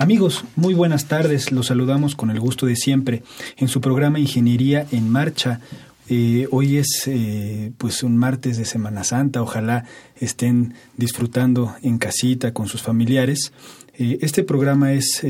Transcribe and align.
Amigos, 0.00 0.44
muy 0.56 0.72
buenas 0.72 1.08
tardes. 1.08 1.52
Los 1.52 1.66
saludamos 1.66 2.14
con 2.14 2.30
el 2.30 2.40
gusto 2.40 2.64
de 2.64 2.74
siempre 2.74 3.22
en 3.58 3.68
su 3.68 3.82
programa 3.82 4.18
Ingeniería 4.18 4.86
en 4.92 5.10
Marcha. 5.10 5.60
Eh, 6.08 6.48
hoy 6.50 6.78
es 6.78 7.02
eh, 7.04 7.72
pues 7.76 8.02
un 8.02 8.16
martes 8.16 8.56
de 8.56 8.64
Semana 8.64 9.04
Santa. 9.04 9.42
Ojalá 9.42 9.84
estén 10.16 10.72
disfrutando 10.96 11.74
en 11.82 11.98
casita 11.98 12.54
con 12.54 12.66
sus 12.66 12.80
familiares. 12.80 13.52
Eh, 13.92 14.16
este 14.22 14.42
programa 14.42 14.94
es 14.94 15.20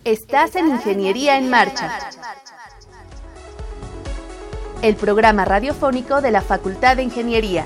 Estás 0.04 0.56
en 0.56 0.68
Ingeniería 0.68 1.38
en 1.38 1.50
Marcha. 1.50 1.92
El 4.82 4.96
programa 4.96 5.44
radiofónico 5.46 6.22
de 6.22 6.32
la 6.32 6.42
Facultad 6.42 6.98
de 6.98 7.04
Ingeniería 7.04 7.66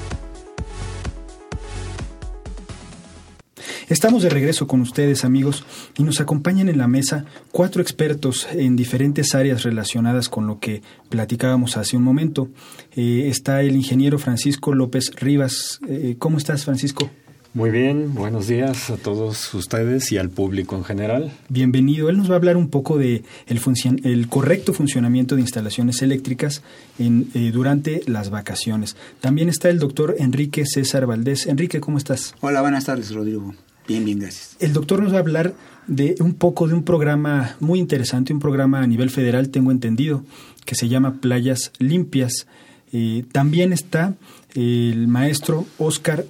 Estamos 3.91 4.23
de 4.23 4.29
regreso 4.29 4.67
con 4.67 4.79
ustedes 4.79 5.25
amigos 5.25 5.65
y 5.97 6.03
nos 6.03 6.21
acompañan 6.21 6.69
en 6.69 6.77
la 6.77 6.87
mesa 6.87 7.25
cuatro 7.51 7.81
expertos 7.81 8.47
en 8.53 8.77
diferentes 8.77 9.35
áreas 9.35 9.63
relacionadas 9.63 10.29
con 10.29 10.47
lo 10.47 10.59
que 10.59 10.81
platicábamos 11.09 11.75
hace 11.75 11.97
un 11.97 12.03
momento. 12.03 12.47
Eh, 12.95 13.27
está 13.27 13.59
el 13.59 13.75
ingeniero 13.75 14.17
Francisco 14.17 14.73
López 14.73 15.11
Rivas. 15.17 15.81
Eh, 15.89 16.15
¿Cómo 16.17 16.37
estás 16.37 16.63
Francisco? 16.63 17.09
Muy 17.53 17.69
bien, 17.69 18.13
buenos 18.15 18.47
días 18.47 18.89
a 18.91 18.95
todos 18.95 19.53
ustedes 19.53 20.09
y 20.13 20.17
al 20.17 20.29
público 20.29 20.77
en 20.77 20.85
general. 20.85 21.33
Bienvenido. 21.49 22.07
Él 22.07 22.17
nos 22.17 22.29
va 22.29 22.35
a 22.35 22.37
hablar 22.37 22.55
un 22.55 22.69
poco 22.69 22.97
de 22.97 23.23
el, 23.47 23.59
el 24.05 24.29
correcto 24.29 24.71
funcionamiento 24.71 25.35
de 25.35 25.41
instalaciones 25.41 26.01
eléctricas 26.01 26.63
en, 26.97 27.27
eh, 27.33 27.51
durante 27.51 28.03
las 28.07 28.29
vacaciones. 28.29 28.95
También 29.19 29.49
está 29.49 29.69
el 29.69 29.79
doctor 29.79 30.15
Enrique 30.17 30.63
César 30.65 31.07
Valdés. 31.07 31.45
Enrique, 31.45 31.81
¿cómo 31.81 31.97
estás? 31.97 32.35
Hola, 32.39 32.61
buenas 32.61 32.85
tardes, 32.85 33.13
Rodrigo. 33.13 33.53
Bien, 33.91 34.05
bien, 34.05 34.19
gracias. 34.19 34.55
El 34.61 34.71
doctor 34.71 35.03
nos 35.03 35.11
va 35.11 35.17
a 35.17 35.19
hablar 35.19 35.53
de 35.87 36.15
un 36.21 36.33
poco 36.33 36.65
de 36.65 36.73
un 36.73 36.83
programa 36.83 37.57
muy 37.59 37.77
interesante, 37.77 38.31
un 38.31 38.39
programa 38.39 38.79
a 38.79 38.87
nivel 38.87 39.09
federal, 39.09 39.49
tengo 39.49 39.69
entendido, 39.69 40.23
que 40.63 40.75
se 40.75 40.87
llama 40.87 41.15
Playas 41.19 41.73
Limpias. 41.77 42.47
Eh, 42.93 43.25
también 43.33 43.73
está 43.73 44.13
el 44.55 45.09
maestro 45.09 45.65
Oscar 45.77 46.25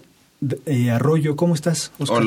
eh, 0.66 0.90
Arroyo. 0.90 1.36
¿Cómo 1.36 1.54
estás, 1.54 1.92
Oscar? 2.00 2.24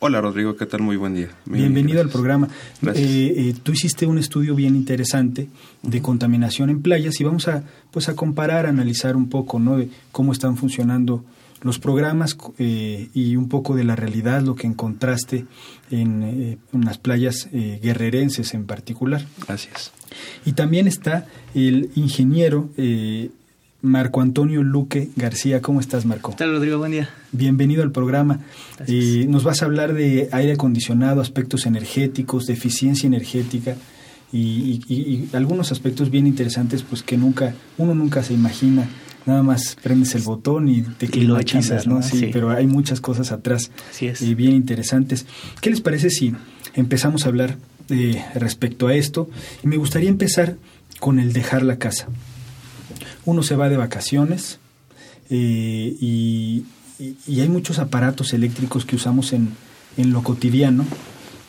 Hola, 0.00 0.20
Rodrigo, 0.20 0.54
¿qué 0.54 0.66
tal? 0.66 0.82
Muy 0.82 0.98
buen 0.98 1.14
día. 1.14 1.30
Bienvenido 1.46 2.02
al 2.02 2.10
programa. 2.10 2.48
Eh, 2.94 3.54
tú 3.62 3.72
hiciste 3.72 4.04
un 4.04 4.18
estudio 4.18 4.54
bien 4.54 4.76
interesante 4.76 5.48
de 5.80 6.02
contaminación 6.02 6.68
en 6.68 6.82
playas 6.82 7.18
y 7.22 7.24
vamos 7.24 7.48
a 7.48 7.64
pues 7.90 8.10
a 8.10 8.14
comparar, 8.14 8.66
a 8.66 8.68
analizar 8.68 9.16
un 9.16 9.30
poco, 9.30 9.58
¿no? 9.58 9.78
De 9.78 9.88
cómo 10.12 10.32
están 10.32 10.58
funcionando 10.58 11.24
los 11.64 11.78
programas 11.78 12.36
eh, 12.58 13.08
y 13.14 13.36
un 13.36 13.48
poco 13.48 13.74
de 13.74 13.84
la 13.84 13.96
realidad, 13.96 14.42
lo 14.42 14.54
que 14.54 14.66
encontraste 14.66 15.46
en, 15.90 16.22
eh, 16.22 16.58
las 16.72 16.98
playas 16.98 17.48
eh, 17.52 17.80
guerrerenses 17.82 18.54
en 18.54 18.66
particular. 18.66 19.26
Gracias. 19.46 19.90
Y 20.44 20.52
también 20.52 20.86
está 20.86 21.26
el 21.54 21.90
ingeniero 21.96 22.70
Marco 23.80 24.20
Antonio 24.20 24.62
Luque 24.62 25.08
García. 25.16 25.62
¿Cómo 25.62 25.80
estás, 25.80 26.04
Marco? 26.04 26.30
¿Qué 26.32 26.36
tal, 26.36 26.52
Rodrigo? 26.52 26.78
Buen 26.78 26.92
día. 26.92 27.08
Bienvenido 27.32 27.82
al 27.82 27.90
programa. 27.90 28.40
nos 29.26 29.42
vas 29.42 29.62
a 29.62 29.64
hablar 29.64 29.94
de 29.94 30.28
aire 30.32 30.52
acondicionado, 30.52 31.20
aspectos 31.22 31.66
energéticos, 31.66 32.46
de 32.46 32.52
eficiencia 32.52 33.06
energética. 33.06 33.76
Y, 34.32 34.80
y, 34.88 35.28
algunos 35.32 35.72
aspectos 35.72 36.10
bien 36.10 36.26
interesantes 36.26 36.82
pues 36.82 37.04
que 37.04 37.16
nunca 37.16 37.54
uno 37.78 37.94
nunca 37.94 38.22
se 38.24 38.34
imagina 38.34 38.88
nada 39.26 39.42
más 39.42 39.76
prendes 39.82 40.14
el 40.14 40.22
botón 40.22 40.68
y 40.68 40.82
te 40.82 41.08
climatizas, 41.08 41.86
¿no? 41.86 42.02
Sí, 42.02 42.30
pero 42.32 42.50
hay 42.50 42.66
muchas 42.66 43.00
cosas 43.00 43.32
atrás 43.32 43.70
y 44.00 44.06
eh, 44.06 44.34
bien 44.34 44.52
interesantes. 44.52 45.26
¿Qué 45.60 45.70
les 45.70 45.80
parece 45.80 46.10
si 46.10 46.34
empezamos 46.74 47.24
a 47.24 47.28
hablar 47.28 47.56
eh, 47.88 48.24
respecto 48.34 48.86
a 48.88 48.94
esto? 48.94 49.28
Y 49.62 49.68
me 49.68 49.76
gustaría 49.76 50.08
empezar 50.08 50.56
con 51.00 51.18
el 51.18 51.32
dejar 51.32 51.62
la 51.62 51.78
casa. 51.78 52.08
Uno 53.24 53.42
se 53.42 53.56
va 53.56 53.68
de 53.68 53.76
vacaciones 53.76 54.58
eh, 55.30 55.96
y, 56.00 56.64
hay 57.26 57.48
muchos 57.48 57.80
aparatos 57.80 58.32
eléctricos 58.32 58.84
que 58.84 58.96
usamos 58.96 59.32
en, 59.32 59.50
en 59.96 60.12
lo 60.12 60.22
cotidiano 60.22 60.86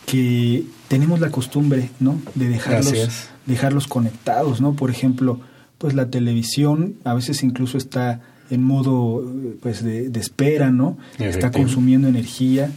que 0.05 0.65
tenemos 0.87 1.19
la 1.19 1.29
costumbre, 1.29 1.89
¿no? 1.99 2.19
De 2.33 2.49
dejarlos, 2.49 3.29
dejarlos 3.45 3.87
conectados, 3.87 4.59
¿no? 4.61 4.73
Por 4.73 4.89
ejemplo, 4.89 5.39
pues 5.77 5.93
la 5.93 6.09
televisión 6.09 6.95
a 7.03 7.13
veces 7.13 7.43
incluso 7.43 7.77
está 7.77 8.21
en 8.49 8.63
modo 8.63 9.23
pues 9.61 9.83
de, 9.83 10.11
espera, 10.19 10.71
¿no? 10.71 10.97
Está 11.19 11.51
consumiendo 11.51 12.07
energía. 12.07 12.71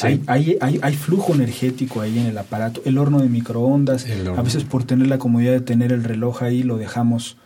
Hay, 0.00 0.22
hay, 0.26 0.56
hay, 0.60 0.80
hay, 0.82 0.94
flujo 0.94 1.34
energético 1.34 2.00
ahí 2.00 2.18
en 2.18 2.26
el 2.26 2.38
aparato. 2.38 2.80
El 2.84 2.96
horno 2.96 3.20
de 3.20 3.28
microondas, 3.28 4.06
a 4.36 4.42
veces 4.42 4.64
por 4.64 4.84
tener 4.84 5.06
la 5.06 5.18
comodidad 5.18 5.52
de 5.52 5.60
tener 5.60 5.92
el 5.92 6.02
reloj 6.02 6.42
ahí, 6.42 6.62
lo 6.62 6.78
dejamos 6.78 7.36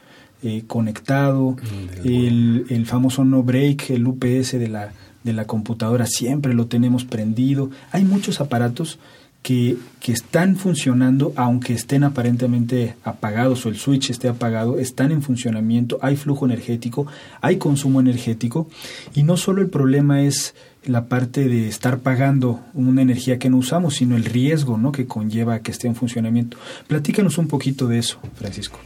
eh, 0.43 0.63
conectado. 0.67 1.53
Mm, 1.53 2.07
el, 2.07 2.67
el, 2.69 2.87
famoso 2.87 3.25
no 3.25 3.43
break, 3.43 3.91
el 3.91 4.07
UPS 4.07 4.53
de 4.53 4.69
la, 4.69 4.93
de 5.25 5.33
la 5.33 5.47
computadora, 5.47 6.07
siempre 6.07 6.55
lo 6.55 6.67
tenemos 6.67 7.05
prendido. 7.05 7.71
Hay 7.91 8.05
muchos 8.05 8.41
aparatos 8.41 9.01
que, 9.47 9.77
están 10.09 10.57
funcionando, 10.57 11.33
aunque 11.37 11.73
estén 11.73 12.03
aparentemente 12.03 12.97
apagados 13.05 13.65
o 13.65 13.69
el 13.69 13.77
switch 13.77 14.11
esté 14.11 14.29
apagado, 14.29 14.79
están 14.79 15.13
en 15.13 15.23
funcionamiento, 15.23 15.99
hay 16.03 16.17
flujo 16.17 16.47
energético, 16.47 17.07
hay 17.41 17.57
consumo 17.57 18.01
energético 18.01 18.69
y 19.15 19.23
no 19.23 19.37
solo 19.37 19.63
el 19.63 19.69
problema 19.69 20.23
es 20.23 20.55
la 20.85 21.07
parte 21.07 21.49
de 21.49 21.69
estar 21.69 21.99
pagando 21.99 22.61
una 22.75 23.03
energía 23.03 23.39
que 23.39 23.51
no 23.51 23.59
usamos, 23.59 23.97
sino 23.97 24.17
el 24.17 24.25
riesgo 24.25 24.79
¿no? 24.79 24.91
que 24.91 25.07
conlleva 25.07 25.61
que 25.61 25.71
esté 25.71 25.87
en 25.87 25.95
funcionamiento. 25.95 26.57
Platícanos 26.87 27.39
un 27.39 27.47
poquito 27.49 27.87
de 27.87 27.99
eso, 27.99 28.19
Francisco. 28.35 28.79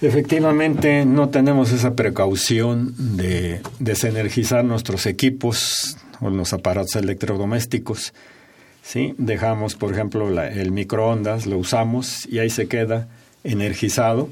Efectivamente, 0.00 1.04
no 1.04 1.28
tenemos 1.28 1.70
esa 1.70 1.94
precaución 1.94 2.94
de 3.16 3.60
desenergizar 3.78 4.64
nuestros 4.64 5.06
equipos 5.06 5.96
o 6.20 6.30
los 6.30 6.52
aparatos 6.52 6.96
electrodomésticos 6.96 8.12
¿sí? 8.82 9.14
Dejamos, 9.18 9.74
por 9.74 9.92
ejemplo, 9.92 10.28
el 10.42 10.72
microondas, 10.72 11.46
lo 11.46 11.58
usamos 11.58 12.26
y 12.26 12.38
ahí 12.38 12.50
se 12.50 12.68
queda 12.68 13.08
energizado. 13.44 14.28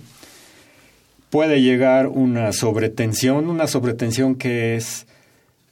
Puede 1.30 1.62
llegar 1.62 2.08
una 2.08 2.52
sobretensión, 2.52 3.48
una 3.48 3.66
sobretensión 3.66 4.34
que 4.34 4.74
es, 4.74 5.06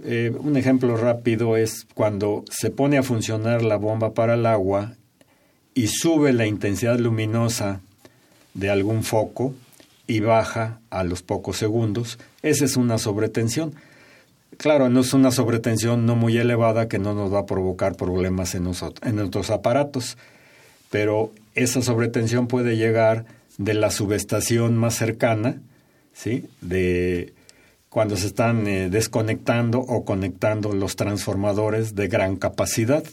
eh, 0.05 0.33
un 0.39 0.57
ejemplo 0.57 0.97
rápido 0.97 1.57
es 1.57 1.87
cuando 1.95 2.45
se 2.51 2.71
pone 2.71 2.97
a 2.97 3.03
funcionar 3.03 3.63
la 3.63 3.77
bomba 3.77 4.15
para 4.15 4.35
el 4.35 4.47
agua 4.47 4.95
y 5.75 5.89
sube 5.89 6.33
la 6.33 6.47
intensidad 6.47 6.99
luminosa 6.99 7.81
de 8.55 8.71
algún 8.71 9.03
foco 9.03 9.55
y 10.07 10.21
baja 10.21 10.81
a 10.91 11.05
los 11.05 11.23
pocos 11.23 11.57
segundos. 11.57 12.19
Esa 12.43 12.65
es 12.65 12.77
una 12.77 12.99
sobretensión. 12.99 13.75
Claro, 14.59 14.89
no 14.89 15.01
es 15.01 15.15
una 15.15 15.31
sobretensión 15.31 16.05
no 16.05 16.17
muy 16.17 16.37
elevada 16.37 16.89
que 16.89 16.99
no 16.99 17.15
nos 17.15 17.33
va 17.33 17.41
a 17.41 17.47
provocar 17.47 17.95
problemas 17.95 18.57
en, 18.57 18.69
en 19.03 19.17
nuestros 19.17 19.51
aparatos, 19.51 20.19
pero 20.91 21.33
esa 21.55 21.81
sobretensión 21.81 22.49
puede 22.49 22.77
llegar 22.77 23.25
de 23.57 23.75
la 23.75 23.93
subestación 23.93 24.77
más 24.77 24.97
cercana, 24.97 25.61
¿sí? 26.13 26.49
De 26.61 27.35
cuando 27.89 28.17
se 28.17 28.27
están 28.27 28.67
eh, 28.67 28.91
desconectando 28.91 29.79
o 29.79 30.05
conectando 30.05 30.73
los 30.73 30.97
transformadores 30.97 31.95
de 31.95 32.09
gran 32.09 32.35
capacidad. 32.35 33.05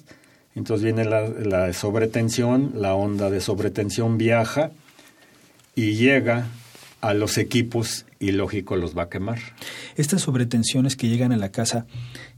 Entonces 0.55 0.83
viene 0.83 1.05
la 1.05 1.73
sobretensión, 1.73 2.71
la 2.73 2.95
onda 2.95 3.29
de 3.29 3.39
sobretensión 3.39 4.17
viaja 4.17 4.71
y 5.75 5.93
llega 5.93 6.47
a 7.07 7.13
los 7.13 7.37
equipos 7.37 8.05
y 8.19 8.31
lógico 8.31 8.75
los 8.75 8.97
va 8.97 9.03
a 9.03 9.09
quemar. 9.09 9.39
Estas 9.95 10.21
sobretensiones 10.21 10.95
que 10.95 11.07
llegan 11.07 11.31
a 11.31 11.37
la 11.37 11.49
casa, 11.49 11.85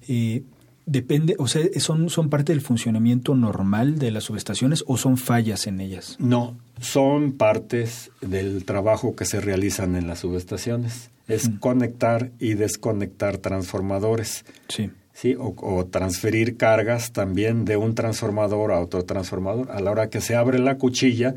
eh, 0.07 0.43
depende, 0.85 1.35
o 1.37 1.47
sea, 1.47 1.63
son, 1.79 2.09
son 2.09 2.29
parte 2.29 2.51
del 2.51 2.61
funcionamiento 2.61 3.35
normal 3.35 3.97
de 3.99 4.11
las 4.11 4.25
subestaciones 4.25 4.83
o 4.87 4.97
son 4.97 5.17
fallas 5.17 5.67
en 5.67 5.79
ellas? 5.79 6.17
No, 6.19 6.57
son 6.81 7.33
partes 7.33 8.11
del 8.21 8.65
trabajo 8.65 9.15
que 9.15 9.25
se 9.25 9.39
realizan 9.39 9.95
en 9.95 10.07
las 10.07 10.19
subestaciones. 10.19 11.11
Es 11.27 11.49
mm. 11.49 11.57
conectar 11.57 12.31
y 12.39 12.53
desconectar 12.53 13.37
transformadores. 13.37 14.45
Sí. 14.69 14.91
¿sí? 15.13 15.35
O, 15.35 15.53
o, 15.57 15.85
transferir 15.85 16.57
cargas 16.57 17.11
también 17.11 17.65
de 17.65 17.77
un 17.77 17.95
transformador 17.95 18.71
a 18.71 18.79
otro 18.79 19.03
transformador. 19.03 19.71
A 19.71 19.81
la 19.81 19.91
hora 19.91 20.09
que 20.09 20.21
se 20.21 20.35
abre 20.35 20.59
la 20.59 20.77
cuchilla, 20.77 21.35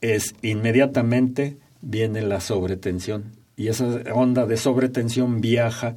es 0.00 0.34
inmediatamente 0.42 1.56
viene 1.82 2.22
la 2.22 2.40
sobretensión 2.40 3.24
y 3.56 3.68
esa 3.68 3.84
onda 4.14 4.46
de 4.46 4.56
sobretensión 4.56 5.40
viaja 5.40 5.96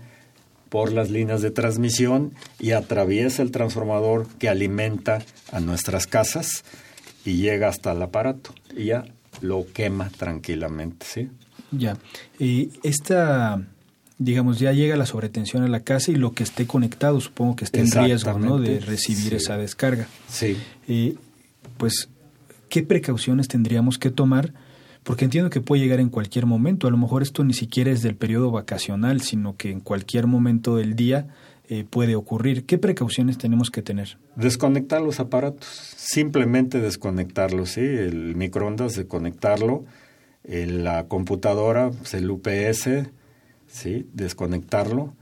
por 0.70 0.92
las 0.92 1.10
líneas 1.10 1.42
de 1.42 1.52
transmisión 1.52 2.34
y 2.60 2.72
atraviesa 2.72 3.42
el 3.42 3.52
transformador 3.52 4.28
que 4.40 4.50
alimenta 4.50 5.24
a 5.52 5.60
nuestras 5.60 6.08
casas 6.08 6.66
y 7.24 7.38
llega 7.38 7.70
hasta 7.70 7.94
el 7.94 8.02
aparato 8.02 8.54
y 8.76 8.86
ya 8.86 9.06
lo 9.42 9.66
quema 9.72 10.10
tranquilamente, 10.10 11.06
¿sí? 11.06 11.30
Ya. 11.72 11.98
Y 12.40 12.72
esta 12.84 13.66
digamos, 14.18 14.60
ya 14.60 14.72
llega 14.72 14.96
la 14.96 15.06
sobretensión 15.06 15.64
a 15.64 15.68
la 15.68 15.82
casa 15.82 16.12
y 16.12 16.16
lo 16.16 16.34
que 16.34 16.44
esté 16.44 16.66
conectado, 16.66 17.20
supongo 17.20 17.56
que 17.56 17.66
esté 17.66 17.82
en 17.82 17.92
riesgo, 17.92 18.40
¿no? 18.40 18.60
De 18.60 18.80
recibir 18.80 19.34
esa 19.34 19.58
descarga. 19.58 20.08
Sí. 20.30 20.58
Y, 20.88 21.18
pues, 21.78 22.10
¿qué 22.70 22.84
precauciones 22.84 23.48
tendríamos 23.48 23.98
que 23.98 24.12
tomar 24.12 24.54
porque 25.06 25.24
entiendo 25.24 25.52
que 25.52 25.62
puede 25.62 25.84
llegar 25.84 26.00
en 26.00 26.10
cualquier 26.10 26.48
momento. 26.48 26.88
A 26.88 26.92
lo 26.92 26.98
mejor 26.98 27.22
esto 27.22 27.44
ni 27.44 27.54
siquiera 27.54 27.92
es 27.92 28.02
del 28.02 28.16
periodo 28.16 28.50
vacacional, 28.50 29.22
sino 29.22 29.56
que 29.56 29.70
en 29.70 29.80
cualquier 29.80 30.26
momento 30.26 30.78
del 30.78 30.96
día 30.96 31.28
eh, 31.70 31.86
puede 31.88 32.16
ocurrir. 32.16 32.66
¿Qué 32.66 32.80
precauciones 32.80 33.38
tenemos 33.38 33.70
que 33.70 33.84
tener? 33.84 34.18
Desconectar 34.36 35.04
los 35.04 35.20
aparatos, 35.20 35.68
simplemente 35.96 36.80
desconectarlos, 36.80 37.70
¿sí? 37.70 37.82
El 37.82 38.36
microondas, 38.36 38.96
desconectarlo, 38.96 39.86
la 40.44 41.06
computadora, 41.08 41.92
pues, 41.92 42.16
el 42.16 42.32
UPS, 42.32 43.08
¿sí? 43.68 44.08
Desconectarlo, 44.12 45.14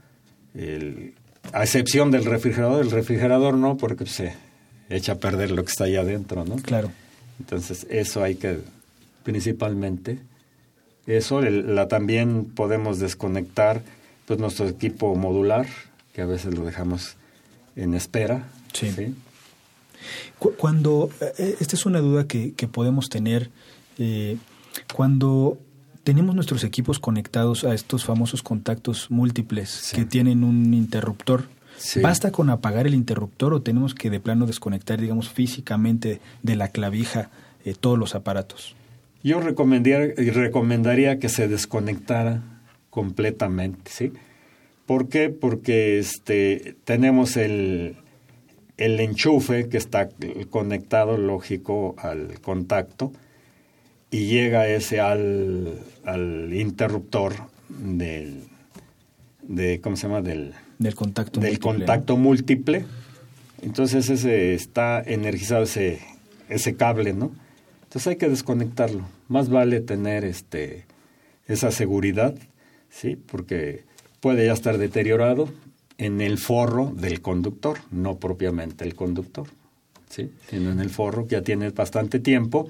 a 1.52 1.62
excepción 1.62 2.10
del 2.10 2.24
refrigerador, 2.24 2.82
el 2.82 2.90
refrigerador 2.90 3.54
no, 3.58 3.76
porque 3.76 4.06
se 4.06 4.32
echa 4.88 5.12
a 5.12 5.18
perder 5.18 5.50
lo 5.50 5.62
que 5.62 5.70
está 5.70 5.84
ahí 5.84 5.96
adentro, 5.96 6.46
¿no? 6.46 6.56
Claro. 6.56 6.90
Entonces, 7.38 7.86
eso 7.90 8.22
hay 8.22 8.36
que 8.36 8.60
principalmente. 9.24 10.20
Eso, 11.06 11.42
la, 11.42 11.88
también 11.88 12.44
podemos 12.44 12.98
desconectar 12.98 13.82
pues 14.26 14.38
nuestro 14.38 14.68
equipo 14.68 15.14
modular, 15.16 15.66
que 16.14 16.22
a 16.22 16.26
veces 16.26 16.56
lo 16.56 16.64
dejamos 16.64 17.16
en 17.76 17.94
espera. 17.94 18.48
Sí. 18.72 19.14
Cuando, 20.38 21.10
eh, 21.38 21.56
esta 21.60 21.76
es 21.76 21.86
una 21.86 22.00
duda 22.00 22.26
que, 22.26 22.52
que 22.52 22.68
podemos 22.68 23.08
tener, 23.08 23.50
eh, 23.98 24.36
cuando 24.94 25.58
tenemos 26.04 26.34
nuestros 26.34 26.64
equipos 26.64 26.98
conectados 26.98 27.64
a 27.64 27.74
estos 27.74 28.04
famosos 28.04 28.42
contactos 28.42 29.10
múltiples 29.10 29.90
que 29.94 30.04
tienen 30.04 30.44
un 30.44 30.74
interruptor, 30.74 31.48
¿basta 32.02 32.30
con 32.30 32.50
apagar 32.50 32.86
el 32.86 32.94
interruptor 32.94 33.54
o 33.54 33.62
tenemos 33.62 33.94
que 33.94 34.10
de 34.10 34.20
plano 34.20 34.46
desconectar, 34.46 35.00
digamos, 35.00 35.30
físicamente 35.30 36.20
de 36.42 36.56
la 36.56 36.68
clavija 36.68 37.30
eh, 37.64 37.74
todos 37.78 37.98
los 37.98 38.14
aparatos? 38.14 38.76
Yo 39.24 39.40
recomendaría, 39.40 40.14
recomendaría 40.32 41.18
que 41.18 41.28
se 41.28 41.48
desconectara 41.48 42.42
completamente, 42.90 43.90
¿sí? 43.90 44.12
¿Por 44.86 45.08
qué? 45.08 45.30
Porque 45.30 45.98
este, 45.98 46.76
tenemos 46.84 47.36
el, 47.38 47.96
el 48.76 49.00
enchufe 49.00 49.68
que 49.70 49.78
está 49.78 50.10
conectado, 50.50 51.16
lógico, 51.16 51.94
al 51.98 52.38
contacto 52.40 53.12
y 54.10 54.26
llega 54.26 54.68
ese 54.68 55.00
al, 55.00 55.80
al 56.04 56.52
interruptor 56.52 57.32
del, 57.70 58.42
de, 59.42 59.80
¿cómo 59.80 59.96
se 59.96 60.06
llama? 60.06 60.20
Del, 60.20 60.52
del 60.78 60.94
contacto 60.94 61.40
del 61.40 61.52
múltiple. 61.52 61.70
contacto 61.78 62.16
múltiple. 62.18 62.84
Entonces 63.62 64.10
ese 64.10 64.52
está 64.52 65.02
energizado 65.02 65.62
ese, 65.62 66.00
ese 66.50 66.76
cable, 66.76 67.14
¿no? 67.14 67.32
Entonces 67.94 68.08
hay 68.08 68.16
que 68.16 68.28
desconectarlo. 68.28 69.06
Más 69.28 69.48
vale 69.48 69.80
tener 69.80 70.24
este 70.24 70.84
esa 71.46 71.70
seguridad, 71.70 72.34
¿sí? 72.90 73.14
Porque 73.14 73.84
puede 74.18 74.46
ya 74.46 74.52
estar 74.52 74.78
deteriorado 74.78 75.48
en 75.96 76.20
el 76.20 76.38
forro 76.38 76.92
del 76.96 77.20
conductor, 77.20 77.78
no 77.92 78.16
propiamente 78.18 78.84
el 78.84 78.96
conductor, 78.96 79.46
¿sí? 80.08 80.32
Sino 80.50 80.72
en 80.72 80.80
el 80.80 80.90
forro 80.90 81.28
que 81.28 81.36
ya 81.36 81.42
tiene 81.42 81.70
bastante 81.70 82.18
tiempo, 82.18 82.68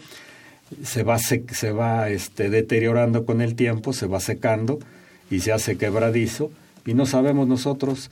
se 0.83 1.05
va 1.05 1.19
se, 1.19 1.73
va 1.73 2.11
este 2.11 2.51
deteriorando 2.51 3.25
con 3.25 3.41
el 3.41 3.55
tiempo, 3.55 3.95
se 3.95 4.05
va 4.05 4.21
secando 4.21 4.79
y 5.31 5.41
se 5.41 5.53
hace 5.53 5.79
quebradizo 5.79 6.51
y 6.85 6.93
no 6.93 7.07
sabemos 7.07 7.49
nosotros 7.49 8.11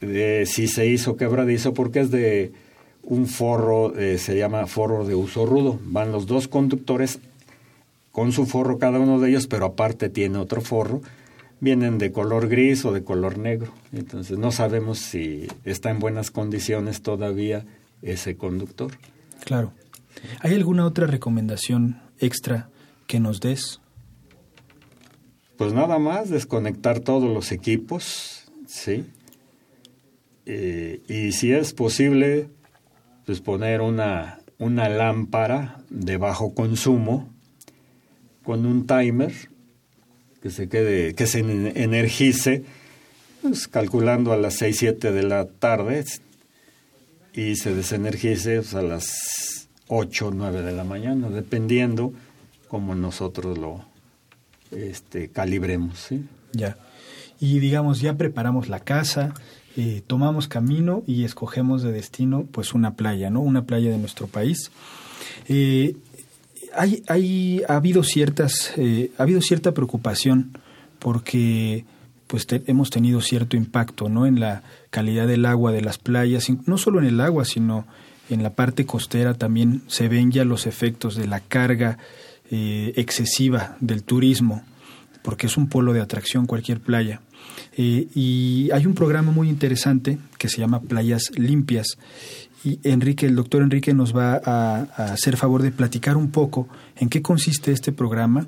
eh, 0.00 0.46
si 0.48 0.66
se 0.66 0.88
hizo 0.88 1.16
quebradizo 1.16 1.74
porque 1.74 2.00
es 2.00 2.10
de 2.10 2.50
un 3.06 3.26
forro, 3.26 3.96
eh, 3.96 4.18
se 4.18 4.36
llama 4.36 4.66
forro 4.66 5.04
de 5.04 5.14
uso 5.14 5.46
rudo. 5.46 5.78
Van 5.84 6.12
los 6.12 6.26
dos 6.26 6.48
conductores 6.48 7.18
con 8.12 8.32
su 8.32 8.46
forro 8.46 8.78
cada 8.78 8.98
uno 8.98 9.18
de 9.20 9.30
ellos, 9.30 9.46
pero 9.46 9.66
aparte 9.66 10.08
tiene 10.08 10.38
otro 10.38 10.60
forro. 10.60 11.02
Vienen 11.60 11.98
de 11.98 12.12
color 12.12 12.48
gris 12.48 12.84
o 12.84 12.92
de 12.92 13.04
color 13.04 13.38
negro. 13.38 13.72
Entonces 13.92 14.38
no 14.38 14.52
sabemos 14.52 14.98
si 14.98 15.48
está 15.64 15.90
en 15.90 15.98
buenas 15.98 16.30
condiciones 16.30 17.02
todavía 17.02 17.64
ese 18.02 18.36
conductor. 18.36 18.92
Claro. 19.44 19.72
¿Hay 20.40 20.54
alguna 20.54 20.86
otra 20.86 21.06
recomendación 21.06 22.00
extra 22.18 22.70
que 23.06 23.20
nos 23.20 23.40
des? 23.40 23.80
Pues 25.56 25.72
nada 25.72 25.98
más 25.98 26.30
desconectar 26.30 27.00
todos 27.00 27.32
los 27.32 27.52
equipos, 27.52 28.44
¿sí? 28.66 29.06
Eh, 30.46 31.00
y 31.08 31.32
si 31.32 31.52
es 31.52 31.72
posible, 31.72 32.48
pues 33.24 33.40
poner 33.40 33.80
una, 33.80 34.40
una 34.58 34.88
lámpara 34.88 35.80
de 35.90 36.16
bajo 36.16 36.54
consumo 36.54 37.28
con 38.42 38.66
un 38.66 38.86
timer 38.86 39.32
que 40.42 40.50
se 40.50 40.68
quede, 40.68 41.14
que 41.14 41.26
se 41.26 41.38
energice, 41.40 42.64
pues, 43.40 43.66
calculando 43.66 44.32
a 44.32 44.36
las 44.36 44.54
6, 44.58 44.76
7 44.78 45.12
de 45.12 45.22
la 45.22 45.46
tarde 45.46 46.04
y 47.32 47.56
se 47.56 47.74
desenergice 47.74 48.56
pues, 48.56 48.74
a 48.74 48.82
las 48.82 49.68
8, 49.88 50.32
9 50.34 50.62
de 50.62 50.72
la 50.72 50.84
mañana, 50.84 51.30
dependiendo 51.30 52.12
como 52.68 52.94
nosotros 52.94 53.56
lo 53.56 53.84
este, 54.70 55.28
calibremos. 55.28 56.08
Ya. 56.52 56.76
Y 57.40 57.58
digamos, 57.58 58.00
ya 58.00 58.14
preparamos 58.14 58.68
la 58.68 58.80
casa, 58.80 59.34
eh, 59.76 60.02
tomamos 60.06 60.46
camino 60.46 61.02
y 61.04 61.24
escogemos 61.24 61.82
de 61.82 61.90
destino 61.90 62.46
pues 62.50 62.74
una 62.74 62.94
playa, 62.94 63.28
¿no? 63.28 63.40
Una 63.40 63.64
playa 63.64 63.90
de 63.90 63.98
nuestro 63.98 64.28
país. 64.28 64.70
Eh, 65.48 65.96
hay, 66.76 67.02
hay, 67.08 67.62
ha 67.68 67.76
habido 67.76 68.04
ciertas, 68.04 68.72
eh, 68.76 69.10
ha 69.18 69.24
habido 69.24 69.40
cierta 69.40 69.72
preocupación 69.72 70.56
porque 71.00 71.84
pues 72.28 72.46
hemos 72.66 72.90
tenido 72.90 73.20
cierto 73.20 73.56
impacto, 73.56 74.08
¿no? 74.08 74.26
En 74.26 74.38
la 74.38 74.62
calidad 74.90 75.26
del 75.26 75.44
agua 75.44 75.72
de 75.72 75.82
las 75.82 75.98
playas, 75.98 76.48
no 76.66 76.78
solo 76.78 77.00
en 77.00 77.06
el 77.06 77.20
agua, 77.20 77.44
sino 77.44 77.84
en 78.30 78.44
la 78.44 78.50
parte 78.50 78.86
costera 78.86 79.34
también 79.34 79.82
se 79.88 80.08
ven 80.08 80.30
ya 80.30 80.44
los 80.44 80.66
efectos 80.66 81.16
de 81.16 81.26
la 81.26 81.40
carga 81.40 81.98
excesiva 82.50 83.76
del 83.80 84.04
turismo, 84.04 84.62
porque 85.22 85.48
es 85.48 85.56
un 85.56 85.68
polo 85.68 85.92
de 85.92 86.00
atracción 86.00 86.46
cualquier 86.46 86.80
playa. 86.80 87.20
Eh, 87.76 88.08
y 88.14 88.70
hay 88.72 88.86
un 88.86 88.94
programa 88.94 89.32
muy 89.32 89.48
interesante 89.48 90.18
que 90.38 90.48
se 90.48 90.58
llama 90.58 90.80
Playas 90.80 91.30
Limpias. 91.36 91.98
Y 92.64 92.78
Enrique, 92.82 93.26
el 93.26 93.34
doctor 93.34 93.62
Enrique 93.62 93.92
nos 93.92 94.16
va 94.16 94.40
a, 94.44 94.82
hacer 95.12 95.36
favor 95.36 95.62
de 95.62 95.70
platicar 95.70 96.16
un 96.16 96.30
poco 96.30 96.68
en 96.96 97.08
qué 97.08 97.20
consiste 97.20 97.72
este 97.72 97.92
programa 97.92 98.46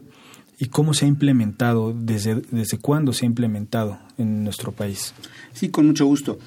y 0.59 0.67
cómo 0.67 0.95
se 0.95 1.05
ha 1.05 1.09
implementado, 1.09 1.93
desde, 1.93 2.37
desde 2.51 2.79
cuándo 2.79 3.13
se 3.13 3.27
ha 3.27 3.27
implementado 3.27 3.99
en 4.17 4.43
nuestro 4.45 4.73
país. 4.73 5.13
Sí, 5.53 5.69
con 5.69 5.87
mucho 5.87 6.07
gusto. 6.07 6.39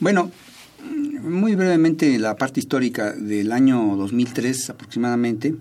Bueno, 0.00 0.32
muy 1.22 1.54
brevemente 1.54 2.18
la 2.18 2.36
parte 2.36 2.58
histórica 2.58 3.12
del 3.12 3.52
año 3.52 3.96
2003 3.96 4.70
aproximadamente, 4.70 5.54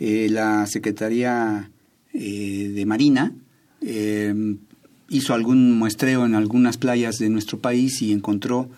eh, 0.00 0.28
la 0.28 0.66
Secretaría 0.66 1.70
eh, 2.12 2.72
de 2.74 2.86
Marina 2.86 3.32
hizo 5.10 5.34
algún 5.34 5.76
muestreo 5.76 6.24
en 6.24 6.34
algunas 6.34 6.78
playas 6.78 7.18
de 7.18 7.28
nuestro 7.28 7.58
país 7.58 8.00
y 8.00 8.12
encontró 8.12 8.70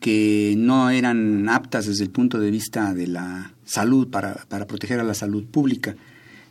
que 0.00 0.54
no 0.56 0.90
eran 0.90 1.48
aptas 1.48 1.86
desde 1.86 2.04
el 2.04 2.10
punto 2.10 2.38
de 2.38 2.50
vista 2.50 2.92
de 2.94 3.06
la 3.06 3.52
salud, 3.64 4.08
para, 4.08 4.46
para 4.48 4.66
proteger 4.66 5.00
a 5.00 5.04
la 5.04 5.14
salud 5.14 5.44
pública. 5.44 5.96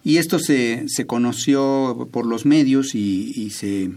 Y 0.03 0.17
esto 0.17 0.39
se, 0.39 0.85
se 0.87 1.07
conoció 1.07 2.07
por 2.11 2.27
los 2.27 2.45
medios 2.45 2.93
y, 2.93 3.49
se, 3.49 3.91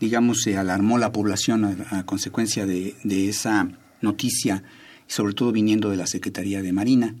digamos, 0.00 0.42
se 0.42 0.56
alarmó 0.56 0.98
la 0.98 1.12
población 1.12 1.84
a, 1.90 2.04
consecuencia 2.04 2.66
de, 2.66 2.96
de, 3.04 3.28
esa 3.28 3.68
noticia, 4.00 4.64
sobre 5.06 5.34
todo 5.34 5.52
viniendo 5.52 5.90
de 5.90 5.96
la 5.96 6.06
Secretaría 6.06 6.62
de 6.62 6.72
Marina. 6.72 7.14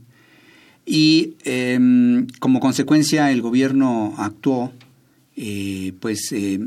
Y 0.84 1.34
em, 1.44 2.26
como 2.40 2.58
consecuencia 2.58 3.30
el 3.30 3.40
gobierno 3.40 4.14
actuó, 4.18 4.72
eh, 5.36 5.92
pues 6.00 6.32
eh, 6.32 6.58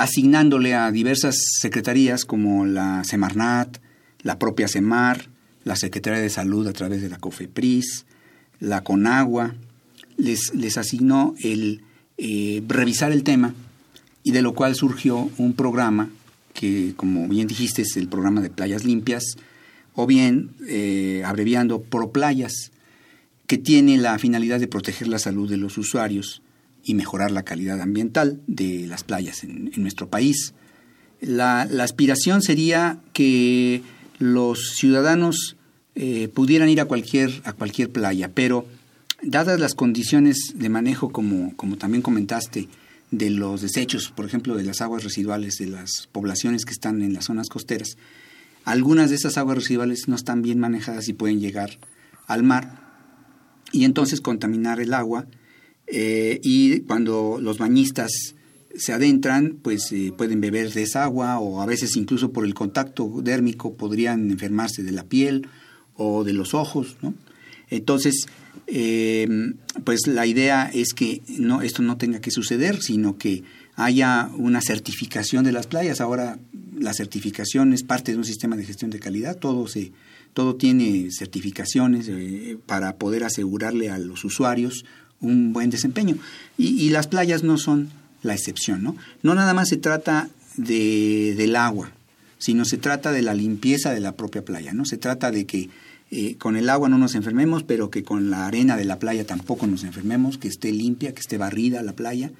asignándole 0.00 0.74
a 0.74 0.90
diversas 0.90 1.36
secretarías 1.60 2.24
como 2.24 2.64
la 2.64 3.04
Semarnat, 3.04 3.76
la 4.22 4.38
propia 4.38 4.66
Semar, 4.66 5.28
la 5.64 5.76
Secretaría 5.76 6.20
de 6.20 6.30
Salud 6.30 6.66
a 6.66 6.72
través 6.72 7.02
de 7.02 7.10
la 7.10 7.18
COFEPRIS, 7.18 8.06
la 8.60 8.82
CONAGUA, 8.82 9.54
les, 10.16 10.54
les 10.54 10.78
asignó 10.78 11.34
el 11.42 11.82
eh, 12.16 12.62
revisar 12.66 13.12
el 13.12 13.24
tema 13.24 13.54
y 14.22 14.30
de 14.32 14.40
lo 14.40 14.54
cual 14.54 14.74
surgió 14.74 15.30
un 15.36 15.52
programa 15.52 16.08
que, 16.54 16.94
como 16.96 17.28
bien 17.28 17.46
dijiste, 17.46 17.82
es 17.82 17.94
el 17.98 18.08
programa 18.08 18.40
de 18.40 18.48
playas 18.48 18.84
limpias, 18.84 19.36
o 19.94 20.06
bien, 20.06 20.52
eh, 20.66 21.22
abreviando, 21.26 21.82
ProPlayas, 21.82 22.72
que 23.46 23.58
tiene 23.58 23.98
la 23.98 24.18
finalidad 24.18 24.60
de 24.60 24.66
proteger 24.66 25.08
la 25.08 25.18
salud 25.18 25.48
de 25.50 25.58
los 25.58 25.76
usuarios 25.76 26.40
y 26.84 26.94
mejorar 26.94 27.30
la 27.30 27.42
calidad 27.42 27.80
ambiental 27.80 28.40
de 28.46 28.86
las 28.86 29.04
playas 29.04 29.44
en, 29.44 29.70
nuestro 29.76 30.08
país. 30.08 30.54
La, 31.20 31.62
aspiración 31.62 32.42
sería 32.42 32.98
que 33.12 33.82
los 34.18 34.74
ciudadanos 34.76 35.56
eh, 35.94 36.28
pudieran 36.28 36.68
ir 36.68 36.80
a 36.80 36.86
cualquier, 36.86 37.42
a 37.44 37.52
cualquier 37.52 37.90
playa, 37.90 38.30
pero 38.34 38.66
dadas 39.22 39.60
las 39.60 39.74
condiciones 39.74 40.54
de 40.54 40.68
manejo, 40.68 41.10
como, 41.10 41.56
como 41.56 41.76
también 41.76 42.02
comentaste, 42.02 42.68
de 43.10 43.30
los 43.30 43.60
desechos, 43.60 44.12
por 44.14 44.24
ejemplo, 44.24 44.54
de 44.54 44.62
las 44.62 44.80
aguas 44.80 45.02
residuales 45.02 45.56
de 45.58 45.66
las 45.66 46.08
poblaciones 46.12 46.64
que 46.64 46.72
están 46.72 47.02
en 47.02 47.12
las 47.12 47.24
zonas 47.24 47.48
costeras, 47.48 47.96
algunas 48.64 49.10
de 49.10 49.16
esas 49.16 49.36
aguas 49.36 49.56
residuales 49.56 50.06
no 50.06 50.14
están 50.14 50.42
bien 50.42 50.60
manejadas 50.60 51.08
y 51.08 51.12
pueden 51.12 51.40
llegar 51.40 51.78
al 52.26 52.42
mar 52.42 52.90
y 53.72 53.84
entonces 53.84 54.20
contaminar 54.20 54.80
el 54.80 54.94
agua 54.94 55.26
eh, 55.90 56.40
y 56.42 56.80
cuando 56.80 57.38
los 57.40 57.58
bañistas 57.58 58.34
se 58.76 58.92
adentran, 58.92 59.58
pues 59.62 59.90
eh, 59.92 60.12
pueden 60.16 60.40
beber 60.40 60.72
de 60.72 60.82
esa 60.82 61.04
agua 61.04 61.38
o 61.40 61.60
a 61.60 61.66
veces 61.66 61.96
incluso 61.96 62.32
por 62.32 62.44
el 62.44 62.54
contacto 62.54 63.20
dérmico 63.22 63.74
podrían 63.74 64.30
enfermarse 64.30 64.82
de 64.82 64.92
la 64.92 65.04
piel 65.04 65.48
o 65.96 66.24
de 66.24 66.32
los 66.32 66.54
ojos, 66.54 66.96
¿no? 67.02 67.14
Entonces, 67.68 68.26
em, 68.66 69.54
pues 69.84 70.06
la 70.06 70.26
idea 70.26 70.70
es 70.72 70.92
que 70.92 71.22
no 71.38 71.62
esto 71.62 71.82
no 71.82 71.96
tenga 71.96 72.20
que 72.20 72.30
suceder, 72.30 72.80
sino 72.82 73.16
que 73.16 73.44
haya 73.76 74.30
una 74.36 74.60
certificación 74.60 75.44
de 75.44 75.52
las 75.52 75.66
playas. 75.66 76.00
Ahora 76.00 76.38
la 76.76 76.92
certificación 76.94 77.72
es 77.72 77.82
parte 77.82 78.12
de 78.12 78.18
un 78.18 78.24
sistema 78.24 78.56
de 78.56 78.64
gestión 78.64 78.90
de 78.90 78.98
calidad, 78.98 79.36
todo 79.36 79.66
se 79.68 79.92
todo 80.32 80.54
tiene 80.54 81.10
certificaciones 81.10 82.08
eh, 82.08 82.56
para 82.66 82.96
poder 82.96 83.24
asegurarle 83.24 83.90
a 83.90 83.98
los 83.98 84.24
usuarios 84.24 84.84
un 85.20 85.52
buen 85.52 85.70
desempeño. 85.70 86.16
Y, 86.56 86.90
las 86.90 87.06
playas 87.06 87.42
no 87.42 87.56
son 87.56 87.90
la 88.22 88.34
excepción, 88.34 88.82
¿no? 88.82 88.96
No 89.22 89.34
nada 89.34 89.54
más 89.54 89.68
se 89.68 89.76
trata 89.76 90.28
de, 90.56 91.34
del 91.36 91.56
agua, 91.56 91.90
sino 92.38 92.64
se 92.64 92.76
trata 92.76 93.12
de 93.12 93.22
la 93.22 93.34
limpieza 93.34 93.92
de 93.92 94.00
la 94.00 94.12
propia 94.12 94.44
playa, 94.44 94.72
¿no? 94.72 94.84
Se 94.84 94.98
trata 94.98 95.30
de 95.30 95.46
que 95.46 95.70
eh, 96.10 96.36
con 96.36 96.56
el 96.56 96.68
agua 96.68 96.88
no 96.88 96.98
nos 96.98 97.14
enfermemos, 97.14 97.62
pero 97.62 97.90
que 97.90 98.02
con 98.02 98.30
la 98.30 98.46
arena 98.46 98.76
de 98.76 98.84
la 98.84 98.98
playa 98.98 99.24
tampoco 99.24 99.66
nos 99.66 99.84
enfermemos, 99.84 100.38
que 100.38 100.48
esté 100.48 100.72
limpia, 100.72 101.14
que 101.14 101.20
esté 101.20 101.38
barrida 101.38 101.82
la 101.82 101.92
playa, 101.92 102.32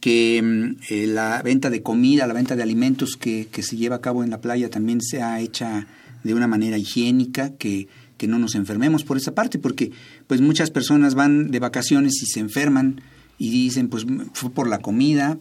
que 0.00 0.40
mm, 0.42 0.76
eh, 0.90 1.06
la 1.06 1.42
venta 1.42 1.70
de 1.70 1.82
comida, 1.82 2.26
la 2.26 2.34
venta 2.34 2.56
de 2.56 2.62
alimentos 2.62 3.16
que, 3.16 3.48
que 3.50 3.62
se 3.62 3.76
lleva 3.76 3.96
a 3.96 4.00
cabo 4.00 4.24
en 4.24 4.30
la 4.30 4.40
playa 4.40 4.70
también 4.70 5.00
sea 5.00 5.40
hecha 5.40 5.86
de 6.24 6.34
una 6.34 6.46
manera 6.46 6.78
higiénica, 6.78 7.50
que 7.50 7.88
que 8.16 8.26
no 8.26 8.38
nos 8.38 8.54
enfermemos 8.54 9.04
por 9.04 9.16
esa 9.16 9.34
parte, 9.34 9.58
porque 9.58 9.92
pues 10.26 10.40
muchas 10.40 10.70
personas 10.70 11.14
van 11.14 11.50
de 11.50 11.58
vacaciones 11.58 12.22
y 12.22 12.26
se 12.26 12.40
enferman 12.40 13.00
y 13.38 13.50
dicen 13.50 13.88
pues 13.88 14.06
fue 14.32 14.50
por 14.50 14.68
la 14.68 14.78
comida, 14.78 15.38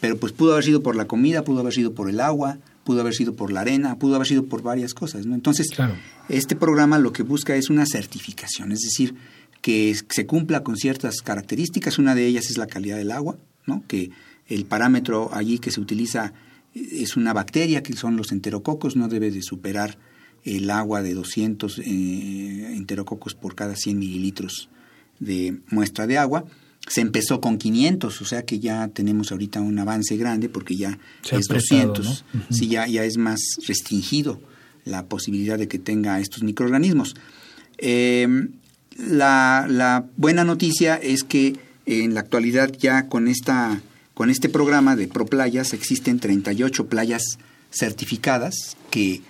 pero 0.00 0.16
pues 0.16 0.32
pudo 0.32 0.52
haber 0.52 0.64
sido 0.64 0.82
por 0.82 0.96
la 0.96 1.06
comida, 1.06 1.44
pudo 1.44 1.60
haber 1.60 1.72
sido 1.72 1.94
por 1.94 2.08
el 2.08 2.20
agua, 2.20 2.58
pudo 2.84 3.00
haber 3.00 3.14
sido 3.14 3.34
por 3.34 3.52
la 3.52 3.60
arena, 3.60 3.98
pudo 3.98 4.14
haber 4.14 4.26
sido 4.26 4.46
por 4.46 4.62
varias 4.62 4.94
cosas, 4.94 5.26
¿no? 5.26 5.34
Entonces, 5.34 5.68
este 6.28 6.56
programa 6.56 6.98
lo 6.98 7.12
que 7.12 7.22
busca 7.22 7.56
es 7.56 7.68
una 7.68 7.84
certificación, 7.86 8.72
es 8.72 8.80
decir, 8.80 9.14
que 9.60 9.94
se 10.08 10.26
cumpla 10.26 10.62
con 10.62 10.76
ciertas 10.76 11.20
características, 11.20 11.98
una 11.98 12.14
de 12.14 12.26
ellas 12.26 12.48
es 12.48 12.58
la 12.58 12.66
calidad 12.66 12.96
del 12.96 13.10
agua, 13.10 13.36
¿no? 13.66 13.82
Que 13.86 14.10
el 14.46 14.64
parámetro 14.64 15.30
allí 15.34 15.58
que 15.58 15.70
se 15.70 15.80
utiliza 15.80 16.32
es 16.74 17.16
una 17.16 17.32
bacteria, 17.32 17.82
que 17.82 17.94
son 17.94 18.16
los 18.16 18.32
enterococos, 18.32 18.96
no 18.96 19.08
debe 19.08 19.30
de 19.30 19.42
superar 19.42 19.98
el 20.56 20.70
agua 20.70 21.02
de 21.02 21.14
200 21.14 21.78
eh, 21.78 21.82
enterococos 22.74 23.34
por 23.34 23.54
cada 23.54 23.76
100 23.76 23.98
mililitros 23.98 24.68
de 25.18 25.58
muestra 25.70 26.06
de 26.06 26.18
agua. 26.18 26.44
Se 26.86 27.02
empezó 27.02 27.40
con 27.40 27.58
500, 27.58 28.22
o 28.22 28.24
sea 28.24 28.44
que 28.44 28.60
ya 28.60 28.88
tenemos 28.88 29.30
ahorita 29.30 29.60
un 29.60 29.78
avance 29.78 30.16
grande 30.16 30.48
porque 30.48 30.76
ya 30.76 30.98
es 31.30 31.46
200. 31.46 32.24
Sí, 32.50 32.68
ya, 32.68 32.86
ya 32.86 33.04
es 33.04 33.18
más 33.18 33.40
restringido 33.66 34.40
la 34.84 35.04
posibilidad 35.06 35.58
de 35.58 35.68
que 35.68 35.78
tenga 35.78 36.18
estos 36.18 36.42
microorganismos. 36.42 37.14
Em, 37.76 38.52
la, 38.96 39.66
la, 39.68 40.06
buena 40.16 40.44
noticia 40.44 40.96
es 40.96 41.24
que 41.24 41.56
en 41.84 42.14
la 42.14 42.20
actualidad 42.20 42.72
ya 42.72 43.08
con, 43.08 43.28
esta, 43.28 43.80
con 44.14 44.30
este 44.30 44.48
programa 44.48 44.96
de 44.96 45.08
ProPlayas 45.08 45.74
existen 45.74 46.20
38 46.20 46.88
playas 46.88 47.22
certificadas 47.70 48.76
que 48.90 49.20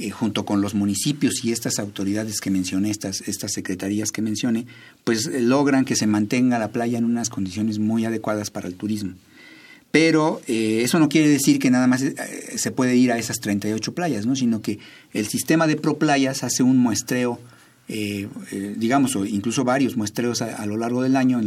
eh, 0.00 0.10
junto 0.10 0.44
con 0.44 0.60
los 0.60 0.74
municipios 0.74 1.44
y 1.44 1.50
estas 1.50 1.80
autoridades 1.80 2.40
que 2.40 2.50
mencioné, 2.50 2.88
estas, 2.90 3.20
estas 3.22 3.52
secretarías 3.52 4.12
que 4.12 4.22
mencioné, 4.22 4.64
pues 5.02 5.26
eh, 5.26 5.40
logran 5.40 5.84
que 5.84 5.96
se 5.96 6.06
mantenga 6.06 6.60
la 6.60 6.68
playa 6.68 6.98
en 6.98 7.04
unas 7.04 7.30
condiciones 7.30 7.80
muy 7.80 8.04
adecuadas 8.04 8.50
para 8.52 8.68
el 8.68 8.74
turismo. 8.74 9.14
pero 9.90 10.40
eh, 10.46 10.82
eso 10.84 11.00
no 11.00 11.08
quiere 11.08 11.28
decir 11.28 11.58
que 11.58 11.70
nada 11.70 11.88
más 11.88 12.04
se 12.56 12.70
puede 12.70 12.94
ir 12.94 13.10
a 13.10 13.18
esas 13.18 13.40
38 13.40 13.92
playas, 13.92 14.24
¿no? 14.24 14.36
sino 14.36 14.62
que 14.62 14.78
el 15.12 15.26
sistema 15.26 15.66
de 15.66 15.74
ProPlayas 15.74 16.44
hace 16.44 16.62
un 16.62 16.76
muestreo, 16.76 17.40
digamos, 18.76 19.16
o 19.16 19.24
incluso 19.24 19.64
varios 19.64 19.96
muestreos 19.96 20.42
a, 20.42 20.64
lo 20.66 20.76
largo 20.76 21.02
del 21.02 21.16
año, 21.16 21.40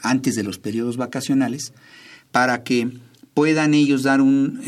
antes 0.00 0.36
de 0.36 0.44
los 0.44 0.58
periodos 0.58 0.96
vacacionales, 0.96 1.74
para 2.30 2.62
que 2.62 2.88
puedan 3.40 3.72
ellos 3.72 4.02
dar 4.02 4.20
un, 4.20 4.60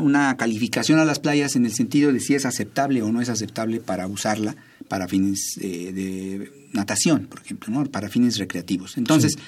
una 0.00 0.36
calificación 0.36 0.98
a 0.98 1.04
las 1.04 1.20
playas 1.20 1.54
en 1.54 1.64
el 1.64 1.72
sentido 1.72 2.12
de 2.12 2.18
si 2.18 2.34
es 2.34 2.44
aceptable 2.44 3.02
o 3.02 3.12
no 3.12 3.20
es 3.20 3.28
aceptable 3.28 3.78
para 3.78 4.08
usarla 4.08 4.56
para 4.88 5.06
fines 5.06 5.54
de 5.60 6.50
natación, 6.72 7.26
por 7.26 7.38
ejemplo, 7.38 7.72
¿no? 7.72 7.84
para 7.86 8.08
fines 8.08 8.36
recreativos. 8.38 8.98
Entonces, 8.98 9.38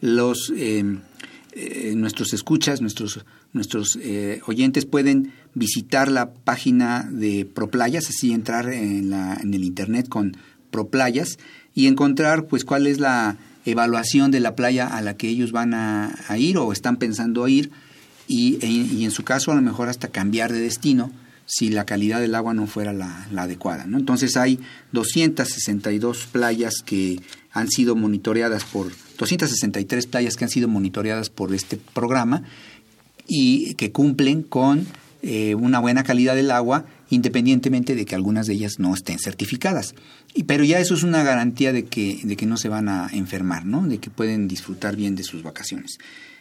los 0.00 0.52
eh, 1.54 1.92
nuestros 1.94 2.32
escuchas, 2.32 2.80
nuestros, 2.80 3.24
nuestros 3.52 3.96
eh, 4.02 4.40
oyentes 4.46 4.84
pueden 4.84 5.32
visitar 5.54 6.10
la 6.10 6.32
página 6.32 7.08
de 7.08 7.44
ProPlayas, 7.44 8.08
así 8.08 8.32
entrar 8.32 8.68
en, 8.72 9.10
la, 9.10 9.38
en 9.40 9.54
el 9.54 9.62
internet 9.62 10.08
con 10.08 10.36
ProPlayas 10.72 11.38
y 11.72 11.86
encontrar 11.86 12.46
pues 12.46 12.64
cuál 12.64 12.88
es 12.88 12.98
la 12.98 13.36
evaluación 13.64 14.30
de 14.30 14.40
la 14.40 14.56
playa 14.56 14.86
a 14.86 15.00
la 15.02 15.16
que 15.16 15.28
ellos 15.28 15.52
van 15.52 15.74
a, 15.74 16.14
ir 16.36 16.58
o 16.58 16.72
están 16.72 16.96
pensando 16.96 17.46
ir 17.46 17.70
y, 18.32 18.58
e, 18.62 18.66
y, 18.66 19.04
en 19.04 19.10
su 19.10 19.24
caso 19.24 19.52
a 19.52 19.54
lo 19.54 19.60
mejor 19.60 19.90
hasta 19.90 20.08
cambiar 20.08 20.52
de 20.52 20.60
destino 20.60 21.12
si 21.44 21.68
la 21.68 21.84
calidad 21.84 22.18
del 22.18 22.34
agua 22.34 22.54
no 22.54 22.66
fuera 22.66 22.94
la, 22.94 23.26
adecuada. 23.36 23.84
¿no? 23.84 23.98
Entonces 23.98 24.38
hay 24.38 24.58
262 24.92 26.28
playas 26.32 26.76
que 26.84 27.20
han 27.52 27.68
sido 27.68 27.94
monitoreadas 27.94 28.64
por 28.64 28.90
263 29.18 30.06
playas 30.06 30.36
que 30.36 30.44
han 30.44 30.50
sido 30.50 30.66
monitoreadas 30.66 31.28
por 31.28 31.52
este 31.52 31.76
programa 31.76 32.44
y 33.28 33.74
que 33.74 33.92
cumplen 33.92 34.42
con 34.42 34.86
eh, 35.22 35.54
una 35.54 35.78
buena 35.78 36.02
calidad 36.02 36.34
del 36.34 36.52
agua 36.52 36.86
independientemente 37.10 37.94
de 37.94 38.06
que 38.06 38.14
algunas 38.14 38.46
de 38.46 38.54
ellas 38.54 38.78
no 38.78 38.94
estén 38.94 39.18
certificadas. 39.18 39.94
Y, 40.32 40.44
pero 40.44 40.64
ya 40.64 40.80
eso 40.80 40.94
es 40.94 41.02
una 41.02 41.22
garantía 41.22 41.74
de 41.74 41.84
que, 41.84 42.20
de 42.24 42.36
que 42.36 42.46
no 42.46 42.56
se 42.56 42.70
van 42.70 42.88
a 42.88 43.10
enfermar, 43.12 43.66
¿no? 43.66 43.86
de 43.86 43.98
que 43.98 44.08
pueden 44.08 44.48
disfrutar 44.48 44.96
bien 44.96 45.16
de 45.16 45.22
sus 45.22 45.42
vacaciones. 45.42 45.98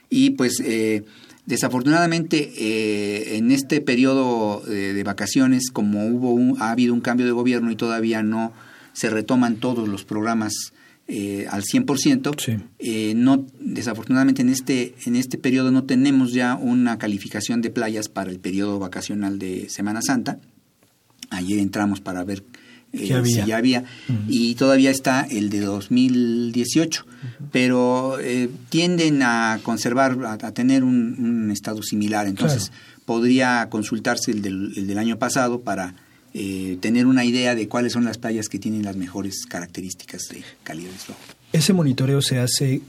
Y 0.10 0.32
pues 0.32 0.62
eh, 0.64 1.04
desafortunadamente 1.46 2.52
eh, 2.58 3.38
en 3.38 3.52
este 3.52 3.82
periodo 3.82 4.62
de 4.62 5.04
vacaciones, 5.04 5.72
como 5.72 6.08
hubo 6.08 6.58
ha 6.60 6.72
habido 6.72 6.94
un 6.94 7.02
cambio 7.02 7.26
de 7.26 7.32
gobierno 7.32 7.72
y 7.72 7.76
todavía 7.76 8.24
no 8.24 8.54
se 8.94 9.10
retoman 9.10 9.56
todos 9.58 9.88
los 9.88 10.04
programas 10.04 10.74
eh, 11.08 11.46
al 11.50 11.64
100%. 11.64 12.64
Eh, 12.80 13.14
no, 13.16 13.46
desafortunadamente 13.60 14.42
en 14.42 14.50
este, 14.50 14.96
en 15.06 15.16
este 15.16 15.38
periodo 15.38 15.72
no 15.72 15.84
tenemos 15.84 16.32
ya 16.32 16.56
una 16.56 16.98
calificación 16.98 17.62
de 17.62 17.70
playas 17.70 18.08
para 18.08 18.32
el 18.32 18.40
periodo 18.40 18.80
vacacional 18.80 19.38
de 19.38 19.70
Semana 19.70 20.02
Santa. 20.02 20.40
Ayer 21.30 21.60
entramos 21.60 22.00
para 22.00 22.24
ver 22.24 22.44
eh, 22.94 23.22
si 23.26 23.46
ya 23.46 23.58
había 23.58 23.84
y 24.28 24.56
todavía 24.56 24.92
está 24.92 25.28
el 25.30 25.50
de 25.50 25.62
2018, 25.62 27.06
pero 27.52 28.18
tienden 28.70 29.22
a 29.24 29.60
conservar, 29.64 30.18
a, 30.26 30.52
tener 30.52 30.84
un, 30.84 31.50
estado 31.52 31.82
similar. 31.84 32.28
Entonces 32.28 32.72
podría 33.06 33.68
consultarse 33.70 34.32
el 34.32 34.42
del, 34.42 34.74
el 34.76 34.88
del 34.88 34.98
año 34.98 35.18
pasado 35.18 35.62
para 35.62 35.96
eh, 36.34 36.78
tener 36.80 37.08
una 37.08 37.26
idea 37.26 37.56
de 37.56 37.68
cuáles 37.68 37.92
son 37.92 38.06
las 38.06 38.18
playas 38.18 38.48
que 38.48 38.58
tienen 38.58 38.84
las 38.84 38.96
mejores 38.96 39.46
características 39.46 40.30
de 40.30 40.44
calidad 40.64 40.90
de 40.90 40.98
suelo. 40.98 41.20
¿Ese 41.52 41.74
monitoreo 41.74 42.22
se 42.22 42.40
hace 42.40 42.82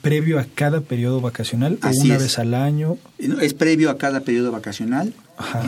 previo 0.00 0.40
a 0.40 0.46
cada 0.52 0.80
periodo 0.80 1.20
vacacional 1.20 1.78
o 1.80 1.88
una 2.04 2.18
vez 2.18 2.40
al 2.40 2.54
año? 2.54 2.98
Es 3.40 3.54
previo 3.54 3.88
a 3.88 3.98
cada 3.98 4.22
periodo 4.22 4.50
vacacional. 4.50 5.14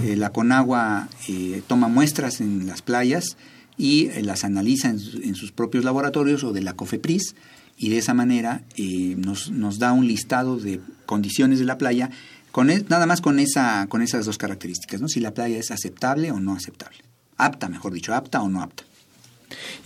Eh, 0.03 0.17
la 0.17 0.31
Conagua 0.31 1.09
eh, 1.29 1.63
toma 1.69 1.87
muestras 1.87 2.41
en 2.41 2.67
las 2.67 2.83
playas 2.83 3.37
y 3.77 4.11
las 4.23 4.45
analiza 4.45 4.91
en, 4.91 4.99
sus 5.35 5.53
propios 5.53 5.85
laboratorios 5.85 6.45
o 6.45 6.53
de 6.53 6.63
la 6.63 6.75
COFEPRIS 6.75 7.35
y 7.77 7.89
de 7.89 7.99
esa 7.99 8.15
manera 8.15 8.63
nos, 9.17 9.51
nos 9.51 9.79
da 9.79 9.93
un 9.93 10.07
listado 10.07 10.59
de 10.59 10.81
condiciones 11.07 11.59
de 11.59 11.65
la 11.65 11.79
playa 11.79 12.11
con 12.55 12.69
nada 12.89 13.07
más 13.07 13.21
con, 13.21 13.41
esa, 13.41 13.89
con 13.89 14.01
esas 14.01 14.27
dos 14.27 14.39
características, 14.39 15.01
¿no? 15.01 15.09
si 15.09 15.19
la 15.19 15.35
playa 15.35 15.59
es 15.59 15.73
aceptable 15.73 16.31
o 16.31 16.39
no 16.39 16.55
aceptable. 16.55 16.99
Apta, 17.37 17.69
mejor 17.69 17.93
dicho, 17.93 18.15
apta 18.15 18.41
o 18.43 18.49
no 18.49 18.63
apta. 18.63 18.85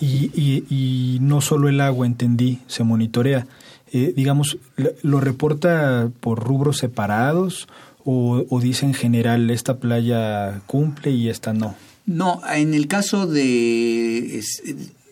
Y, 0.03 0.31
y, 0.69 1.19
no 1.23 1.41
solo 1.41 1.71
el 1.71 1.81
agua, 1.81 2.07
entendí, 2.07 2.59
se 2.67 2.85
monitorea. 2.85 3.47
Eh, 3.91 4.13
digamos, 4.15 4.59
¿lo 5.03 5.19
reporta 5.19 6.11
por 6.21 6.45
rubros 6.45 6.77
separados 6.77 7.69
o, 8.05 8.45
o, 8.51 8.61
dice 8.61 8.85
en 8.85 8.93
general 8.93 9.49
esta 9.49 9.79
playa 9.79 10.61
cumple 10.67 11.13
y 11.13 11.31
esta 11.31 11.55
no? 11.55 11.75
No, 12.09 12.41
en 12.51 12.73
el 12.73 12.89
caso 12.89 13.27
de, 13.27 14.43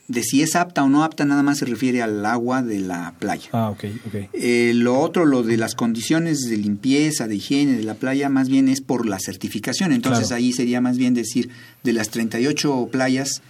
de 0.08 0.22
si 0.22 0.42
es 0.42 0.56
apta 0.56 0.82
o 0.82 0.88
no 0.88 1.04
apta, 1.04 1.26
nada 1.26 1.42
más 1.42 1.58
se 1.58 1.66
refiere 1.66 2.00
al 2.00 2.24
agua 2.24 2.62
de 2.62 2.78
la 2.80 3.12
playa. 3.18 3.50
Ah, 3.52 3.68
ok, 3.68 3.84
ok. 4.06 4.14
Eh, 4.32 4.72
lo 4.74 4.98
otro, 4.98 5.26
lo 5.26 5.42
de 5.42 5.58
las 5.58 5.74
condiciones 5.74 6.48
de 6.48 6.56
limpieza, 6.56 7.28
de 7.28 7.36
higiene 7.36 7.76
de 7.76 7.82
la 7.82 7.94
playa, 7.94 8.30
más 8.30 8.48
bien 8.48 8.68
es 8.70 8.80
por 8.80 9.04
la 9.04 9.18
certificación. 9.18 9.92
Entonces 9.92 10.32
ahí 10.32 10.54
sería 10.54 10.80
más 10.80 10.96
bien 10.96 11.12
decir, 11.12 11.50
de 11.84 11.92
las 11.92 12.08
38 12.08 12.88
playas, 12.90 13.42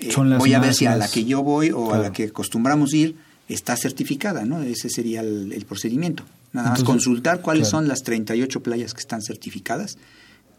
eh, 0.00 0.12
voy 0.36 0.54
a 0.54 0.58
ver 0.58 0.74
si 0.74 0.86
a 0.86 0.96
la 0.96 1.06
que 1.06 1.24
yo 1.24 1.44
voy 1.44 1.70
o 1.70 1.94
a 1.94 1.98
la 1.98 2.12
que 2.12 2.24
acostumbramos 2.24 2.94
ir 2.94 3.14
está 3.48 3.76
certificada, 3.76 4.44
¿no? 4.44 4.60
Ese 4.62 4.90
sería 4.90 5.20
el, 5.20 5.64
procedimiento. 5.68 6.24
Nada 6.52 6.70
más 6.70 6.82
consultar 6.82 7.42
cuáles 7.42 7.68
son 7.68 7.86
las 7.86 8.02
38 8.02 8.60
playas 8.60 8.92
que 8.92 9.00
están 9.00 9.22
certificadas, 9.22 9.98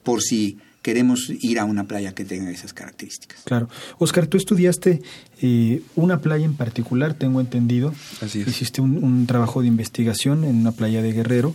por 0.03 0.21
si 0.21 0.57
queremos 0.81 1.29
ir 1.29 1.59
a 1.59 1.65
una 1.65 1.85
playa 1.85 2.13
que 2.13 2.25
tenga 2.25 2.49
esas 2.51 2.73
características. 2.73 3.41
Claro. 3.43 3.69
Oscar, 3.97 4.27
tú 4.27 4.37
estudiaste 4.37 5.01
eh, 5.41 5.81
una 5.95 6.19
playa 6.21 6.45
en 6.45 6.55
particular, 6.55 7.13
tengo 7.13 7.41
entendido. 7.41 7.93
Así 8.21 8.41
es. 8.41 8.47
Hiciste 8.47 8.81
un, 8.81 9.25
trabajo 9.27 9.61
de 9.61 9.67
investigación 9.67 10.43
en 10.43 10.57
una 10.57 10.71
playa 10.71 11.01
de 11.01 11.11
Guerrero. 11.11 11.53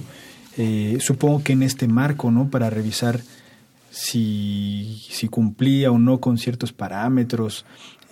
Eh, 0.57 0.99
supongo 1.01 1.43
que 1.43 1.55
en 1.55 1.63
este 1.63 1.89
marco, 1.89 2.31
¿no? 2.31 2.51
Para 2.51 2.71
revisar 2.71 3.21
si, 3.91 5.03
si 5.11 5.29
cumplía 5.29 5.91
o 5.91 5.99
no 5.99 6.21
con 6.21 6.39
ciertos 6.39 6.73
parámetros. 6.73 7.65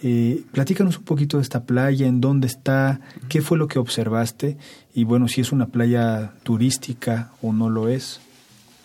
Eh, 0.04 0.42
platícanos 0.50 0.98
un 0.98 1.04
poquito 1.04 1.36
de 1.36 1.44
esta 1.44 1.64
playa, 1.64 2.06
en 2.06 2.20
dónde 2.20 2.48
está, 2.48 3.00
qué 3.28 3.40
fue 3.40 3.56
lo 3.56 3.68
que 3.68 3.78
observaste 3.78 4.56
y 4.94 5.04
bueno, 5.04 5.28
si 5.28 5.40
es 5.40 5.52
una 5.52 5.66
playa 5.66 6.32
turística 6.42 7.30
o 7.40 7.52
no 7.52 7.70
lo 7.70 7.88
es. 7.88 8.20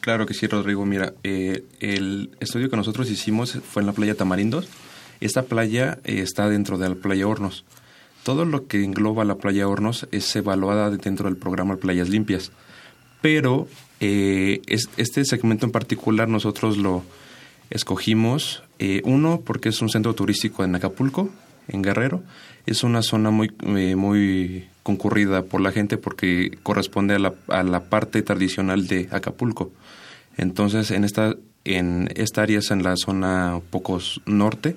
Claro 0.07 0.25
que 0.25 0.33
sí, 0.33 0.47
Rodrigo. 0.47 0.85
Mira, 0.85 1.15
eh, 1.25 1.65
el 1.81 2.29
estudio 2.39 2.69
que 2.69 2.77
nosotros 2.77 3.11
hicimos 3.11 3.59
fue 3.69 3.81
en 3.81 3.87
la 3.87 3.91
playa 3.91 4.15
Tamarindos. 4.15 4.65
Esta 5.19 5.43
playa 5.43 5.99
eh, 6.05 6.21
está 6.21 6.47
dentro 6.47 6.77
de 6.77 6.87
la 6.87 6.95
playa 6.95 7.27
Hornos. 7.27 7.65
Todo 8.23 8.45
lo 8.45 8.67
que 8.67 8.85
engloba 8.85 9.25
la 9.25 9.35
playa 9.35 9.67
Hornos 9.67 10.07
es 10.13 10.33
evaluada 10.37 10.91
dentro 10.91 11.27
del 11.27 11.35
programa 11.35 11.75
Playas 11.75 12.07
Limpias. 12.07 12.53
Pero 13.19 13.67
eh, 13.99 14.61
este 14.95 15.25
segmento 15.25 15.65
en 15.65 15.73
particular 15.73 16.29
nosotros 16.29 16.77
lo 16.77 17.03
escogimos, 17.69 18.63
uno, 19.03 19.41
porque 19.43 19.67
es 19.67 19.81
un 19.81 19.89
centro 19.89 20.15
turístico 20.15 20.63
en 20.63 20.73
Acapulco, 20.73 21.31
en 21.67 21.81
Guerrero. 21.81 22.23
Es 22.65 22.83
una 22.83 23.01
zona 23.01 23.31
muy, 23.31 23.51
muy 23.95 24.67
concurrida 24.83 25.43
por 25.43 25.61
la 25.61 25.71
gente 25.71 25.97
porque 25.97 26.57
corresponde 26.63 27.15
a 27.15 27.19
la, 27.19 27.33
a 27.47 27.63
la 27.63 27.85
parte 27.85 28.21
tradicional 28.21 28.87
de 28.87 29.07
Acapulco. 29.11 29.71
Entonces, 30.37 30.91
en 30.91 31.03
esta, 31.03 31.35
en 31.65 32.09
esta 32.15 32.43
área 32.43 32.59
es 32.59 32.71
en 32.71 32.83
la 32.83 32.95
zona 32.95 33.59
poco 33.69 33.99
norte 34.25 34.75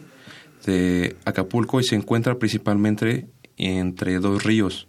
de 0.66 1.16
Acapulco 1.24 1.81
y 1.81 1.85
se 1.85 1.96
encuentra 1.96 2.38
principalmente 2.38 3.26
entre 3.57 4.18
dos 4.18 4.42
ríos. 4.42 4.87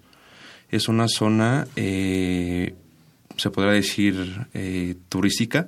Es 0.69 0.87
una 0.87 1.07
zona, 1.07 1.67
eh, 1.75 2.73
se 3.35 3.49
podrá 3.49 3.73
decir, 3.73 4.47
eh, 4.53 4.95
turística. 5.09 5.67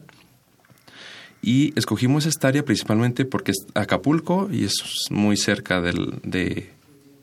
Y 1.43 1.77
escogimos 1.77 2.25
esta 2.25 2.47
área 2.47 2.63
principalmente 2.63 3.25
porque 3.25 3.51
es 3.51 3.67
Acapulco 3.75 4.49
y 4.51 4.63
es 4.63 4.75
muy 5.10 5.36
cerca 5.38 5.82
del, 5.82 6.19
de, 6.23 6.69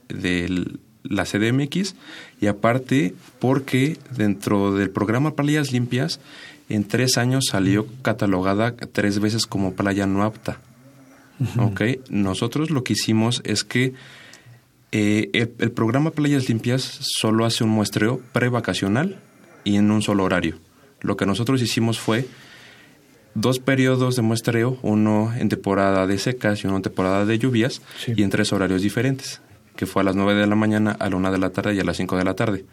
de 0.08 0.78
la 1.02 1.24
CDMX 1.24 1.94
y 2.40 2.46
aparte 2.46 3.14
porque 3.38 3.96
dentro 4.14 4.74
del 4.74 4.90
programa 4.90 5.34
Playas 5.34 5.72
Limpias 5.72 6.20
en 6.68 6.84
tres 6.84 7.18
años 7.18 7.46
salió 7.50 7.86
catalogada 8.02 8.76
tres 8.76 9.18
veces 9.18 9.46
como 9.46 9.72
playa 9.72 10.06
no 10.06 10.22
apta. 10.22 10.60
Nosotros 12.10 12.70
lo 12.70 12.84
que 12.84 12.92
hicimos 12.92 13.40
es 13.44 13.64
que 13.64 13.94
eh, 14.92 15.30
el, 15.32 15.70
programa 15.70 16.10
Playas 16.10 16.48
Limpias 16.48 16.82
solo 17.00 17.46
hace 17.46 17.64
un 17.64 17.70
muestreo 17.70 18.20
prevacacional 18.32 19.18
y 19.64 19.76
en 19.76 19.90
un 19.90 20.02
solo 20.02 20.24
horario. 20.24 20.56
Lo 21.00 21.16
que 21.16 21.26
nosotros 21.26 21.62
hicimos 21.62 21.98
fue 21.98 22.26
dos 23.34 23.58
periodos 23.58 24.16
de 24.16 24.22
muestreo, 24.22 24.78
uno 24.82 25.32
en 25.36 25.48
temporada 25.48 26.06
de 26.06 26.18
secas 26.18 26.62
y 26.62 26.66
uno 26.66 26.76
en 26.76 26.82
temporada 26.82 27.24
de 27.24 27.38
lluvias, 27.38 27.82
y 28.06 28.22
en 28.22 28.30
tres 28.30 28.52
horarios 28.52 28.82
diferentes, 28.82 29.40
que 29.76 29.86
fue 29.86 30.02
a 30.02 30.04
las 30.04 30.16
9 30.16 30.34
de 30.34 30.46
la 30.46 30.56
mañana, 30.56 30.96
a 30.98 31.08
la 31.08 31.16
1 31.16 31.32
de 31.32 31.38
la 31.38 31.50
tarde 31.50 31.74
y 31.74 31.80
a 31.80 31.84
las 31.84 31.96
5 31.96 32.16
de 32.16 32.24
la 32.24 32.34
tarde. 32.34 32.64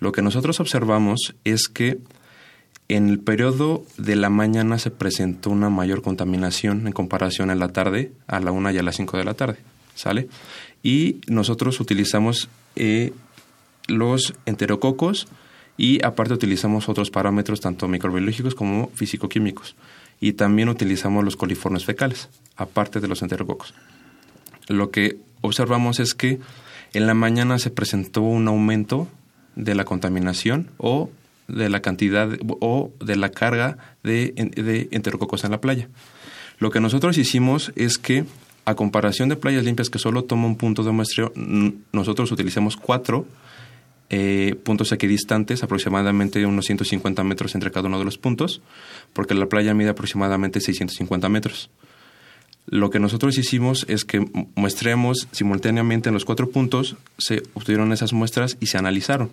Lo 0.00 0.12
que 0.12 0.22
nosotros 0.22 0.58
observamos 0.60 1.34
es 1.44 1.68
que 1.68 1.98
en 2.88 3.08
el 3.08 3.20
periodo 3.20 3.84
de 3.96 4.16
la 4.16 4.28
mañana 4.28 4.78
se 4.78 4.90
presentó 4.90 5.50
una 5.50 5.70
mayor 5.70 6.02
contaminación 6.02 6.86
en 6.86 6.92
comparación 6.92 7.50
en 7.50 7.58
la 7.58 7.68
tarde, 7.68 8.12
a 8.26 8.40
la 8.40 8.52
una 8.52 8.72
y 8.72 8.78
a 8.78 8.82
las 8.82 8.96
5 8.96 9.16
de 9.16 9.24
la 9.24 9.34
tarde, 9.34 9.58
¿sale? 9.94 10.28
Y 10.82 11.20
nosotros 11.28 11.80
utilizamos 11.80 12.48
eh, 12.76 13.12
los 13.86 14.34
enterococos 14.46 15.28
y 15.76 16.04
aparte 16.04 16.34
utilizamos 16.34 16.88
otros 16.88 17.10
parámetros 17.10 17.60
tanto 17.60 17.88
microbiológicos 17.88 18.54
como 18.54 18.90
físico-químicos. 18.94 19.74
Y 20.20 20.34
también 20.34 20.68
utilizamos 20.68 21.24
los 21.24 21.36
coliformes 21.36 21.84
fecales, 21.84 22.28
aparte 22.56 23.00
de 23.00 23.08
los 23.08 23.22
enterococos. 23.22 23.74
Lo 24.68 24.90
que 24.90 25.18
observamos 25.40 25.98
es 25.98 26.14
que 26.14 26.38
en 26.92 27.06
la 27.06 27.14
mañana 27.14 27.58
se 27.58 27.70
presentó 27.70 28.20
un 28.20 28.46
aumento 28.48 29.08
de 29.56 29.74
la 29.74 29.84
contaminación 29.84 30.70
o 30.78 31.10
de 31.48 31.68
la 31.68 31.80
cantidad 31.80 32.28
o 32.60 32.90
de 33.00 33.16
la 33.16 33.30
carga 33.30 33.76
de, 34.02 34.88
enterococos 34.90 35.44
en 35.44 35.50
la 35.50 35.60
playa. 35.60 35.88
Lo 36.58 36.70
que 36.70 36.80
nosotros 36.80 37.18
hicimos 37.18 37.72
es 37.76 37.98
que, 37.98 38.24
a 38.64 38.74
comparación 38.74 39.28
de 39.28 39.36
playas 39.36 39.64
limpias 39.64 39.90
que 39.90 39.98
solo 39.98 40.24
toma 40.24 40.46
un 40.46 40.56
punto 40.56 40.84
de 40.84 40.92
muestreo, 40.92 41.32
nosotros 41.92 42.30
utilizamos 42.30 42.76
cuatro 42.76 43.26
eh, 44.14 44.56
puntos 44.62 44.92
equidistantes, 44.92 45.62
aproximadamente 45.62 46.44
unos 46.44 46.66
150 46.66 47.24
metros 47.24 47.54
entre 47.54 47.70
cada 47.70 47.88
uno 47.88 47.98
de 47.98 48.04
los 48.04 48.18
puntos, 48.18 48.60
porque 49.14 49.32
la 49.32 49.46
playa 49.46 49.72
mide 49.72 49.88
aproximadamente 49.88 50.60
650 50.60 51.30
metros. 51.30 51.70
Lo 52.66 52.90
que 52.90 53.00
nosotros 53.00 53.38
hicimos 53.38 53.86
es 53.88 54.04
que 54.04 54.22
muestremos 54.54 55.28
simultáneamente 55.32 56.10
en 56.10 56.12
los 56.12 56.26
cuatro 56.26 56.50
puntos, 56.50 56.96
se 57.16 57.42
obtuvieron 57.54 57.90
esas 57.90 58.12
muestras 58.12 58.58
y 58.60 58.66
se 58.66 58.76
analizaron. 58.76 59.32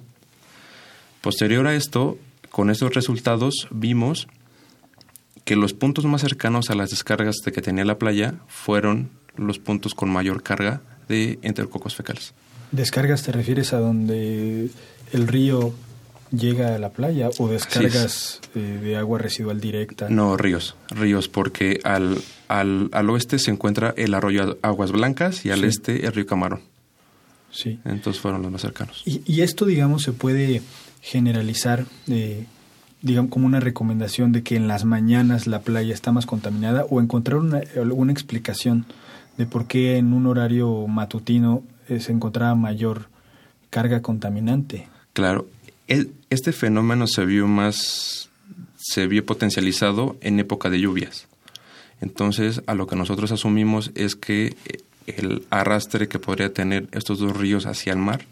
Posterior 1.19 1.67
a 1.67 1.75
esto, 1.75 2.17
con 2.49 2.69
estos 2.69 2.93
resultados 2.93 3.67
vimos 3.71 4.29
que 5.43 5.57
los 5.57 5.73
puntos 5.73 6.05
más 6.05 6.21
cercanos 6.21 6.69
a 6.69 6.75
las 6.75 6.91
descargas 6.91 7.35
de 7.43 7.51
que 7.51 7.61
tenía 7.61 7.83
la 7.83 7.97
playa 7.97 8.35
fueron 8.47 9.09
los 9.35 9.59
puntos 9.59 9.93
con 9.93 10.09
mayor 10.09 10.41
carga 10.41 10.81
de 11.09 11.37
enterococos 11.41 11.95
fecales. 11.95 12.33
¿Descargas 12.71 13.23
te 13.23 13.31
refieres 13.31 13.73
a 13.73 13.79
donde 13.79 14.69
el 15.11 15.27
río 15.27 15.73
llega 16.31 16.75
a 16.75 16.77
la 16.77 16.89
playa 16.89 17.29
o 17.39 17.47
descargas 17.47 18.41
eh, 18.55 18.59
de 18.59 18.97
agua 18.97 19.19
residual 19.19 19.59
directa? 19.59 20.07
No, 20.09 20.37
ríos, 20.37 20.75
ríos, 20.89 21.27
porque 21.27 21.79
al, 21.83 22.21
al, 22.47 22.89
al, 22.91 23.09
oeste 23.09 23.39
se 23.39 23.51
encuentra 23.51 23.93
el 23.97 24.13
arroyo 24.13 24.57
Aguas 24.61 24.91
Blancas 24.91 25.45
y 25.45 25.51
al 25.51 25.63
este 25.63 26.05
el 26.05 26.13
río 26.13 26.27
Camarón. 26.27 26.61
Sí. 27.51 27.79
Entonces 27.85 28.21
fueron 28.21 28.43
los 28.43 28.51
más 28.51 28.61
cercanos. 28.61 29.01
Y, 29.05 29.21
y 29.25 29.41
esto, 29.41 29.65
digamos, 29.65 30.03
se 30.03 30.11
puede 30.11 30.61
generalizar, 31.01 31.85
eh, 32.07 32.45
digamos, 33.01 33.31
como 33.31 33.45
una 33.45 33.59
recomendación 33.59 34.31
de 34.31 34.43
que 34.43 34.55
en 34.55 34.67
las 34.67 34.85
mañanas 34.85 35.47
la 35.47 35.61
playa 35.61 35.93
está 35.93 36.11
más 36.11 36.25
contaminada 36.25 36.85
o 36.85 37.01
encontrar 37.01 37.37
una, 37.39 37.61
alguna 37.75 38.11
explicación 38.11 38.85
de 39.37 39.45
por 39.45 39.67
qué 39.67 39.97
en 39.97 40.13
un 40.13 40.27
horario 40.27 40.85
matutino 40.87 41.63
se 41.99 42.11
encontraba 42.11 42.55
mayor 42.55 43.09
carga 43.69 44.01
contaminante. 44.01 44.87
Claro, 45.13 45.47
este 45.87 46.51
fenómeno 46.51 47.07
se 47.07 47.25
vio 47.25 47.47
más, 47.47 48.29
se 48.77 49.07
vio 49.07 49.25
potencializado 49.25 50.17
en 50.21 50.39
época 50.39 50.69
de 50.69 50.79
lluvias. 50.79 51.27
Entonces, 52.01 52.61
a 52.67 52.75
lo 52.75 52.87
que 52.87 52.95
nosotros 52.95 53.31
asumimos 53.31 53.91
es 53.95 54.15
que 54.15 54.55
el 55.07 55.43
arrastre 55.49 56.07
que 56.07 56.19
podría 56.19 56.53
tener 56.53 56.87
estos 56.91 57.19
dos 57.19 57.35
ríos 57.35 57.65
hacia 57.65 57.93
el 57.93 57.99
mar 57.99 58.25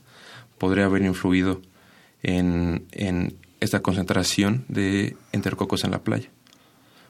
podría 0.58 0.86
haber 0.86 1.02
influido 1.02 1.62
en, 2.24 2.86
en 2.92 3.36
esta 3.60 3.82
concentración 3.82 4.64
de 4.68 5.16
entercocos 5.32 5.84
en 5.84 5.92
la 5.92 6.00
playa. 6.00 6.30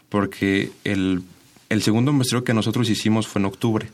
Porque 0.10 0.72
el, 0.84 1.24
el 1.70 1.82
segundo 1.82 2.14
muestreo 2.14 2.44
que 2.44 2.54
nosotros 2.54 2.90
hicimos 2.90 3.28
fue 3.28 3.42
en 3.42 3.46
octubre, 3.46 3.90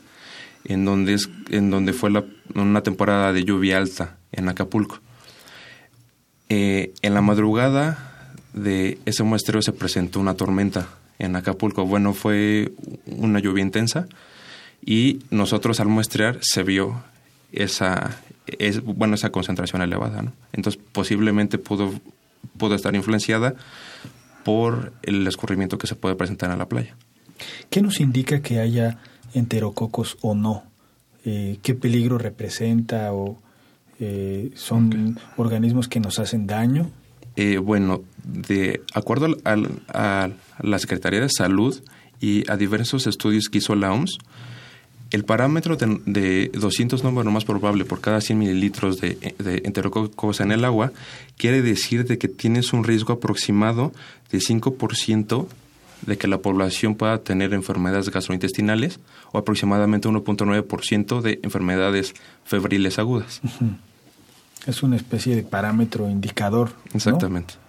en 0.65 0.85
donde, 0.85 1.13
es, 1.13 1.29
en 1.49 1.69
donde 1.69 1.93
fue 1.93 2.09
la, 2.09 2.23
una 2.55 2.81
temporada 2.81 3.33
de 3.33 3.43
lluvia 3.43 3.77
alta 3.77 4.17
en 4.31 4.49
Acapulco. 4.49 4.99
Eh, 6.49 6.93
en 7.01 7.13
la 7.13 7.21
madrugada 7.21 8.31
de 8.53 8.99
ese 9.05 9.23
muestreo 9.23 9.61
se 9.61 9.73
presentó 9.73 10.19
una 10.19 10.35
tormenta 10.35 10.87
en 11.19 11.35
Acapulco. 11.35 11.85
Bueno, 11.85 12.13
fue 12.13 12.71
una 13.07 13.39
lluvia 13.39 13.63
intensa 13.63 14.07
y 14.85 15.19
nosotros 15.29 15.79
al 15.79 15.87
muestrear 15.87 16.37
se 16.41 16.63
vio 16.63 17.03
esa, 17.51 18.21
es 18.45 18.83
bueno 18.83 19.15
esa 19.15 19.31
concentración 19.31 19.81
elevada. 19.81 20.31
Entonces 20.51 20.81
posiblemente 20.91 21.57
pudo, 21.57 21.93
pudo 22.57 22.75
estar 22.75 22.95
influenciada 22.95 23.55
por 24.43 24.93
el 25.03 25.25
escurrimiento 25.25 25.77
que 25.77 25.87
se 25.87 25.95
puede 25.95 26.15
presentar 26.15 26.51
en 26.51 26.59
la 26.59 26.67
playa. 26.67 26.95
¿Qué 27.69 27.81
nos 27.81 27.99
indica 27.99 28.41
que 28.41 28.59
haya 28.59 28.99
enterococos 29.33 30.17
o 30.21 30.35
no? 30.35 30.63
Eh, 31.25 31.57
¿Qué 31.61 31.73
peligro 31.73 32.17
representa 32.17 33.13
o 33.13 33.39
eh, 33.99 34.51
son 34.55 34.87
okay. 34.87 35.15
organismos 35.37 35.87
que 35.87 35.99
nos 35.99 36.19
hacen 36.19 36.47
daño? 36.47 36.89
Eh, 37.35 37.57
bueno, 37.57 38.03
de 38.23 38.81
acuerdo 38.93 39.25
al, 39.25 39.37
al, 39.43 39.81
a 39.87 40.29
la 40.61 40.79
Secretaría 40.79 41.21
de 41.21 41.29
Salud 41.29 41.81
y 42.19 42.49
a 42.51 42.57
diversos 42.57 43.07
estudios 43.07 43.49
que 43.49 43.57
hizo 43.59 43.75
la 43.75 43.91
OMS, 43.91 44.17
el 45.11 45.25
parámetro 45.25 45.77
de, 45.77 45.99
de 46.05 46.51
200 46.53 47.03
número 47.03 47.29
más 47.31 47.45
probable 47.45 47.85
por 47.85 48.01
cada 48.01 48.19
100 48.19 48.37
mililitros 48.37 48.99
de, 48.99 49.35
de 49.37 49.61
enterococos 49.63 50.39
en 50.39 50.51
el 50.51 50.65
agua 50.65 50.91
quiere 51.37 51.61
decir 51.61 52.05
de 52.05 52.17
que 52.17 52.27
tienes 52.27 52.73
un 52.73 52.83
riesgo 52.83 53.13
aproximado 53.13 53.93
de 54.31 54.39
5% 54.39 55.47
de 56.05 56.17
que 56.17 56.27
la 56.27 56.39
población 56.39 56.95
pueda 56.95 57.19
tener 57.19 57.53
enfermedades 57.53 58.09
gastrointestinales 58.09 58.99
o 59.31 59.37
aproximadamente 59.37 60.09
1.9% 60.09 61.21
de 61.21 61.39
enfermedades 61.43 62.13
febriles 62.43 62.99
agudas. 62.99 63.41
Uh 63.43 63.47
-huh. 63.47 63.77
Es 64.67 64.83
una 64.83 64.95
especie 64.95 65.35
de 65.35 65.43
parámetro 65.43 66.09
indicador. 66.09 66.71
Exactamente. 66.93 67.55
¿no? 67.55 67.63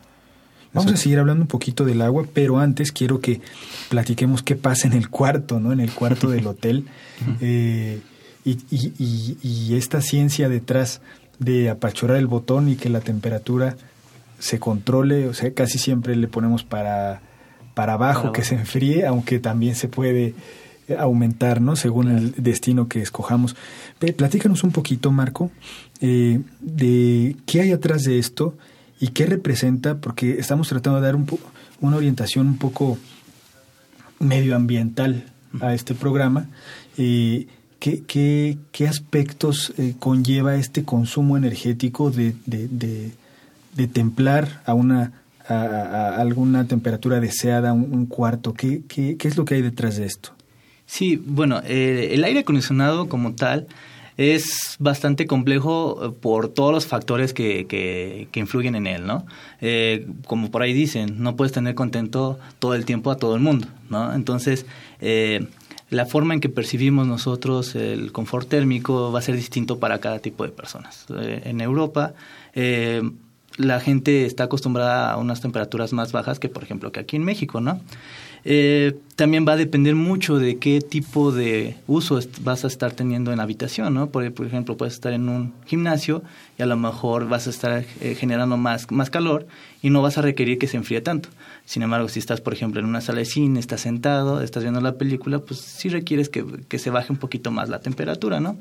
Vamos 0.81 0.93
a 0.93 0.97
seguir 0.97 1.19
hablando 1.21 1.43
un 1.43 1.49
poquito 1.49 1.85
del 1.85 2.03
agua, 2.03 2.27
pero 2.33 2.59
antes 2.59 2.91
quiero 2.91 3.21
que 3.21 3.41
platiquemos 3.89 4.43
qué 4.43 4.57
pasa 4.57 4.89
en 4.89 4.95
el 4.95 5.09
cuarto, 5.09 5.61
¿no? 5.61 5.73
En 5.73 5.79
el 5.79 5.93
cuarto 5.93 6.29
del 6.29 6.47
hotel. 6.47 6.87
eh, 7.41 8.01
y, 8.45 8.59
y, 8.71 8.93
y, 8.99 9.39
y, 9.43 9.77
esta 9.77 10.03
ciencia 10.03 10.49
detrás 10.49 11.01
de 11.39 11.71
apachurrar 11.71 12.19
el 12.19 12.27
botón 12.27 12.69
y 12.69 12.77
que 12.77 12.91
la 12.91 13.01
temperatura 13.01 13.77
se 14.39 14.59
controle, 14.59 15.29
o 15.29 15.35
sea, 15.35 15.55
casi 15.55 15.79
siempre 15.79 16.15
le 16.15 16.29
ponemos 16.29 16.63
para, 16.65 17.23
para 17.75 17.95
abajo 17.95 18.23
para 18.23 18.33
que 18.33 18.41
abajo. 18.41 18.49
se 18.49 18.61
enfríe, 18.61 19.07
aunque 19.07 19.39
también 19.39 19.75
se 19.75 19.89
puede 19.89 20.35
aumentar, 20.99 21.61
¿no? 21.61 21.77
Según 21.77 22.11
el 22.11 22.35
destino 22.37 22.89
que 22.89 23.01
escojamos. 23.01 23.57
Platícanos 24.17 24.65
un 24.65 24.73
poquito, 24.73 25.11
Marco, 25.11 25.51
eh, 26.01 26.41
de 26.61 27.37
qué 27.47 27.63
hay 27.63 27.73
atrás 27.73 28.03
de 28.03 28.19
esto 28.19 28.57
y 29.01 29.09
qué 29.09 29.27
representa, 29.27 29.97
porque 29.97 30.39
estamos 30.39 30.69
tratando 30.69 31.01
de 31.01 31.07
dar 31.07 31.17
un 31.17 31.27
una 31.81 31.97
orientación 31.97 32.47
un 32.47 32.59
poco 32.59 32.99
medioambiental 34.19 35.25
a 35.61 35.75
este 35.75 35.95
programa. 35.95 36.47
Eh, 36.97 37.47
¿qué, 37.79 38.03
qué, 38.05 38.59
qué, 38.73 38.89
aspectos 38.89 39.75
eh, 39.77 39.95
conlleva 39.99 40.57
este 40.57 40.85
consumo 40.85 41.37
energético 41.37 42.11
de, 42.11 42.35
de, 42.47 42.69
de, 42.69 43.13
de 43.75 43.87
templar 43.87 44.63
a 44.65 44.75
una 44.75 45.24
a, 45.49 46.17
alguna 46.17 46.67
temperatura 46.67 47.21
deseada, 47.21 47.73
un, 47.73 48.07
cuarto? 48.07 48.55
¿Qué, 48.55 48.83
¿Qué, 48.89 49.17
¿Qué, 49.17 49.29
es 49.29 49.37
lo 49.37 49.45
que 49.45 49.55
hay 49.55 49.63
detrás 49.63 49.97
de 49.97 50.07
esto? 50.07 50.31
Sí, 50.87 51.17
bueno, 51.17 51.61
eh, 51.65 52.11
el 52.13 52.25
aire 52.25 52.41
acondicionado 52.41 53.09
como 53.09 53.35
tal 53.35 53.67
es 54.17 54.77
bastante 54.79 55.27
complejo 55.27 56.15
por 56.21 56.49
todos 56.49 56.73
los 56.73 56.87
factores 56.87 57.35
que, 57.35 57.67
que, 57.67 58.39
influyen 58.39 58.77
en 58.77 58.87
él, 58.87 59.07
¿no? 59.07 59.27
Eh, 59.61 60.07
como 60.27 60.51
por 60.51 60.63
ahí 60.63 60.73
dicen, 60.73 61.23
no 61.23 61.37
puedes 61.37 61.53
tener 61.53 61.75
contento 61.75 62.39
todo 62.59 62.75
el 62.75 62.85
tiempo 62.85 63.11
a 63.11 63.17
todo 63.17 63.35
el 63.35 63.41
mundo, 63.41 63.67
¿no? 63.91 64.15
Entonces, 64.15 64.67
eh, 65.01 65.49
la 65.91 66.07
forma 66.07 66.35
en 66.35 66.41
que 66.41 66.49
percibimos 66.49 67.07
nosotros 67.07 67.75
el 67.75 68.13
confort 68.13 68.49
térmico 68.49 69.11
va 69.11 69.19
a 69.19 69.23
ser 69.23 69.37
distinto 69.37 69.79
para 69.79 69.99
cada 69.99 70.21
tipo 70.21 70.45
de 70.45 70.51
personas. 70.51 71.07
Eh, 71.19 71.43
en 71.45 71.61
Europa, 71.61 72.15
la 73.57 73.81
gente 73.81 74.27
está 74.27 74.45
acostumbrada 74.45 75.13
a 75.13 75.17
unas 75.17 75.41
temperaturas 75.41 75.93
más 75.93 76.13
bajas 76.13 76.39
que, 76.39 76.49
por 76.49 76.63
ejemplo, 76.63 76.91
que 76.93 77.01
aquí 77.01 77.17
en 77.17 77.25
México, 77.25 77.61
¿no? 77.61 77.81
Eh, 78.47 78.99
también 79.17 79.47
va 79.49 79.53
a 79.53 79.57
depender 79.57 79.95
mucho 79.95 80.39
de 80.39 80.59
qué 80.59 80.83
tipo 80.83 81.33
de 81.33 81.77
uso 81.87 82.21
vas 82.41 82.65
a 82.65 82.67
estar 82.67 82.93
teniendo 82.93 83.31
en 83.31 83.39
la 83.39 83.45
habitación, 83.45 83.95
¿no? 83.95 84.11
Por, 84.11 84.31
por, 84.35 84.47
ejemplo, 84.47 84.77
puedes 84.77 84.95
estar 84.95 85.15
en 85.15 85.31
un 85.31 85.55
gimnasio 85.65 86.23
y 86.59 86.63
a 86.63 86.67
lo 86.67 86.77
mejor 86.77 87.27
vas 87.27 87.47
a 87.47 87.51
estar 87.51 87.85
eh, 88.01 88.15
generando 88.15 88.59
más, 88.59 88.91
más 88.91 89.09
calor 89.09 89.47
y 89.81 89.89
no 89.89 90.03
vas 90.03 90.19
a 90.19 90.23
requerir 90.23 90.59
que 90.59 90.67
se 90.67 90.77
enfríe 90.77 91.01
tanto. 91.01 91.31
Sin 91.65 91.83
embargo, 91.83 92.09
si 92.09 92.19
estás, 92.19 92.43
por 92.43 92.53
ejemplo, 92.53 92.81
en 92.81 92.87
una 92.87 93.01
sala 93.01 93.21
de 93.21 93.25
cine, 93.25 93.61
estás 93.61 93.81
sentado, 93.81 94.43
estás 94.43 94.63
viendo 94.63 94.81
la 94.83 94.99
película, 94.99 95.39
pues 95.39 95.61
sí 95.61 95.89
requieres 95.89 96.29
que, 96.29 96.45
que 96.69 96.79
se 96.79 96.91
baje 96.91 97.13
un 97.13 97.19
poquito 97.19 97.51
más 97.51 97.71
la 97.71 97.81
temperatura, 97.81 98.41
¿no? 98.41 98.59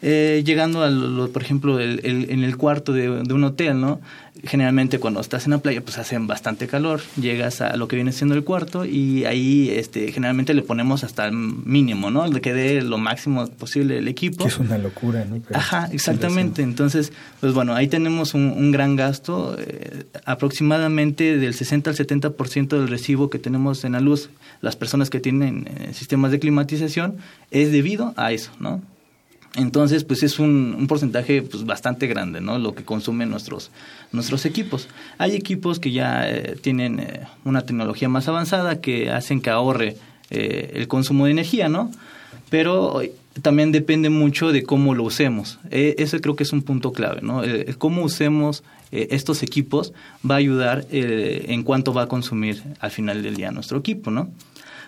Eh, 0.00 0.42
llegando, 0.44 0.84
a 0.84 1.28
por 1.28 1.42
ejemplo, 1.42 1.80
el, 1.80 2.00
en 2.04 2.44
el 2.44 2.56
cuarto 2.56 2.92
de, 2.92 3.10
un 3.10 3.44
hotel, 3.44 3.80
¿no? 3.80 4.00
Generalmente 4.44 5.00
cuando 5.00 5.20
estás 5.20 5.46
en 5.46 5.50
la 5.50 5.58
playa, 5.58 5.80
pues 5.80 5.98
hace 5.98 6.16
bastante 6.18 6.68
calor. 6.68 7.00
Llegas 7.20 7.60
a 7.60 7.76
lo 7.76 7.88
que 7.88 7.96
viene 7.96 8.12
siendo 8.12 8.36
el 8.36 8.44
cuarto 8.44 8.84
y 8.84 9.24
ahí 9.24 9.70
este, 9.70 10.12
generalmente 10.12 10.54
le 10.54 10.62
ponemos 10.62 11.02
hasta 11.02 11.26
el 11.26 11.32
mínimo, 11.32 12.12
¿no? 12.12 12.24
Le 12.28 12.40
quede 12.40 12.80
lo 12.82 12.98
máximo 12.98 13.48
posible 13.48 13.98
el 13.98 14.06
equipo. 14.06 14.44
Que 14.44 14.50
es 14.50 14.58
una 14.58 14.78
locura, 14.78 15.24
¿no? 15.24 15.42
Ajá, 15.52 15.88
exactamente. 15.90 16.62
Entonces, 16.62 17.12
pues 17.40 17.52
bueno, 17.52 17.74
ahí 17.74 17.88
tenemos 17.88 18.34
un, 18.34 18.70
gran 18.70 18.94
gasto. 18.94 19.56
Eh, 19.58 20.04
aproximadamente 20.24 21.38
del 21.38 21.54
60 21.54 21.90
al 21.90 21.96
70% 21.96 22.68
del 22.68 22.86
recibo 22.86 23.30
que 23.30 23.40
tenemos 23.40 23.82
en 23.82 23.92
la 23.92 24.00
luz, 24.00 24.30
las 24.60 24.76
personas 24.76 25.10
que 25.10 25.18
tienen 25.18 25.66
eh, 25.66 25.94
sistemas 25.94 26.30
de 26.30 26.38
climatización, 26.38 27.16
es 27.50 27.72
debido 27.72 28.14
a 28.16 28.30
eso, 28.30 28.52
¿no? 28.60 28.82
Entonces, 29.54 30.04
pues 30.04 30.22
es 30.22 30.38
un, 30.38 30.86
porcentaje 30.88 31.42
pues, 31.42 31.64
bastante 31.64 32.06
grande, 32.06 32.40
¿no? 32.40 32.58
Lo 32.58 32.74
que 32.74 32.84
consumen 32.84 33.30
nuestros, 33.30 33.70
nuestros 34.12 34.44
equipos. 34.46 34.88
Hay 35.16 35.34
equipos 35.34 35.78
que 35.78 35.90
ya 35.90 36.28
eh, 36.28 36.56
tienen 36.60 37.00
eh, 37.00 37.26
una 37.44 37.62
tecnología 37.62 38.08
más 38.08 38.28
avanzada 38.28 38.80
que 38.80 39.10
hacen 39.10 39.40
que 39.40 39.50
ahorre 39.50 39.96
eh, 40.30 40.72
el 40.74 40.88
consumo 40.88 41.24
de 41.24 41.32
energía, 41.32 41.68
¿no? 41.68 41.90
Pero 42.50 43.00
también 43.42 43.72
depende 43.72 44.10
mucho 44.10 44.52
de 44.52 44.62
cómo 44.64 44.94
lo 44.94 45.04
usemos. 45.04 45.58
eso 45.70 46.20
creo 46.20 46.36
que 46.36 46.42
es 46.42 46.52
un 46.52 46.62
punto 46.62 46.92
clave, 46.92 47.20
¿no? 47.22 47.42
cómo 47.76 48.02
usemos 48.02 48.64
estos 48.90 49.42
equipos 49.42 49.92
va 50.28 50.36
a 50.36 50.38
ayudar 50.38 50.86
en 50.90 51.62
cuánto 51.62 51.92
va 51.92 52.02
a 52.02 52.06
consumir 52.08 52.62
al 52.80 52.90
final 52.90 53.22
del 53.22 53.36
día 53.36 53.52
nuestro 53.52 53.78
equipo, 53.78 54.10
¿no? 54.10 54.30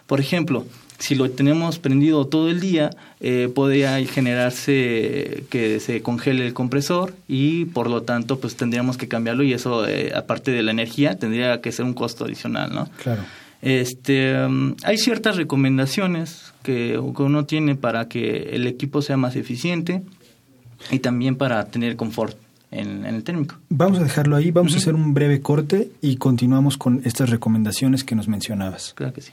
Por 0.07 0.21
ejemplo, 0.21 0.67
si 1.01 1.15
lo 1.15 1.31
tenemos 1.31 1.79
prendido 1.79 2.27
todo 2.27 2.51
el 2.51 2.61
día, 2.61 2.91
eh, 3.21 3.51
podría 3.53 4.05
generarse 4.05 5.45
que 5.49 5.81
se 5.81 6.03
congele 6.03 6.47
el 6.47 6.53
compresor 6.53 7.15
y 7.27 7.65
por 7.65 7.89
lo 7.89 8.03
tanto 8.03 8.39
pues 8.39 8.55
tendríamos 8.55 8.99
que 8.99 9.09
cambiarlo 9.09 9.43
y 9.43 9.55
eso 9.55 9.89
eh, 9.89 10.13
aparte 10.15 10.51
de 10.51 10.63
la 10.63 10.71
energía 10.71 11.19
tendría 11.19 11.61
que 11.63 11.73
ser 11.73 11.87
un 11.87 11.95
costo 11.95 12.27
adicional, 12.27 12.73
¿no? 12.73 12.89
Claro. 13.03 13.23
Este, 13.63 14.45
um, 14.45 14.75
hay 14.85 14.99
ciertas 14.99 15.37
recomendaciones 15.37 16.53
que 16.63 16.99
uno 16.99 17.47
tiene 17.47 17.75
para 17.77 18.09
que 18.09 18.51
el 18.53 18.67
equipo 18.67 19.03
sea 19.03 19.17
más 19.17 19.37
eficiente 19.37 20.03
y 20.91 20.99
también 20.99 21.37
para 21.37 21.65
tener 21.67 21.97
confort 21.97 22.37
en, 22.71 23.07
el 23.07 23.25
térmico. 23.25 23.57
Vamos 23.71 23.99
a 23.99 24.05
dejarlo 24.05 24.37
ahí, 24.37 24.51
vamos 24.51 24.75
a 24.75 24.77
hacer 24.77 24.95
un 24.95 25.15
breve 25.15 25.41
corte 25.41 25.91
y 26.01 26.17
continuamos 26.17 26.77
con 26.77 27.01
estas 27.05 27.31
recomendaciones 27.31 28.05
que 28.05 28.15
nos 28.15 28.29
mencionabas. 28.29 28.93
Claro 28.95 29.15
que 29.15 29.23
sí. 29.23 29.33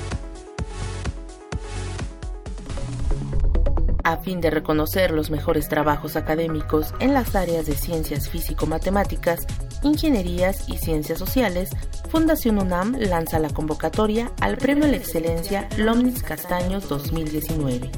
A 4.03 4.17
fin 4.17 4.41
de 4.41 4.49
reconocer 4.49 5.11
los 5.11 5.29
mejores 5.29 5.69
trabajos 5.69 6.15
académicos 6.15 6.93
en 6.99 7.13
las 7.13 7.35
áreas 7.35 7.67
de 7.67 7.75
ciencias 7.75 8.29
físico-matemáticas, 8.29 9.45
ingenierías 9.83 10.67
y 10.67 10.77
ciencias 10.77 11.19
sociales, 11.19 11.69
Fundación 12.09 12.57
UNAM 12.57 12.95
lanza 12.97 13.37
la 13.37 13.49
convocatoria 13.49 14.31
al 14.41 14.57
Premio 14.57 14.85
a 14.85 14.87
la 14.87 14.97
Excelencia 14.97 15.69
Lomnis 15.77 16.23
Castaños 16.23 16.89
2019. 16.89 17.91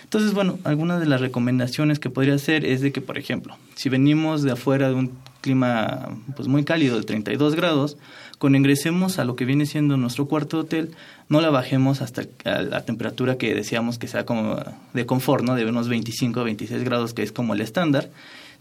Entonces, 0.04 0.32
bueno, 0.32 0.60
algunas 0.62 1.00
de 1.00 1.06
las 1.06 1.20
recomendaciones 1.20 1.98
que 1.98 2.08
podría 2.08 2.34
hacer 2.34 2.64
es 2.64 2.82
de 2.82 2.92
que, 2.92 3.00
por 3.00 3.18
ejemplo, 3.18 3.56
si 3.74 3.88
venimos 3.88 4.42
de 4.42 4.52
afuera 4.52 4.88
de 4.90 4.94
un 4.94 5.10
clima 5.40 6.08
pues 6.36 6.46
muy 6.46 6.62
cálido 6.62 6.96
de 6.96 7.02
32 7.02 7.56
grados, 7.56 7.96
cuando 8.38 8.56
ingresemos 8.56 9.18
a 9.18 9.24
lo 9.24 9.34
que 9.34 9.44
viene 9.44 9.66
siendo 9.66 9.96
nuestro 9.96 10.28
cuarto 10.28 10.60
hotel, 10.60 10.92
no 11.28 11.40
la 11.40 11.50
bajemos 11.50 12.00
hasta 12.00 12.22
la 12.44 12.84
temperatura 12.84 13.38
que 13.38 13.56
decíamos 13.56 13.98
que 13.98 14.06
sea 14.06 14.24
como 14.24 14.62
de 14.92 15.04
confort, 15.04 15.42
¿no? 15.42 15.56
De 15.56 15.66
unos 15.66 15.88
25 15.88 16.42
o 16.42 16.44
26 16.44 16.84
grados, 16.84 17.12
que 17.12 17.24
es 17.24 17.32
como 17.32 17.54
el 17.54 17.60
estándar, 17.60 18.08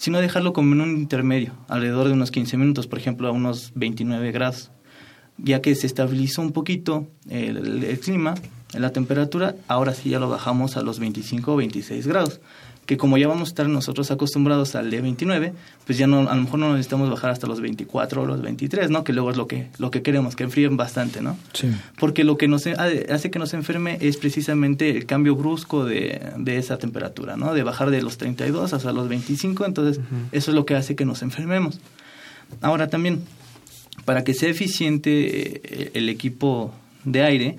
sino 0.03 0.19
dejarlo 0.19 0.51
como 0.51 0.73
en 0.73 0.81
un 0.81 0.97
intermedio, 0.97 1.53
alrededor 1.69 2.07
de 2.07 2.13
unos 2.13 2.29
15 2.29 2.57
minutos, 2.57 2.87
por 2.87 2.99
ejemplo, 2.99 3.25
a 3.29 3.31
unos 3.31 3.71
29 3.75 4.33
grados. 4.33 4.69
Ya 5.37 5.61
que 5.61 5.73
se 5.75 5.87
estabilizó 5.87 6.41
un 6.41 6.51
poquito 6.51 7.07
el, 7.29 7.97
clima, 8.03 8.35
la 8.73 8.91
temperatura, 8.91 9.55
ahora 9.69 9.93
sí 9.93 10.09
ya 10.09 10.19
lo 10.19 10.27
bajamos 10.27 10.75
a 10.75 10.81
los 10.81 10.99
25 10.99 11.53
o 11.53 11.55
26 11.55 12.05
grados 12.05 12.41
que 12.85 12.97
como 12.97 13.17
ya 13.17 13.27
vamos 13.27 13.49
a 13.49 13.51
estar 13.51 13.69
nosotros 13.69 14.11
acostumbrados 14.11 14.75
al 14.75 14.91
de 14.91 15.01
29, 15.01 15.53
pues 15.85 15.97
ya 15.97 16.07
no, 16.07 16.29
a 16.29 16.35
lo 16.35 16.41
mejor 16.41 16.59
no 16.59 16.71
necesitamos 16.71 17.09
bajar 17.09 17.31
hasta 17.31 17.47
los 17.47 17.61
24 17.61 18.21
o 18.21 18.25
los 18.25 18.41
23, 18.41 18.89
¿no? 18.89 19.03
Que 19.03 19.13
luego 19.13 19.31
es 19.31 19.37
lo 19.37 19.47
que, 19.47 19.69
lo 19.77 19.89
que 19.89 20.01
queremos, 20.01 20.35
que 20.35 20.43
enfríen 20.43 20.75
bastante, 20.75 21.21
¿no? 21.21 21.37
Sí. 21.53 21.69
Porque 21.97 22.23
lo 22.23 22.37
que 22.37 22.47
nos 22.47 22.67
hace 22.67 23.31
que 23.31 23.39
nos 23.39 23.53
enferme 23.53 23.97
es 24.01 24.17
precisamente 24.17 24.89
el 24.89 25.05
cambio 25.05 25.35
brusco 25.35 25.85
de, 25.85 26.21
de 26.37 26.57
esa 26.57 26.77
temperatura, 26.77 27.37
¿no? 27.37 27.53
De 27.53 27.63
bajar 27.63 27.89
de 27.89 28.01
los 28.01 28.17
32 28.17 28.73
hasta 28.73 28.91
los 28.91 29.07
25, 29.07 29.65
entonces 29.65 30.03
eso 30.31 30.51
es 30.51 30.55
lo 30.55 30.65
que 30.65 30.75
hace 30.75 30.95
que 30.95 31.05
nos 31.05 31.21
enfermemos. 31.21 31.79
Ahora 32.61 32.87
también, 32.89 33.23
para 34.05 34.23
que 34.23 34.33
sea 34.33 34.49
eficiente 34.49 35.11
eh, 35.11 35.91
el 35.93 36.09
equipo 36.09 36.73
de 37.05 37.23
aire, 37.23 37.57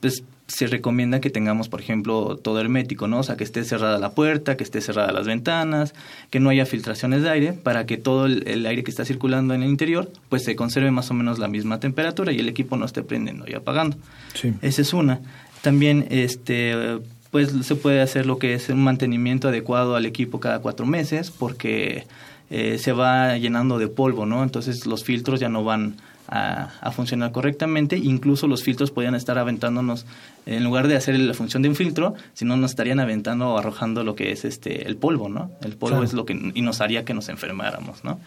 pues 0.00 0.22
se 0.48 0.68
recomienda 0.68 1.20
que 1.20 1.30
tengamos, 1.30 1.68
por 1.68 1.80
ejemplo, 1.80 2.36
todo 2.36 2.60
hermético, 2.60 3.08
¿no? 3.08 3.18
O 3.18 3.22
sea, 3.22 3.36
que 3.36 3.44
esté 3.44 3.64
cerrada 3.64 3.98
la 3.98 4.10
puerta, 4.10 4.56
que 4.56 4.62
esté 4.62 4.80
cerrada 4.80 5.12
las 5.12 5.26
ventanas, 5.26 5.92
que 6.30 6.38
no 6.38 6.50
haya 6.50 6.66
filtraciones 6.66 7.22
de 7.22 7.30
aire, 7.30 7.52
para 7.52 7.84
que 7.86 7.96
todo 7.96 8.26
el, 8.26 8.64
aire 8.64 8.84
que 8.84 8.90
está 8.90 9.04
circulando 9.04 9.54
en 9.54 9.62
el 9.62 9.70
interior, 9.70 10.10
pues 10.28 10.44
se 10.44 10.54
conserve 10.54 10.90
más 10.92 11.10
o 11.10 11.14
menos 11.14 11.38
la 11.38 11.48
misma 11.48 11.80
temperatura 11.80 12.32
y 12.32 12.38
el 12.38 12.48
equipo 12.48 12.76
no 12.76 12.84
esté 12.86 13.02
prendiendo 13.02 13.44
y 13.48 13.54
apagando. 13.54 13.96
Sí. 14.34 14.54
Esa 14.62 14.82
es 14.82 14.92
una. 14.92 15.20
También 15.62 16.06
este 16.10 17.00
pues 17.32 17.52
se 17.62 17.74
puede 17.74 18.00
hacer 18.00 18.24
lo 18.24 18.38
que 18.38 18.54
es 18.54 18.68
un 18.68 18.82
mantenimiento 18.82 19.48
adecuado 19.48 19.96
al 19.96 20.06
equipo 20.06 20.40
cada 20.40 20.60
cuatro 20.60 20.86
meses 20.86 21.30
porque 21.30 22.06
eh, 22.50 22.78
se 22.78 22.92
va 22.92 23.36
llenando 23.36 23.78
de 23.78 23.88
polvo, 23.88 24.26
¿no? 24.26 24.44
Entonces 24.44 24.86
los 24.86 25.02
filtros 25.02 25.40
ya 25.40 25.48
no 25.48 25.64
van 25.64 25.96
a, 26.28 26.90
funcionar 26.92 27.32
correctamente. 27.32 27.96
Incluso 27.96 28.46
los 28.46 28.62
filtros 28.62 28.90
podrían 28.90 29.14
estar 29.14 29.38
aventándonos, 29.38 30.06
en 30.46 30.64
lugar 30.64 30.88
de 30.88 30.96
hacer 30.96 31.18
la 31.18 31.34
función 31.34 31.62
de 31.62 31.68
un 31.68 31.76
filtro, 31.76 32.14
sino 32.34 32.56
nos 32.56 32.72
estarían 32.72 33.00
aventando 33.00 33.50
o 33.50 33.58
arrojando 33.58 34.04
lo 34.04 34.14
que 34.14 34.32
es 34.32 34.44
este 34.44 34.86
el 34.86 34.96
polvo, 34.96 35.28
¿no? 35.28 35.50
El 35.62 35.76
polvo 35.76 36.02
es 36.02 36.12
lo 36.12 36.24
que 36.26 36.52
y 36.54 36.62
nos 36.62 36.80
haría 36.80 37.04
que 37.04 37.14
nos 37.14 37.28
enfermáramos, 37.28 38.04
¿no? 38.04 38.20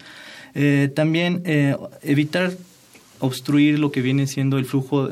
Eh, 0.56 0.92
también 0.94 1.42
eh, 1.46 1.76
evitar 2.02 2.52
obstruir 3.20 3.80
lo 3.80 3.92
que 3.92 4.02
viene 4.02 4.28
siendo 4.28 4.58
el 4.58 4.66
flujo 4.66 5.10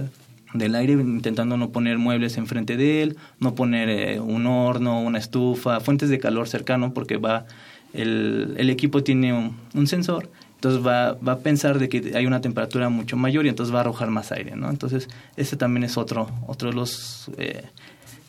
del 0.53 0.75
aire, 0.75 0.93
intentando 0.93 1.57
no 1.57 1.69
poner 1.69 1.97
muebles 1.97 2.37
enfrente 2.37 2.77
de 2.77 3.03
él, 3.03 3.17
no 3.39 3.53
poner 3.53 3.89
eh, 3.89 4.19
un 4.19 4.47
horno, 4.47 5.01
una 5.01 5.19
estufa, 5.19 5.79
fuentes 5.79 6.09
de 6.09 6.19
calor 6.19 6.47
cercano, 6.47 6.93
porque 6.93 7.17
va 7.17 7.45
el, 7.93 8.55
el 8.57 8.69
equipo 8.69 9.03
tiene 9.03 9.51
un 9.73 9.87
sensor 9.87 10.29
entonces 10.57 10.85
va, 10.85 11.13
va 11.13 11.33
a 11.33 11.37
pensar 11.37 11.77
de 11.77 11.87
que 11.87 12.13
hay 12.15 12.25
una 12.25 12.41
temperatura 12.41 12.89
mucho 12.89 13.15
mayor 13.15 13.45
y 13.45 13.49
entonces 13.49 13.73
va 13.73 13.79
a 13.79 13.81
arrojar 13.81 14.09
más 14.09 14.31
aire, 14.31 14.55
¿no? 14.55 14.71
Entonces, 14.71 15.07
ese 15.35 15.55
también 15.55 15.83
es 15.83 15.97
otro, 15.97 16.31
otro 16.47 16.69
de 16.69 16.75
los 16.75 17.29
eh, 17.37 17.65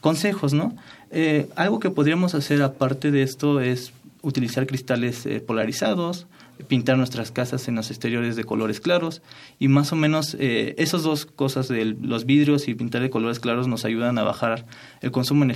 consejos, 0.03 0.53
¿no? 0.53 0.77
Eh, 1.11 1.49
algo 1.57 1.81
que 1.81 1.89
podríamos 1.89 2.35
hacer 2.35 2.63
aparte 2.63 3.11
de 3.11 3.23
esto 3.23 3.61
es 3.61 3.95
utilizar 4.21 4.67
cristales 4.67 5.25
eh, 5.25 5.41
polarizados, 5.41 6.27
pintar 6.67 6.99
nuestras 6.99 7.31
casas 7.31 7.67
en 7.67 7.77
los 7.77 7.91
exteriores 7.91 8.37
de 8.37 8.45
colores 8.45 8.81
claros 8.81 9.23
y 9.59 9.69
más 9.69 9.93
o 9.93 9.97
menos 9.97 10.37
esas 10.41 11.05
dos 11.05 11.25
cosas 11.25 11.69
de 11.69 11.85
los 11.85 12.27
vidrios 12.27 12.67
y 12.67 12.75
pintar 12.75 13.01
de 13.01 13.11
colores 13.11 13.39
claros 13.39 13.69
nos 13.69 13.85
ayudan 13.85 14.19
a 14.19 14.25
bajar 14.25 14.67
el 15.01 15.13
consumo 15.13 15.47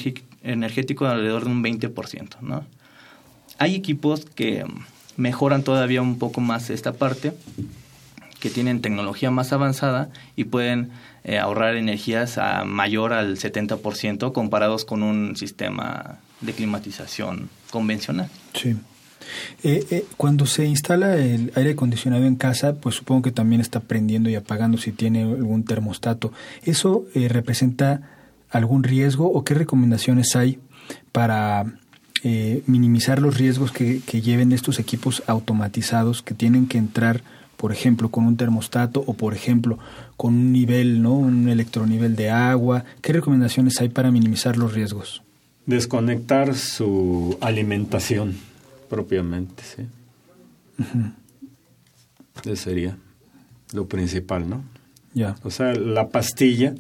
energético 0.43 1.07
alrededor 1.07 1.45
de 1.45 1.51
un 1.51 1.65
20%, 1.65 2.41
¿no? 2.41 2.65
Hay 3.59 3.75
equipos 3.75 4.27
que 4.27 4.65
mejoran 5.17 5.63
todavía 5.63 6.03
un 6.03 6.19
poco 6.19 6.41
más 6.41 6.71
esta 6.71 6.93
parte, 6.93 7.33
que 8.43 8.51
tienen 8.51 8.81
tecnología 8.81 9.31
más 9.31 9.53
avanzada 9.53 10.09
y 10.35 10.45
pueden 10.45 10.91
eh, 11.23 11.39
ahorrar 11.39 11.77
energías 11.77 12.39
a 12.39 12.65
mayor 12.65 13.13
al 13.13 13.37
70% 13.37 14.33
comparados 14.33 14.85
con 14.85 15.05
un 15.05 15.37
sistema 15.37 16.19
de 16.41 16.53
climatización 16.53 17.49
convencional. 17.71 18.29
Sí. 18.55 18.75
Eh, 19.63 19.87
eh, 19.93 20.05
cuando 20.17 20.47
se 20.47 20.67
instala 20.67 21.15
el 21.15 21.53
aire 21.55 21.71
acondicionado 21.71 22.25
en 22.25 22.35
casa, 22.35 22.75
pues 22.81 22.97
supongo 22.97 23.23
que 23.23 23.31
también 23.31 23.61
está 23.61 23.79
prendiendo 23.79 24.29
y 24.29 24.35
apagando 24.35 24.77
si 24.77 24.91
tiene 24.91 25.23
algún 25.23 25.63
termostato. 25.63 26.33
¿Eso 26.65 27.05
representa 27.15 28.03
algún 28.51 28.83
riesgo 28.83 29.31
o 29.31 29.45
qué 29.45 29.55
recomendaciones 29.55 30.35
hay 30.35 30.59
para 31.13 31.67
eh, 32.25 32.63
minimizar 32.67 33.21
los 33.21 33.37
riesgos 33.37 33.73
que, 33.73 34.01
lleven 34.01 34.53
estos 34.53 34.79
equipos 34.79 35.25
automatizados 35.27 36.23
que 36.23 36.35
tienen 36.35 36.69
que 36.69 36.79
entrar, 36.79 37.23
por 37.57 37.73
ejemplo, 37.73 38.11
con 38.11 38.27
un 38.27 38.37
termostato 38.37 39.03
o, 39.07 39.15
por 39.15 39.35
ejemplo, 39.35 39.79
con 40.17 40.35
un 40.35 40.53
nivel, 40.53 41.03
¿no? 41.03 41.15
un 41.15 41.49
electronivel 41.49 42.15
de 42.15 42.31
agua. 42.31 42.85
¿Qué 43.01 43.13
recomendaciones 43.13 43.81
hay 43.81 43.89
para 43.89 44.13
minimizar 44.13 44.57
los 44.57 44.73
riesgos? 44.73 45.23
Desconectar 45.67 46.55
su 46.55 47.37
alimentación 47.41 48.37
propiamente, 48.89 49.63
¿sí? 49.65 49.83
Eso 52.45 52.57
sería 52.57 52.97
lo 53.73 53.87
principal, 53.87 54.49
¿no? 54.49 54.63
Ya. 55.15 55.35
O 55.43 55.51
sea, 55.51 55.75
la 55.75 56.09
pastilla 56.09 56.75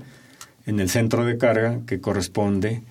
en 0.66 0.80
el 0.80 0.88
centro 0.88 1.24
de 1.24 1.36
carga 1.36 1.80
que 1.86 2.00
corresponde 2.00 2.82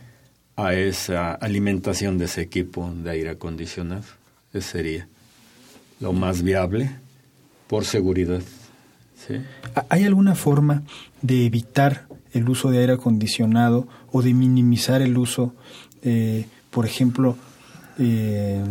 a 0.56 0.74
esa 0.74 1.34
alimentación 1.34 2.18
de 2.18 2.26
ese 2.26 2.42
equipo 2.42 2.92
de 2.92 3.10
aire 3.12 3.30
acondicionado. 3.32 4.04
Ese 4.54 4.68
sería 4.68 5.08
lo 6.00 6.14
más 6.14 6.42
viable 6.42 6.92
por 7.68 7.86
seguridad. 7.86 8.42
¿Hay 9.90 10.04
alguna 10.04 10.36
forma 10.36 10.84
de 11.22 11.46
evitar 11.46 12.08
el 12.34 12.50
uso 12.50 12.72
de 12.72 12.80
aire 12.80 12.94
acondicionado 12.94 13.88
o 14.12 14.22
de 14.22 14.34
minimizar 14.34 15.02
el 15.02 15.18
uso, 15.18 15.54
eh, 16.02 16.46
por 16.70 16.86
ejemplo, 16.86 17.38
eh, 18.00 18.64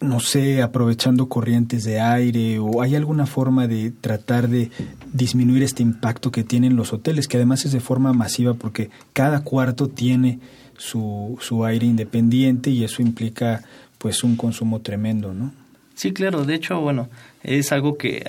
no 0.00 0.20
sé, 0.20 0.62
aprovechando 0.62 1.28
corrientes 1.28 1.84
de 1.84 2.00
aire 2.00 2.58
o 2.58 2.82
hay 2.82 2.94
alguna 2.94 3.26
forma 3.26 3.66
de 3.66 3.90
tratar 3.90 4.48
de 4.48 4.70
disminuir 5.14 5.62
este 5.62 5.82
impacto 5.82 6.30
que 6.30 6.44
tienen 6.44 6.76
los 6.76 6.92
hoteles, 6.92 7.28
que 7.28 7.38
además 7.38 7.64
es 7.64 7.72
de 7.72 7.80
forma 7.80 8.12
masiva 8.12 8.54
porque 8.54 8.90
cada 9.12 9.44
cuarto 9.44 9.88
tiene 9.88 10.40
su, 10.76 11.38
su 11.40 11.64
aire 11.64 11.86
independiente 11.86 12.70
y 12.70 12.84
eso 12.84 13.00
implica 13.00 13.62
pues 13.98 14.24
un 14.24 14.36
consumo 14.36 14.80
tremendo, 14.80 15.32
¿no? 15.32 15.52
Sí, 15.94 16.12
claro. 16.12 16.44
De 16.44 16.56
hecho, 16.56 16.80
bueno, 16.80 17.08
es 17.44 17.70
algo 17.70 17.96
que 17.96 18.24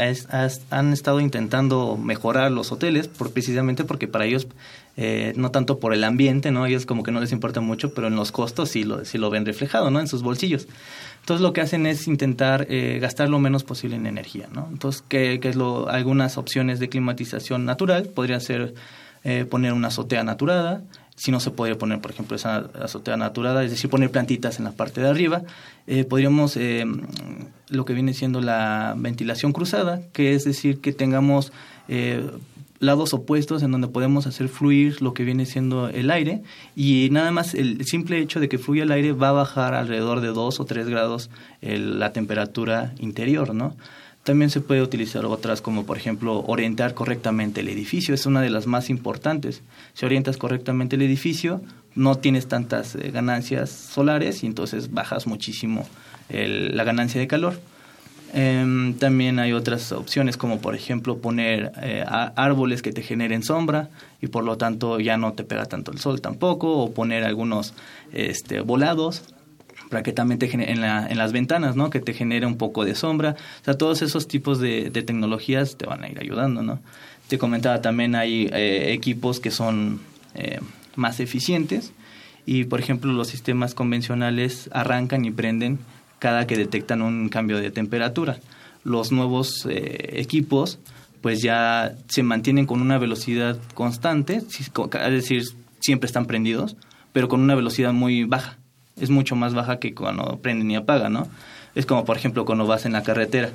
han 0.70 0.94
estado 0.94 1.20
intentando 1.20 1.98
mejorar 1.98 2.52
los 2.52 2.72
hoteles, 2.72 3.08
por, 3.08 3.32
precisamente 3.32 3.84
porque 3.84 4.08
para 4.08 4.26
ellos, 4.26 4.48
eh, 4.98 5.34
no 5.36 5.50
tanto 5.50 5.80
por 5.80 5.94
el 5.94 6.04
ambiente, 6.04 6.52
¿no? 6.52 6.68
Ellos 6.68 6.86
como 6.86 7.02
que 7.02 7.12
no 7.12 7.20
les 7.20 7.32
importa 7.32 7.62
mucho, 7.62 7.96
pero 7.96 8.08
en 8.08 8.16
los 8.16 8.32
costos 8.32 8.70
sí 8.70 8.84
lo, 8.84 9.04
sí 9.04 9.18
lo 9.18 9.32
ven 9.32 9.46
reflejado, 9.46 9.90
¿no? 9.90 10.00
En 10.00 10.08
sus 10.08 10.22
bolsillos. 10.22 10.68
Entonces 11.26 11.42
lo 11.42 11.54
que 11.54 11.62
hacen 11.62 11.88
es 11.88 12.08
intentar 12.08 12.68
eh, 12.70 13.00
gastar 13.02 13.30
lo 13.30 13.40
menos 13.40 13.64
posible 13.64 13.96
en 13.96 14.06
energía, 14.06 14.48
¿no? 14.54 14.68
Entonces, 14.72 15.04
¿qué, 15.08 15.40
es 15.42 15.56
lo, 15.56 15.90
algunas 15.90 16.38
opciones 16.38 16.80
de 16.80 16.88
climatización 16.88 17.66
natural? 17.66 18.10
Podrían 18.14 18.42
ser 18.42 18.76
eh, 19.24 19.44
poner 19.50 19.74
una 19.74 19.88
azotea 19.88 20.24
naturada, 20.24 20.84
si 21.16 21.32
no 21.32 21.40
se 21.40 21.50
puede 21.50 21.74
poner, 21.74 22.00
por 22.00 22.12
ejemplo, 22.12 22.36
esa 22.36 22.70
azotea 22.80 23.18
naturada, 23.18 23.64
es 23.64 23.72
decir, 23.72 23.90
poner 23.90 24.12
plantitas 24.12 24.60
en 24.60 24.66
la 24.66 24.74
parte 24.74 25.02
de 25.02 25.10
arriba. 25.10 25.42
Eh, 25.88 26.04
podríamos, 26.04 26.58
eh, 26.58 26.86
lo 27.70 27.86
que 27.86 27.94
viene 27.94 28.14
siendo 28.14 28.40
la 28.40 28.94
ventilación 28.96 29.52
cruzada, 29.52 30.02
que 30.14 30.36
es 30.36 30.44
decir, 30.44 30.80
que 30.80 30.94
tengamos 30.94 31.52
eh, 31.88 32.30
lados 32.80 33.14
opuestos 33.14 33.64
en 33.64 33.72
donde 33.72 33.88
podemos 33.88 34.28
hacer 34.28 34.50
fluir 34.50 35.02
lo 35.02 35.14
que 35.14 35.24
viene 35.24 35.46
siendo 35.46 35.90
el 35.90 36.12
aire 36.12 36.42
y 36.76 37.10
nada 37.12 37.32
más 37.32 37.54
el 37.56 37.86
simple 37.86 38.20
hecho 38.20 38.40
de 38.40 38.50
que 38.50 38.58
fluya 38.58 38.84
el 38.84 38.92
aire 38.92 39.14
va 39.14 39.30
a 39.30 39.34
bajar 39.34 39.74
alrededor 39.74 40.22
de 40.22 40.28
2 40.28 40.60
o 40.60 40.66
3 40.66 40.88
grados 40.88 41.30
la 41.62 42.14
temperatura 42.14 42.94
interior, 43.00 43.54
¿no? 43.54 43.76
También 44.24 44.50
se 44.50 44.60
puede 44.60 44.82
utilizar 44.82 45.24
otras 45.26 45.62
como 45.62 45.86
por 45.86 45.98
ejemplo 45.98 46.44
orientar 46.48 46.96
correctamente 46.96 47.62
el 47.62 47.70
edificio, 47.70 48.16
es 48.16 48.26
una 48.26 48.42
de 48.42 48.50
las 48.50 48.66
más 48.66 48.90
importantes. 48.90 49.62
Si 49.94 50.06
orientas 50.06 50.38
correctamente 50.38 50.96
el 50.96 51.04
edificio, 51.04 51.62
no 51.94 52.18
tienes 52.18 52.48
tantas 52.48 52.96
eh, 52.96 53.12
ganancias 53.12 53.70
solares 53.70 54.44
y 54.44 54.48
entonces 54.48 54.92
bajas 54.92 55.28
muchísimo 55.28 55.88
la 56.28 56.84
ganancia 56.84 57.22
de 57.22 57.28
calor. 57.28 57.60
Em, 58.38 58.96
también 58.96 59.40
hay 59.40 59.54
otras 59.54 59.94
opciones 59.94 60.36
como 60.36 60.60
por 60.60 60.76
ejemplo 60.76 61.20
poner 61.20 61.72
eh, 61.82 62.04
árboles 62.06 62.82
que 62.82 62.92
te 62.92 63.02
generen 63.02 63.44
sombra 63.44 63.88
y 64.22 64.28
por 64.28 64.44
lo 64.44 64.58
tanto 64.58 65.00
ya 65.00 65.16
no 65.16 65.32
te 65.32 65.46
pega 65.46 65.66
tanto 65.68 65.94
el 65.94 66.00
sol 66.00 66.20
tampoco 66.20 66.80
o 66.80 66.94
poner 66.94 67.24
algunos 67.24 67.74
este, 68.12 68.60
volados 68.60 69.24
para 69.90 70.04
que 70.04 70.12
también 70.12 70.38
te 70.38 70.50
genere, 70.50 70.74
en, 70.74 70.82
la, 70.82 71.08
en 71.08 71.18
las 71.18 71.32
ventanas, 71.32 71.78
¿no? 71.78 71.90
Que 71.90 72.02
te 72.02 72.14
genere 72.14 72.46
un 72.46 72.58
poco 72.58 72.84
de 72.84 72.94
sombra. 72.94 73.38
O 73.62 73.64
sea, 73.64 73.78
todos 73.78 74.02
esos 74.02 74.28
tipos 74.28 74.60
de, 74.60 74.92
tecnologías 74.92 75.78
te 75.78 75.86
van 75.86 76.04
a 76.04 76.10
ir 76.10 76.20
ayudando, 76.20 76.62
¿no? 76.62 76.82
Te 77.30 77.38
comentaba 77.38 77.82
también 77.82 78.16
hay 78.16 78.50
eh, 78.52 78.92
equipos 78.92 79.40
que 79.40 79.50
son 79.50 80.02
eh, 80.34 80.60
más 80.98 81.22
eficientes 81.22 81.94
y, 82.46 82.66
por 82.66 82.82
ejemplo, 82.82 83.14
los 83.14 83.30
sistemas 83.30 83.74
convencionales 83.74 84.70
arrancan 84.74 85.24
y 85.24 85.32
prenden 85.32 85.80
cada 86.20 86.48
que 86.48 86.58
detectan 86.58 87.02
un 87.02 87.30
cambio 87.30 87.58
de 87.58 87.72
temperatura. 87.72 88.38
Los 88.84 89.12
nuevos 89.12 89.66
eh, 89.70 90.20
equipos 90.20 90.80
pues 91.22 91.42
ya 91.42 91.96
se 92.08 92.22
mantienen 92.22 92.68
con 92.68 92.82
una 92.82 93.00
velocidad 93.00 93.58
constante, 93.74 94.44
es 94.48 95.12
decir, 95.12 95.44
siempre 95.80 96.06
están 96.06 96.28
prendidos, 96.28 96.76
pero 97.14 97.28
con 97.28 97.42
una 97.42 97.56
velocidad 97.56 97.94
muy 97.94 98.26
baja 98.26 98.58
es 99.00 99.10
mucho 99.10 99.36
más 99.36 99.54
baja 99.54 99.80
que 99.80 99.94
cuando 99.94 100.40
prenden 100.42 100.72
y 100.72 100.76
apagan, 100.76 101.14
¿no? 101.14 101.28
Es 101.74 101.86
como, 101.86 102.06
por 102.06 102.18
ejemplo, 102.18 102.46
cuando 102.46 102.66
vas 102.66 102.86
en 102.86 102.94
la 102.94 103.04
carretera. 103.04 103.52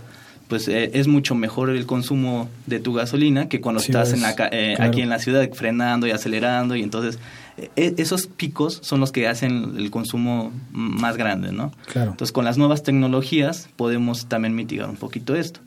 Pues 0.50 0.66
eh, 0.66 0.90
es 0.94 1.06
mucho 1.06 1.36
mejor 1.36 1.70
el 1.70 1.86
consumo 1.86 2.48
de 2.66 2.80
tu 2.80 2.92
gasolina 2.92 3.48
que 3.48 3.60
cuando 3.60 3.80
estás 3.80 4.12
en 4.12 4.20
la, 4.20 4.34
eh, 4.50 4.74
aquí 4.80 5.00
en 5.00 5.08
la 5.08 5.20
ciudad 5.20 5.48
frenando 5.52 6.08
y 6.08 6.10
acelerando 6.10 6.74
y 6.74 6.82
entonces 6.82 7.20
eh, 7.56 7.94
esos 7.98 8.26
picos 8.26 8.80
son 8.82 8.98
los 8.98 9.12
que 9.12 9.28
hacen 9.28 9.76
el 9.78 9.92
consumo 9.92 10.52
más 10.72 11.16
grande, 11.16 11.52
¿no? 11.52 11.72
Claro. 11.86 12.10
Entonces 12.10 12.32
con 12.32 12.44
las 12.44 12.58
nuevas 12.58 12.82
tecnologías 12.82 13.68
podemos 13.76 14.26
también 14.26 14.56
mitigar 14.56 14.90
un 14.90 14.96
poquito 14.96 15.36
esto. 15.36 15.60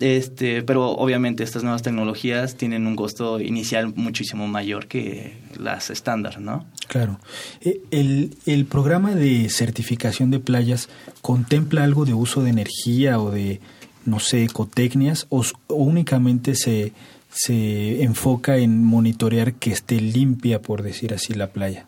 Este, 0.00 0.62
pero 0.62 0.92
obviamente 0.92 1.44
estas 1.44 1.62
nuevas 1.62 1.82
tecnologías 1.82 2.56
tienen 2.56 2.86
un 2.86 2.96
costo 2.96 3.38
inicial 3.38 3.92
muchísimo 3.94 4.48
mayor 4.48 4.86
que 4.86 5.38
las 5.58 5.90
estándar, 5.90 6.40
¿no? 6.40 6.64
Claro. 6.88 7.20
Eh, 7.60 7.80
el, 7.90 8.34
el 8.46 8.64
programa 8.64 9.14
de 9.14 9.50
certificación 9.50 10.30
de 10.30 10.40
playas 10.40 10.88
contempla 11.20 11.84
algo 11.84 12.06
de 12.06 12.14
uso 12.14 12.42
de 12.42 12.48
energía 12.48 13.20
o 13.20 13.30
de, 13.30 13.60
no 14.04 14.20
sé, 14.20 14.44
ecotecnias 14.44 15.26
o, 15.28 15.44
únicamente 15.68 16.54
se, 16.54 16.92
se 17.32 18.02
enfoca 18.02 18.58
en 18.58 18.84
monitorear 18.84 19.54
que 19.54 19.72
esté 19.72 20.00
limpia, 20.00 20.62
por 20.62 20.82
decir 20.82 21.14
así, 21.14 21.34
la 21.34 21.48
playa. 21.50 21.86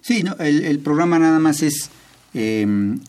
Sí, 0.00 0.22
no, 0.22 0.36
el, 0.38 0.78
programa 0.78 1.18
nada 1.18 1.38
más 1.38 1.62
es 1.62 1.90
em, 2.34 3.00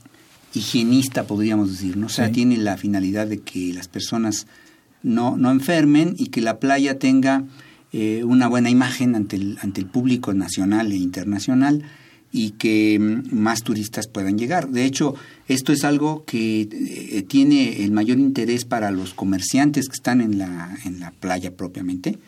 higienista, 0.53 1.25
podríamos 1.25 1.71
decir, 1.71 1.97
¿no? 1.97 2.07
O 2.07 2.09
sea, 2.09 2.31
tiene 2.31 2.57
la 2.57 2.77
finalidad 2.77 3.27
de 3.27 3.39
que 3.39 3.73
las 3.73 3.87
personas 3.87 4.47
no, 5.03 5.37
no 5.37 5.51
enfermen 5.51 6.15
y 6.17 6.27
que 6.27 6.41
la 6.41 6.59
playa 6.59 6.99
tenga 6.99 7.43
eh, 7.93 8.23
una 8.23 8.47
buena 8.47 8.69
imagen 8.69 9.15
ante 9.15 9.37
el, 9.37 9.57
ante 9.61 9.81
el 9.81 9.87
público 9.87 10.33
nacional 10.33 10.91
e 10.91 10.95
internacional 10.95 11.83
y 12.37 12.51
que 12.51 12.99
mm, 12.99 13.35
más 13.35 13.63
turistas 13.63 14.07
puedan 14.07 14.37
llegar. 14.37 14.69
De 14.69 14.85
hecho, 14.85 15.15
esto 15.47 15.73
es 15.73 15.83
algo 15.83 16.23
que 16.23 16.69
eh, 16.71 17.23
tiene 17.23 17.83
el 17.83 17.91
mayor 17.91 18.19
interés 18.19 18.63
para 18.63 18.91
los 18.91 19.15
comerciantes 19.15 19.87
que 19.87 19.95
están 19.95 20.21
en 20.21 20.37
la, 20.37 20.77
en 20.85 20.99
la 20.99 21.09
playa 21.09 21.55
propiamente 21.55 22.19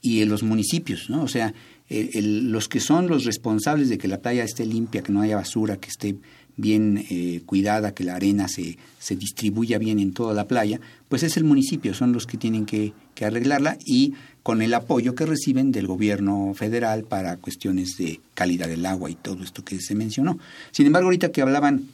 y 0.00 0.22
en 0.22 0.30
los 0.30 0.42
municipios, 0.42 1.10
¿no? 1.10 1.22
O 1.22 1.28
sea, 1.28 1.52
los 1.90 2.68
que 2.68 2.80
son 2.80 3.08
los 3.08 3.24
responsables 3.24 3.88
de 3.88 3.98
que 3.98 4.08
la 4.08 4.20
playa 4.20 4.44
esté 4.44 4.64
limpia, 4.64 5.02
que 5.02 5.12
no 5.12 5.20
haya 5.22 5.36
basura, 5.36 5.78
que 5.78 5.88
esté 5.88 6.16
bien 6.56 7.04
eh, 7.10 7.42
cuidada, 7.46 7.94
que 7.94 8.04
la 8.04 8.16
arena 8.16 8.48
se, 8.48 8.78
se 8.98 9.16
distribuya 9.16 9.78
bien 9.78 9.98
en 9.98 10.12
toda 10.12 10.34
la 10.34 10.46
playa, 10.46 10.80
pues 11.08 11.22
es 11.22 11.36
el 11.36 11.44
municipio, 11.44 11.94
son 11.94 12.12
los 12.12 12.26
que 12.26 12.36
tienen 12.36 12.66
que, 12.66 12.92
que 13.14 13.24
arreglarla 13.24 13.78
y 13.84 14.14
con 14.48 14.62
el 14.62 14.72
apoyo 14.72 15.14
que 15.14 15.26
reciben 15.26 15.72
del 15.72 15.86
gobierno 15.86 16.54
federal 16.54 17.04
para 17.04 17.36
cuestiones 17.36 17.98
de 17.98 18.18
calidad 18.32 18.66
del 18.66 18.86
agua 18.86 19.10
y 19.10 19.14
todo 19.14 19.44
esto 19.44 19.62
que 19.62 19.78
se 19.78 19.94
mencionó. 19.94 20.38
Sin 20.70 20.86
embargo, 20.86 21.08
ahorita 21.08 21.32
que 21.32 21.42
hablaban 21.42 21.84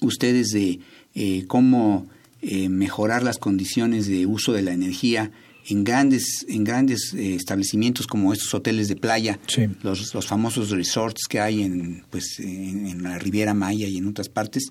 ustedes 0.00 0.50
de 0.50 0.78
eh, 1.16 1.44
cómo 1.48 2.06
eh, 2.40 2.68
mejorar 2.68 3.24
las 3.24 3.38
condiciones 3.38 4.06
de 4.06 4.26
uso 4.26 4.52
de 4.52 4.62
la 4.62 4.74
energía 4.74 5.32
en 5.66 5.82
grandes 5.82 6.46
en 6.48 6.62
grandes 6.62 7.12
eh, 7.14 7.34
establecimientos 7.34 8.06
como 8.06 8.32
estos 8.32 8.54
hoteles 8.54 8.86
de 8.86 8.94
playa, 8.94 9.40
los, 9.82 10.14
los, 10.14 10.24
famosos 10.24 10.70
resorts 10.70 11.26
que 11.28 11.40
hay 11.40 11.64
en 11.64 12.04
pues 12.10 12.38
en, 12.38 13.02
la 13.02 13.18
Riviera 13.18 13.54
Maya 13.54 13.88
y 13.88 13.96
en 13.96 14.06
otras 14.06 14.28
partes. 14.28 14.68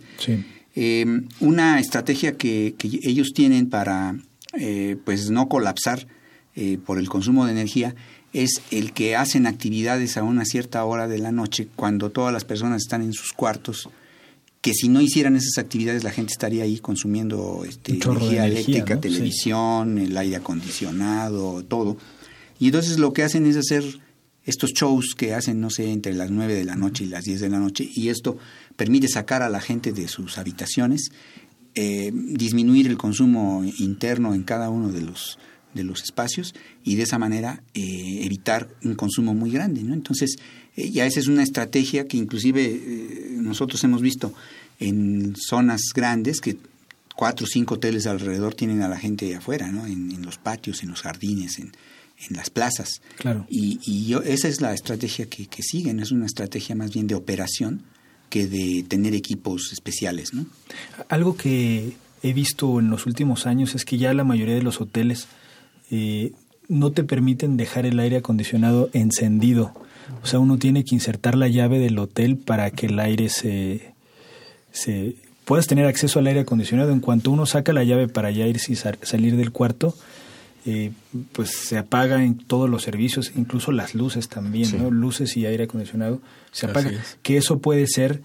una 1.42 1.78
estrategia 1.82 2.38
que, 2.38 2.76
que, 2.78 2.88
ellos 3.04 3.34
tienen 3.34 3.70
para 3.70 4.16
pues 5.04 5.30
no 5.30 5.50
colapsar 5.50 6.08
eh, 6.56 6.78
por 6.84 7.00
el 7.00 7.10
consumo 7.10 7.46
de 7.46 7.52
energía 7.52 7.96
es 8.34 8.62
el 8.72 8.92
que 8.92 9.16
hacen 9.16 9.48
actividades 9.48 10.18
a 10.18 10.24
una 10.24 10.46
cierta 10.46 10.84
hora 10.84 11.08
de 11.08 11.20
la 11.20 11.32
noche 11.32 11.68
cuando 11.76 12.12
todas 12.12 12.34
las 12.34 12.46
personas 12.46 12.82
están 12.82 13.02
en 13.02 13.14
sus 13.14 13.32
cuartos 13.32 13.90
que 14.66 14.74
si 14.74 14.90
no 14.90 15.00
hicieran 15.00 15.36
esas 15.36 15.60
actividades 15.60 16.04
la 16.04 16.10
gente 16.10 16.32
estaría 16.32 16.64
ahí 16.64 16.80
consumiendo 16.80 17.64
este, 17.70 17.94
energía, 17.94 18.48
eléctrica, 18.48 19.00
televisión, 19.00 20.00
el 20.00 20.18
aire 20.18 20.38
acondicionado, 20.38 21.64
todo. 21.64 21.98
Y 22.58 22.66
entonces 22.66 22.98
lo 22.98 23.14
que 23.14 23.22
hacen 23.22 23.46
es 23.46 23.58
hacer 23.58 23.84
estos 24.44 24.72
shows 24.72 25.14
que 25.16 25.36
hacen, 25.36 25.62
no 25.62 25.70
sé, 25.70 25.92
entre 25.92 26.16
las 26.16 26.32
9 26.32 26.56
de 26.56 26.66
la 26.66 26.76
noche 26.76 27.04
y 27.04 27.08
las 27.08 27.26
10 27.26 27.42
de 27.42 27.50
la 27.50 27.60
noche, 27.60 27.88
y 27.94 28.10
esto 28.10 28.40
permite 28.76 29.08
sacar 29.08 29.44
a 29.44 29.50
la 29.50 29.62
gente 29.62 29.92
de 29.92 30.08
sus 30.08 30.40
habitaciones, 30.40 31.12
eh, 31.76 32.12
disminuir 32.12 32.88
el 32.88 32.98
consumo 32.98 33.64
interno 33.78 34.34
en 34.34 34.42
cada 34.42 34.72
uno 34.72 34.92
de 34.92 35.02
los 35.02 35.38
de 35.76 35.84
los 35.84 36.02
espacios 36.02 36.56
y 36.84 36.96
de 36.96 37.04
esa 37.04 37.20
manera 37.20 37.62
eh, 37.74 38.22
evitar 38.24 38.68
un 38.84 38.96
consumo 38.96 39.36
muy 39.36 39.52
grande. 39.52 39.84
¿no? 39.84 39.94
Entonces, 39.94 40.38
eh, 40.76 40.90
ya 40.90 41.06
esa 41.06 41.20
es 41.20 41.28
una 41.28 41.44
estrategia 41.44 42.08
que 42.08 42.18
inclusive 42.18 42.64
eh, 42.66 43.36
nosotros 43.38 43.84
hemos 43.84 44.02
visto 44.02 44.34
en 44.80 45.36
zonas 45.36 45.82
grandes 45.94 46.42
que 46.42 46.58
cuatro 47.16 47.46
o 47.46 47.48
cinco 47.48 47.76
hoteles 47.76 48.08
alrededor 48.08 48.56
tienen 48.56 48.82
a 48.82 48.88
la 48.88 48.98
gente 48.98 49.36
afuera, 49.36 49.72
¿no? 49.72 49.86
en, 49.86 50.22
los 50.24 50.38
patios, 50.38 50.82
en 50.82 50.90
los 50.90 51.02
jardines, 51.02 51.60
en, 51.60 51.72
en 52.30 52.36
las 52.36 52.50
plazas. 52.50 53.02
Claro. 53.18 53.46
Y, 53.50 53.80
y 53.86 54.08
yo, 54.08 54.22
esa 54.22 54.48
es 54.48 54.62
la 54.62 54.74
estrategia 54.74 55.28
que, 55.28 55.46
que 55.48 55.62
siguen, 55.62 56.00
es 56.00 56.12
una 56.12 56.26
estrategia 56.26 56.76
más 56.76 56.92
bien 56.92 57.08
de 57.08 57.16
operación 57.16 57.84
que 58.30 58.48
de 58.48 58.84
tener 58.88 59.14
equipos 59.14 59.72
especiales. 59.72 60.34
¿no? 60.34 60.46
Algo 61.10 61.38
que 61.38 61.94
he 62.24 62.34
visto 62.34 62.80
en 62.80 62.90
los 62.90 63.06
últimos 63.06 63.46
años 63.46 63.76
es 63.76 63.86
que 63.86 63.98
ya 63.98 64.14
la 64.14 64.24
mayoría 64.24 64.56
de 64.56 64.64
los 64.64 64.82
hoteles 64.82 65.28
eh, 65.92 66.32
no 66.68 66.92
te 66.92 67.04
permiten 67.04 67.58
dejar 67.58 67.86
el 67.86 68.00
aire 68.00 68.18
acondicionado 68.18 68.90
encendido. 68.94 69.74
O 70.24 70.28
sea, 70.28 70.40
uno 70.40 70.58
tiene 70.58 70.84
que 70.84 70.96
insertar 70.96 71.36
la 71.36 71.48
llave 71.48 71.80
del 71.80 71.98
hotel 72.00 72.38
para 72.38 72.72
que 72.72 72.88
el 72.88 73.00
aire 73.00 73.30
se, 73.30 73.94
se 74.72 75.16
puedas 75.46 75.68
tener 75.68 75.86
acceso 75.86 76.20
al 76.20 76.28
aire 76.28 76.42
acondicionado. 76.42 76.92
En 76.92 77.00
cuanto 77.00 77.32
uno 77.32 77.46
saca 77.46 77.74
la 77.74 77.84
llave 77.84 78.08
para 78.08 78.32
ya 78.32 78.48
irse 78.48 78.74
y 78.74 78.76
salir 78.76 79.36
del 79.36 79.52
cuarto, 79.52 79.96
eh, 80.66 80.92
pues 81.32 81.52
se 81.52 81.78
apaga 81.78 82.24
en 82.24 82.38
todos 82.38 82.70
los 82.70 82.84
servicios, 82.84 83.32
incluso 83.36 83.72
las 83.72 83.94
luces 83.94 84.30
también, 84.30 84.76
¿no? 84.78 84.90
Luces 84.90 85.38
y 85.38 85.46
aire 85.46 85.66
acondicionado 85.66 86.22
se 86.52 86.66
apaga. 86.66 86.92
Que 87.22 87.38
eso 87.38 87.60
puede 87.60 87.86
ser 87.88 88.22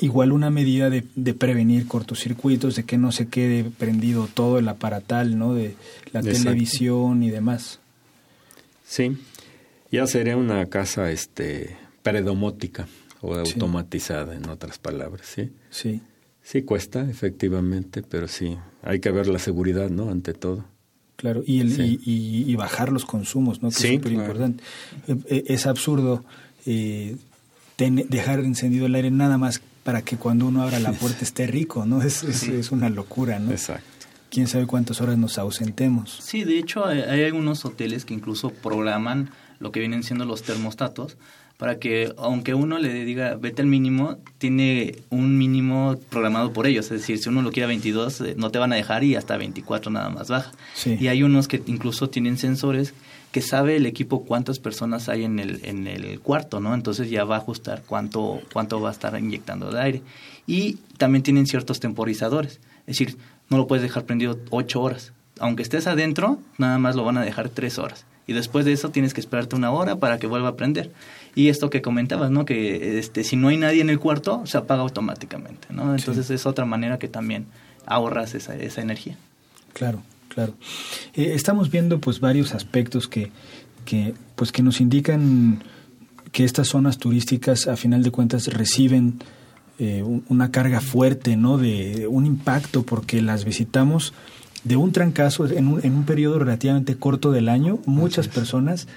igual 0.00 0.32
una 0.32 0.50
medida 0.50 0.90
de, 0.90 1.04
de, 1.14 1.34
prevenir 1.34 1.86
cortocircuitos, 1.86 2.76
de 2.76 2.84
que 2.84 2.98
no 2.98 3.12
se 3.12 3.28
quede 3.28 3.64
prendido 3.64 4.28
todo 4.32 4.58
el 4.58 4.68
aparatal, 4.68 5.38
¿no? 5.38 5.54
De 5.54 5.74
la 6.12 6.22
televisión 6.22 7.22
y 7.22 7.30
demás. 7.30 7.80
Sí, 8.86 9.16
ya 9.90 10.06
sería 10.06 10.36
una 10.36 10.66
casa 10.66 11.10
este 11.10 11.76
predomótica 12.02 12.86
o 13.20 13.34
automatizada, 13.34 14.34
en 14.34 14.48
otras 14.48 14.78
palabras, 14.78 15.26
¿sí? 15.26 15.50
Sí. 15.70 16.00
Sí 16.42 16.62
cuesta, 16.62 17.08
efectivamente, 17.10 18.02
pero 18.02 18.28
sí, 18.28 18.56
hay 18.82 19.00
que 19.00 19.10
ver 19.10 19.26
la 19.26 19.40
seguridad, 19.40 19.90
¿no? 19.90 20.10
Ante 20.10 20.32
todo. 20.32 20.64
Claro, 21.16 21.42
y, 21.44 21.60
el, 21.60 21.80
y, 21.80 21.98
y, 22.46 22.54
bajar 22.56 22.92
los 22.92 23.04
consumos, 23.04 23.62
¿no? 23.62 23.70
Que 23.70 23.74
es 23.74 23.94
súper 23.94 24.12
importante. 24.12 24.62
Eh, 25.08 25.16
eh, 25.28 25.44
es 25.48 25.66
absurdo 25.66 26.24
eh, 26.66 27.16
dejar 27.78 28.40
encendido 28.40 28.86
el 28.86 28.94
aire 28.94 29.10
nada 29.10 29.38
más 29.38 29.60
para 29.86 30.02
que 30.02 30.16
cuando 30.16 30.46
uno 30.46 30.62
abra 30.62 30.80
la 30.80 30.90
puerta 30.90 31.22
esté 31.22 31.46
rico, 31.46 31.86
¿no? 31.86 32.02
Es, 32.02 32.24
es, 32.24 32.72
una 32.72 32.88
locura, 32.90 33.38
¿no? 33.38 33.52
Exacto. 33.52 33.86
Quién 34.30 34.48
sabe 34.48 34.66
cuántas 34.66 35.00
horas 35.00 35.16
nos 35.16 35.38
ausentemos. 35.38 36.10
Sí, 36.20 36.42
de 36.42 36.58
hecho 36.58 36.84
hay, 36.84 37.22
algunos 37.22 37.64
hoteles 37.64 38.04
que 38.04 38.12
incluso 38.12 38.50
programan 38.50 39.30
lo 39.60 39.70
que 39.70 39.78
vienen 39.78 40.02
siendo 40.02 40.24
los 40.24 40.42
termostatos 40.42 41.16
para 41.56 41.78
que 41.78 42.12
aunque 42.18 42.52
uno 42.52 42.80
le 42.80 42.92
diga 43.04 43.36
vete 43.36 43.62
al 43.62 43.68
mínimo, 43.68 44.18
tiene 44.38 44.96
un 45.08 45.38
mínimo 45.38 45.96
programado 46.10 46.52
por 46.52 46.66
ellos. 46.66 46.86
Es 46.86 47.02
decir, 47.02 47.18
si 47.18 47.28
uno 47.28 47.42
lo 47.42 47.52
quiere 47.52 47.66
a 47.66 47.68
22, 47.68 48.20
eh, 48.22 48.34
no 48.36 48.50
te 48.50 48.58
van 48.58 48.72
a 48.72 48.76
dejar 48.76 49.04
y 49.04 49.14
hasta 49.14 49.36
24 49.36 49.92
nada 49.92 50.10
más 50.10 50.28
baja. 50.28 50.50
Sí. 50.74 50.96
Y 50.98 51.06
hay 51.06 51.22
unos 51.22 51.46
que 51.46 51.62
incluso 51.64 52.10
tienen 52.10 52.38
sensores 52.38 52.92
que 53.36 53.42
sabe 53.42 53.76
el 53.76 53.84
equipo 53.84 54.24
cuántas 54.24 54.58
personas 54.58 55.10
hay 55.10 55.24
en 55.24 55.38
el, 55.38 55.60
en 55.62 55.86
el 55.86 56.20
cuarto, 56.20 56.58
¿no? 56.58 56.72
Entonces 56.72 57.10
ya 57.10 57.24
va 57.24 57.34
a 57.34 57.40
ajustar 57.40 57.82
cuánto, 57.86 58.40
cuánto 58.50 58.80
va 58.80 58.88
a 58.88 58.92
estar 58.92 59.14
inyectando 59.20 59.70
de 59.70 59.78
aire. 59.78 60.02
Y 60.46 60.78
también 60.96 61.22
tienen 61.22 61.46
ciertos 61.46 61.78
temporizadores. 61.78 62.60
Es 62.86 62.98
decir, 62.98 63.18
no 63.50 63.58
lo 63.58 63.66
puedes 63.66 63.82
dejar 63.82 64.06
prendido 64.06 64.38
ocho 64.48 64.80
horas. 64.80 65.12
Aunque 65.38 65.62
estés 65.62 65.86
adentro, 65.86 66.38
nada 66.56 66.78
más 66.78 66.96
lo 66.96 67.04
van 67.04 67.18
a 67.18 67.24
dejar 67.26 67.50
tres 67.50 67.78
horas. 67.78 68.06
Y 68.26 68.32
después 68.32 68.64
de 68.64 68.72
eso 68.72 68.88
tienes 68.88 69.12
que 69.12 69.20
esperarte 69.20 69.54
una 69.54 69.70
hora 69.70 69.96
para 69.96 70.18
que 70.18 70.26
vuelva 70.26 70.48
a 70.48 70.56
prender. 70.56 70.90
Y 71.34 71.50
esto 71.50 71.68
que 71.68 71.82
comentabas, 71.82 72.30
¿no? 72.30 72.46
Que 72.46 72.98
este, 72.98 73.22
si 73.22 73.36
no 73.36 73.48
hay 73.48 73.58
nadie 73.58 73.82
en 73.82 73.90
el 73.90 73.98
cuarto, 73.98 74.46
se 74.46 74.56
apaga 74.56 74.80
automáticamente, 74.80 75.68
¿no? 75.68 75.94
Entonces 75.94 76.30
es 76.30 76.46
otra 76.46 76.64
manera 76.64 76.98
que 76.98 77.08
también 77.08 77.44
ahorras 77.84 78.34
esa, 78.34 78.56
esa 78.56 78.80
energía. 78.80 79.18
Claro 79.74 80.02
claro. 80.36 80.52
Eh, 81.14 81.32
estamos 81.34 81.70
viendo 81.70 81.98
pues 81.98 82.20
varios 82.20 82.52
aspectos 82.52 83.08
que, 83.08 83.32
que, 83.86 84.12
pues, 84.34 84.52
que 84.52 84.62
nos 84.62 84.82
indican 84.82 85.64
que 86.30 86.44
estas 86.44 86.68
zonas 86.68 86.98
turísticas 86.98 87.66
a 87.66 87.76
final 87.76 88.02
de 88.02 88.10
cuentas 88.10 88.48
reciben 88.48 89.18
eh, 89.78 90.04
una 90.28 90.50
carga 90.50 90.82
fuerte, 90.82 91.36
¿no? 91.36 91.56
De 91.56 92.06
un 92.06 92.26
impacto 92.26 92.82
porque 92.82 93.22
las 93.22 93.46
visitamos 93.46 94.12
de 94.62 94.76
un 94.76 94.92
trancazo 94.92 95.46
en 95.46 95.68
un, 95.68 95.80
en 95.82 95.94
un 95.94 96.04
periodo 96.04 96.38
relativamente 96.38 96.96
corto 96.96 97.32
del 97.32 97.48
año. 97.48 97.78
Muchas 97.86 98.28
personas 98.28 98.88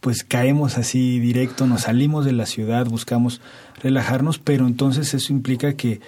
pues 0.00 0.22
caemos 0.22 0.78
así 0.78 1.18
directo, 1.18 1.66
nos 1.66 1.82
salimos 1.82 2.24
de 2.24 2.32
la 2.32 2.46
ciudad, 2.46 2.86
buscamos 2.86 3.40
relajarnos, 3.82 4.38
pero 4.38 4.66
entonces 4.66 5.14
eso 5.14 5.32
implica 5.32 5.74
que 5.74 6.00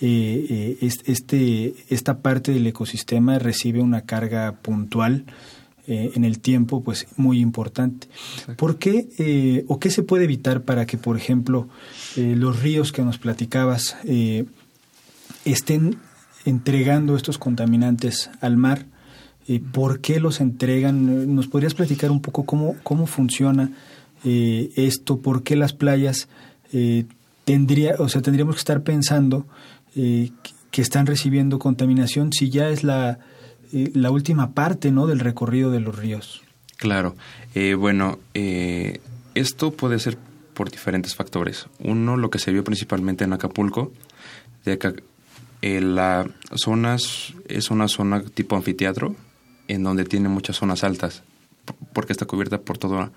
eh, 0.00 0.78
eh 0.80 0.90
este, 1.06 1.74
esta 1.88 2.18
parte 2.18 2.52
del 2.52 2.66
ecosistema 2.66 3.38
recibe 3.38 3.80
una 3.80 4.02
carga 4.02 4.52
puntual 4.60 5.24
eh, 5.86 6.12
en 6.14 6.24
el 6.24 6.40
tiempo 6.40 6.82
pues 6.82 7.06
muy 7.16 7.40
importante. 7.40 8.08
¿Por 8.56 8.78
qué 8.78 9.08
eh, 9.18 9.64
o 9.68 9.78
qué 9.78 9.90
se 9.90 10.02
puede 10.02 10.24
evitar 10.24 10.62
para 10.62 10.86
que, 10.86 10.98
por 10.98 11.16
ejemplo, 11.16 11.68
los 12.16 12.60
ríos 12.60 12.92
que 12.92 13.02
nos 13.02 13.18
platicabas 13.18 13.96
estén 15.44 15.98
entregando 16.44 17.16
estos 17.16 17.38
contaminantes 17.38 18.30
al 18.40 18.56
mar? 18.56 18.86
¿Por 19.72 20.00
qué 20.00 20.20
los 20.20 20.40
entregan? 20.40 21.34
¿Nos 21.34 21.46
podrías 21.46 21.74
platicar 21.74 22.10
un 22.10 22.20
poco 22.20 22.44
cómo, 22.44 22.76
cómo 22.82 23.06
funciona 23.06 23.70
esto? 24.24 25.18
¿Por 25.18 25.42
qué 25.44 25.54
las 25.54 25.72
playas 25.72 26.28
tendría, 27.46 27.94
o 28.00 28.08
sea, 28.08 28.20
tendríamos 28.22 28.56
que 28.56 28.58
estar 28.58 28.82
pensando 28.82 29.46
eh, 29.94 30.30
que 30.70 30.82
están 30.82 31.06
recibiendo 31.06 31.58
contaminación 31.58 32.32
si 32.32 32.50
ya 32.50 32.68
es 32.68 32.82
la, 32.84 33.20
eh, 33.72 33.92
la 33.94 34.10
última 34.10 34.52
parte 34.52 34.90
¿no? 34.90 35.06
del 35.06 35.20
recorrido 35.20 35.70
de 35.70 35.80
los 35.80 35.96
ríos. 35.96 36.42
Claro. 36.76 37.14
Eh, 37.54 37.74
bueno, 37.74 38.18
eh, 38.34 39.00
esto 39.34 39.70
puede 39.70 39.98
ser 40.00 40.18
por 40.54 40.70
diferentes 40.70 41.14
factores. 41.14 41.68
Uno, 41.78 42.16
lo 42.16 42.30
que 42.30 42.40
se 42.40 42.52
vio 42.52 42.64
principalmente 42.64 43.24
en 43.24 43.32
Acapulco, 43.32 43.92
de 44.64 44.76
que 44.78 45.02
eh, 45.62 45.80
la 45.80 46.26
zona 46.56 46.96
es 46.96 47.70
una 47.70 47.86
zona 47.86 48.22
tipo 48.22 48.56
anfiteatro, 48.56 49.14
en 49.68 49.82
donde 49.82 50.04
tiene 50.04 50.28
muchas 50.28 50.56
zonas 50.56 50.84
altas, 50.84 51.22
porque 51.92 52.12
está 52.12 52.26
cubierta 52.26 52.58
por 52.60 52.78
toda 52.78 53.10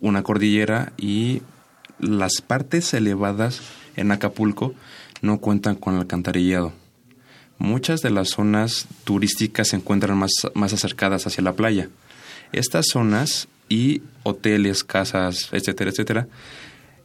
una 0.00 0.22
cordillera 0.22 0.92
y 0.96 1.42
las 1.98 2.40
partes 2.40 2.94
elevadas 2.94 3.60
en 3.96 4.12
Acapulco 4.12 4.74
no 5.22 5.38
cuentan 5.38 5.74
con 5.74 5.96
alcantarillado. 5.96 6.72
Muchas 7.58 8.02
de 8.02 8.10
las 8.10 8.28
zonas 8.28 8.86
turísticas 9.02 9.68
se 9.68 9.76
encuentran 9.76 10.16
más, 10.16 10.30
más 10.54 10.72
acercadas 10.72 11.26
hacia 11.26 11.42
la 11.42 11.54
playa. 11.54 11.88
Estas 12.52 12.86
zonas 12.92 13.48
y 13.68 14.02
hoteles, 14.22 14.84
casas, 14.84 15.48
etcétera, 15.52 15.90
etcétera, 15.90 16.28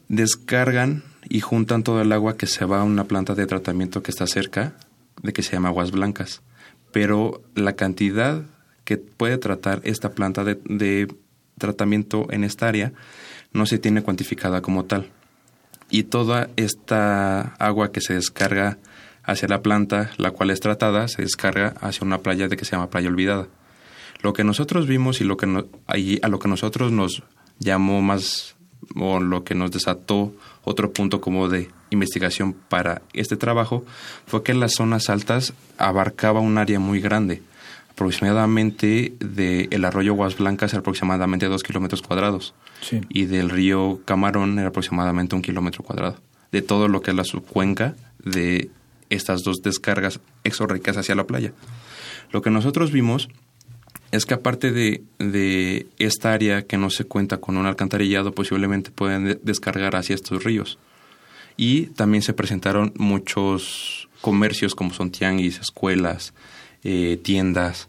descargan 0.09 1.03
y 1.27 1.39
juntan 1.39 1.83
todo 1.83 2.01
el 2.01 2.11
agua 2.11 2.37
que 2.37 2.45
se 2.45 2.65
va 2.65 2.81
a 2.81 2.83
una 2.83 3.05
planta 3.05 3.33
de 3.33 3.47
tratamiento 3.47 4.03
que 4.03 4.11
está 4.11 4.27
cerca, 4.27 4.73
de 5.21 5.33
que 5.33 5.41
se 5.41 5.53
llama 5.53 5.69
aguas 5.69 5.91
blancas. 5.91 6.41
Pero 6.91 7.41
la 7.55 7.73
cantidad 7.73 8.43
que 8.83 8.97
puede 8.97 9.37
tratar 9.37 9.81
esta 9.83 10.11
planta 10.11 10.43
de, 10.43 10.59
de 10.65 11.07
tratamiento 11.57 12.27
en 12.31 12.43
esta 12.43 12.67
área 12.67 12.93
no 13.53 13.65
se 13.65 13.77
tiene 13.77 14.01
cuantificada 14.01 14.61
como 14.61 14.85
tal. 14.85 15.09
Y 15.89 16.03
toda 16.03 16.49
esta 16.55 17.55
agua 17.59 17.91
que 17.91 18.01
se 18.01 18.15
descarga 18.15 18.77
hacia 19.23 19.47
la 19.47 19.61
planta, 19.61 20.11
la 20.17 20.31
cual 20.31 20.49
es 20.49 20.59
tratada, 20.59 21.07
se 21.07 21.21
descarga 21.21 21.75
hacia 21.81 22.05
una 22.05 22.19
playa 22.19 22.47
de 22.47 22.57
que 22.57 22.65
se 22.65 22.71
llama 22.71 22.89
Playa 22.89 23.09
Olvidada. 23.09 23.47
Lo 24.21 24.33
que 24.33 24.43
nosotros 24.43 24.87
vimos 24.87 25.21
y 25.21 25.23
lo 25.23 25.37
que 25.37 25.45
a 25.85 26.27
lo 26.27 26.39
que 26.39 26.47
nosotros 26.47 26.91
nos 26.91 27.23
llamó 27.59 28.01
más 28.01 28.55
o 28.95 29.19
lo 29.19 29.43
que 29.43 29.55
nos 29.55 29.71
desató 29.71 30.33
otro 30.63 30.91
punto 30.91 31.21
como 31.21 31.49
de 31.49 31.69
investigación 31.89 32.53
para 32.53 33.01
este 33.13 33.37
trabajo 33.37 33.85
fue 34.25 34.43
que 34.43 34.53
las 34.53 34.73
zonas 34.73 35.09
altas 35.09 35.53
abarcaba 35.77 36.39
un 36.39 36.57
área 36.57 36.79
muy 36.79 36.99
grande. 36.99 37.41
Aproximadamente 37.93 39.13
del 39.19 39.67
el 39.69 39.85
arroyo 39.85 40.15
Guas 40.15 40.37
Blancas 40.37 40.73
era 40.73 40.79
aproximadamente 40.79 41.45
dos 41.45 41.63
kilómetros 41.63 42.01
cuadrados. 42.01 42.55
Y 43.09 43.25
del 43.25 43.49
río 43.49 44.01
Camarón 44.05 44.57
era 44.57 44.69
aproximadamente 44.69 45.35
un 45.35 45.41
kilómetro 45.41 45.83
cuadrado. 45.83 46.17
De 46.51 46.61
todo 46.61 46.87
lo 46.87 47.01
que 47.01 47.11
es 47.11 47.17
la 47.17 47.23
subcuenca 47.23 47.95
de 48.23 48.69
estas 49.09 49.41
dos 49.43 49.61
descargas 49.61 50.19
exorricas 50.43 50.97
hacia 50.97 51.15
la 51.15 51.25
playa. 51.25 51.53
Lo 52.31 52.41
que 52.41 52.49
nosotros 52.49 52.91
vimos 52.91 53.29
es 54.11 54.25
que 54.25 54.33
aparte 54.33 54.71
de, 54.71 55.03
de, 55.19 55.87
esta 55.97 56.33
área 56.33 56.63
que 56.63 56.77
no 56.77 56.89
se 56.89 57.05
cuenta 57.05 57.37
con 57.37 57.57
un 57.57 57.65
alcantarillado, 57.65 58.33
posiblemente 58.33 58.91
pueden 58.91 59.39
descargar 59.43 59.95
hacia 59.95 60.15
estos 60.15 60.43
ríos. 60.43 60.77
Y 61.57 61.87
también 61.87 62.23
se 62.23 62.33
presentaron 62.33 62.93
muchos 62.95 64.09
comercios 64.21 64.75
como 64.75 64.93
son 64.93 65.11
tianguis, 65.11 65.59
escuelas, 65.59 66.33
eh, 66.83 67.19
tiendas, 67.21 67.87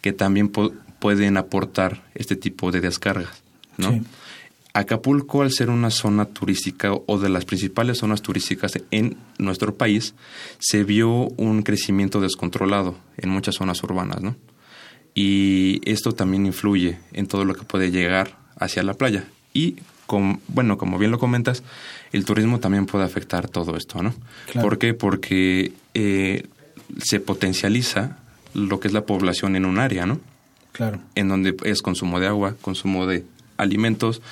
que 0.00 0.12
también 0.12 0.48
pueden 0.48 1.36
aportar 1.36 2.04
este 2.14 2.36
tipo 2.36 2.70
de 2.70 2.80
descargas. 2.80 3.42
¿no? 3.78 4.00
Acapulco, 4.76 5.40
al 5.40 5.52
ser 5.52 5.70
una 5.70 5.90
zona 5.90 6.26
turística 6.26 6.92
o 6.92 7.18
de 7.18 7.30
las 7.30 7.46
principales 7.46 7.98
zonas 7.98 8.20
turísticas 8.20 8.74
en 8.90 9.16
nuestro 9.38 9.74
país, 9.74 10.14
se 10.58 10.84
vio 10.84 11.28
un 11.38 11.62
crecimiento 11.62 12.20
descontrolado 12.20 12.94
en 13.16 13.30
muchas 13.30 13.54
zonas 13.54 13.82
urbanas, 13.82 14.20
¿no? 14.20 14.36
Y 15.14 15.80
esto 15.90 16.12
también 16.12 16.44
influye 16.44 16.98
en 17.14 17.26
todo 17.26 17.46
lo 17.46 17.54
que 17.54 17.64
puede 17.64 17.90
llegar 17.90 18.36
hacia 18.58 18.82
la 18.82 18.92
playa. 18.92 19.24
Y, 19.54 19.76
bueno, 20.48 20.76
como 20.76 20.98
bien 20.98 21.10
lo 21.10 21.18
comentas, 21.18 21.62
el 22.12 22.26
turismo 22.26 22.60
también 22.60 22.84
puede 22.84 23.06
afectar 23.06 23.48
todo 23.48 23.78
esto, 23.78 24.02
¿no? 24.02 24.14
¿Por 24.60 24.76
qué? 24.76 24.92
Porque 24.92 25.72
eh, 25.94 26.46
se 26.98 27.18
potencializa 27.18 28.18
lo 28.56 28.80
que 28.80 28.88
es 28.88 28.94
la 28.94 29.04
población 29.04 29.54
en 29.54 29.66
un 29.66 29.78
área, 29.78 30.06
¿no? 30.06 30.18
Claro. 30.72 31.00
En 31.14 31.28
donde 31.28 31.54
es 31.64 31.82
consumo 31.82 32.20
de 32.20 32.26
agua, 32.26 32.54
consumo 32.60 33.06
de 33.06 33.24
alimentos 33.56 34.22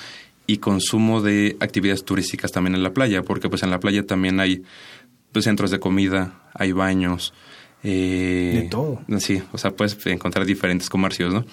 y 0.47 0.57
consumo 0.57 1.21
de 1.21 1.57
actividades 1.59 2.03
turísticas 2.03 2.51
también 2.51 2.75
en 2.75 2.83
la 2.83 2.93
playa, 2.93 3.23
porque 3.23 3.49
pues 3.49 3.63
en 3.63 3.71
la 3.71 3.79
playa 3.79 4.05
también 4.05 4.39
hay 4.39 4.63
pues, 5.31 5.45
centros 5.45 5.71
de 5.71 5.79
comida, 5.79 6.41
hay 6.53 6.71
baños. 6.71 7.33
Eh, 7.83 8.61
de 8.63 8.69
todo. 8.69 9.01
Sí, 9.19 9.43
o 9.51 9.57
sea, 9.57 9.71
puedes 9.71 9.97
encontrar 10.07 10.45
diferentes 10.45 10.89
comercios, 10.89 11.33
¿no? 11.33 11.45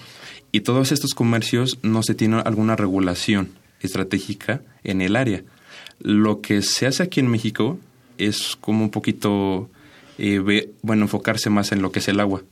Y 0.51 0.61
todos 0.61 0.91
estos 0.91 1.13
comercios 1.13 1.77
no 1.83 2.01
se 2.01 2.15
tiene 2.15 2.41
alguna 2.43 2.75
regulación 2.75 3.51
estratégica 3.81 4.61
en 4.83 5.01
el 5.01 5.15
área. 5.15 5.43
Lo 5.99 6.41
que 6.41 6.61
se 6.63 6.87
hace 6.87 7.03
aquí 7.03 7.19
en 7.19 7.27
México 7.27 7.79
es 8.17 8.55
como 8.59 8.83
un 8.83 8.89
poquito, 8.89 9.69
eh, 10.17 10.71
bueno, 10.81 11.03
enfocarse 11.03 11.49
más 11.49 11.71
en 11.71 11.81
lo 11.81 11.91
que 11.91 11.99
es 11.99 12.07
el 12.07 12.19
agua. 12.19 12.43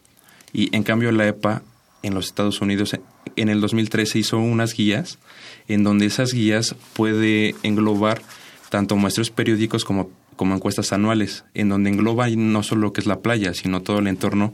Y 0.53 0.75
en 0.75 0.83
cambio 0.83 1.11
la 1.11 1.27
EPA 1.27 1.61
en 2.03 2.13
los 2.13 2.25
Estados 2.25 2.61
Unidos 2.61 2.97
en 3.35 3.49
el 3.49 3.61
2013 3.61 4.19
hizo 4.19 4.37
unas 4.39 4.73
guías 4.73 5.19
en 5.67 5.83
donde 5.83 6.05
esas 6.07 6.33
guías 6.33 6.75
puede 6.93 7.55
englobar 7.63 8.21
tanto 8.69 8.95
muestros 8.95 9.29
periódicos 9.29 9.85
como, 9.85 10.09
como 10.35 10.55
encuestas 10.55 10.93
anuales, 10.93 11.43
en 11.53 11.69
donde 11.69 11.89
engloba 11.89 12.29
no 12.29 12.63
solo 12.63 12.81
lo 12.81 12.93
que 12.93 13.01
es 13.01 13.07
la 13.07 13.19
playa, 13.19 13.53
sino 13.53 13.81
todo 13.81 13.99
el 13.99 14.07
entorno 14.07 14.53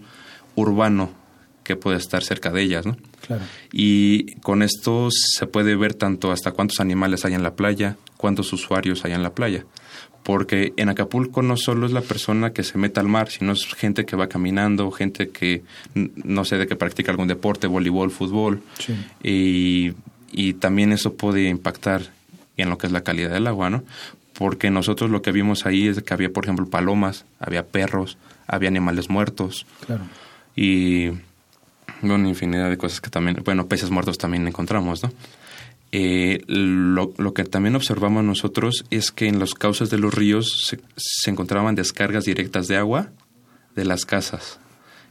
urbano 0.55 1.11
que 1.63 1.75
puede 1.75 1.97
estar 1.97 2.23
cerca 2.23 2.49
de 2.51 2.61
ellas, 2.61 2.85
¿no? 2.85 2.97
Claro. 3.25 3.43
Y 3.71 4.35
con 4.37 4.63
esto 4.63 5.09
se 5.11 5.47
puede 5.47 5.75
ver 5.75 5.93
tanto 5.93 6.31
hasta 6.31 6.51
cuántos 6.51 6.79
animales 6.79 7.25
hay 7.25 7.33
en 7.33 7.43
la 7.43 7.55
playa, 7.55 7.97
cuántos 8.15 8.53
usuarios 8.53 9.05
hay 9.05 9.13
en 9.13 9.23
la 9.23 9.33
playa 9.33 9.65
porque 10.27 10.73
en 10.75 10.89
Acapulco 10.89 11.41
no 11.41 11.55
solo 11.55 11.85
es 11.85 11.93
la 11.93 12.01
persona 12.01 12.51
que 12.51 12.65
se 12.65 12.77
mete 12.77 12.99
al 12.99 13.07
mar, 13.07 13.29
sino 13.29 13.53
es 13.53 13.63
gente 13.73 14.05
que 14.05 14.17
va 14.17 14.27
caminando, 14.27 14.91
gente 14.91 15.29
que 15.29 15.63
no 15.95 16.43
sé 16.43 16.57
de 16.57 16.67
que 16.67 16.75
practica 16.75 17.11
algún 17.11 17.29
deporte, 17.29 17.65
voleibol, 17.65 18.11
fútbol, 18.11 18.61
y, 19.23 19.93
y, 20.33 20.53
también 20.55 20.91
eso 20.91 21.13
puede 21.13 21.47
impactar 21.47 22.11
en 22.57 22.69
lo 22.69 22.77
que 22.77 22.87
es 22.87 22.91
la 22.91 23.05
calidad 23.05 23.29
del 23.29 23.47
agua, 23.47 23.69
¿no? 23.69 23.85
Porque 24.33 24.69
nosotros 24.69 25.09
lo 25.09 25.21
que 25.21 25.31
vimos 25.31 25.65
ahí 25.65 25.87
es 25.87 26.03
que 26.03 26.13
había, 26.13 26.29
por 26.29 26.43
ejemplo, 26.43 26.69
palomas, 26.69 27.23
había 27.39 27.65
perros, 27.65 28.17
había 28.47 28.67
animales 28.67 29.09
muertos. 29.09 29.65
Claro. 29.85 30.03
Y, 30.57 31.11
bueno, 32.01 32.27
infinidad 32.27 32.69
de 32.69 32.77
cosas 32.77 32.99
que 32.99 33.09
también, 33.09 33.41
bueno, 33.45 33.67
peces 33.67 33.91
muertos 33.91 34.17
también 34.17 34.45
encontramos, 34.45 35.03
¿no? 35.03 35.13
Eh, 35.91 36.43
lo, 36.47 37.33
que 37.33 37.45
también 37.45 37.75
observamos 37.75 38.23
nosotros 38.23 38.85
es 38.89 39.11
que 39.11 39.27
en 39.27 39.39
los 39.39 39.53
cauces 39.53 39.89
de 39.89 39.97
los 39.97 40.13
ríos 40.13 40.75
se, 40.95 41.29
encontraban 41.29 41.75
descargas 41.75 42.25
directas 42.25 42.67
de 42.67 42.75
agua 42.75 43.09
de 43.75 43.85
las 43.85 44.05
casas 44.05 44.59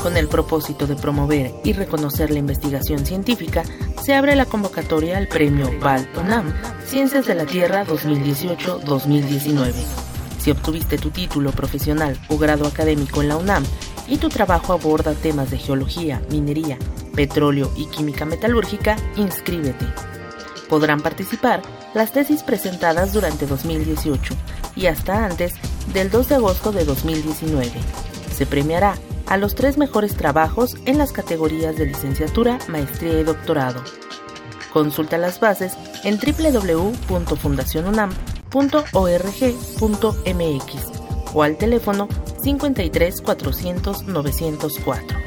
Con 0.00 0.16
el 0.16 0.28
propósito 0.28 0.86
de 0.86 0.94
promover 0.94 1.50
y 1.64 1.72
reconocer 1.72 2.30
la 2.30 2.38
investigación 2.38 3.04
científica, 3.04 3.64
se 4.00 4.14
abre 4.14 4.36
la 4.36 4.46
convocatoria 4.46 5.18
al 5.18 5.26
Premio 5.26 5.72
VAL 5.80 6.08
Ciencias 6.86 7.26
de 7.26 7.34
la 7.34 7.46
Tierra 7.46 7.84
2018-2019 7.84 10.13
si 10.44 10.50
obtuviste 10.50 10.98
tu 10.98 11.10
título 11.10 11.52
profesional 11.52 12.18
o 12.28 12.36
grado 12.36 12.66
académico 12.66 13.22
en 13.22 13.28
la 13.28 13.38
UNAM 13.38 13.64
y 14.06 14.18
tu 14.18 14.28
trabajo 14.28 14.74
aborda 14.74 15.14
temas 15.14 15.50
de 15.50 15.56
geología, 15.56 16.20
minería, 16.28 16.76
petróleo 17.14 17.72
y 17.78 17.86
química 17.86 18.26
metalúrgica, 18.26 18.96
inscríbete. 19.16 19.86
Podrán 20.68 21.00
participar 21.00 21.62
las 21.94 22.12
tesis 22.12 22.42
presentadas 22.42 23.14
durante 23.14 23.46
2018 23.46 24.34
y 24.76 24.84
hasta 24.84 25.24
antes 25.24 25.54
del 25.94 26.10
2 26.10 26.28
de 26.28 26.34
agosto 26.34 26.72
de 26.72 26.84
2019. 26.84 27.72
Se 28.30 28.44
premiará 28.44 28.98
a 29.26 29.38
los 29.38 29.54
tres 29.54 29.78
mejores 29.78 30.14
trabajos 30.14 30.76
en 30.84 30.98
las 30.98 31.12
categorías 31.12 31.78
de 31.78 31.86
licenciatura, 31.86 32.58
maestría 32.68 33.18
y 33.18 33.24
doctorado. 33.24 33.82
Consulta 34.74 35.16
las 35.16 35.40
bases 35.40 35.72
en 36.02 36.18
www.fundacionunam.com 36.18 38.33
.org.mx 38.54 39.74
o 41.34 41.42
al 41.42 41.58
teléfono 41.58 42.08
53 42.42 43.20
400 43.20 44.06
904. 44.06 45.18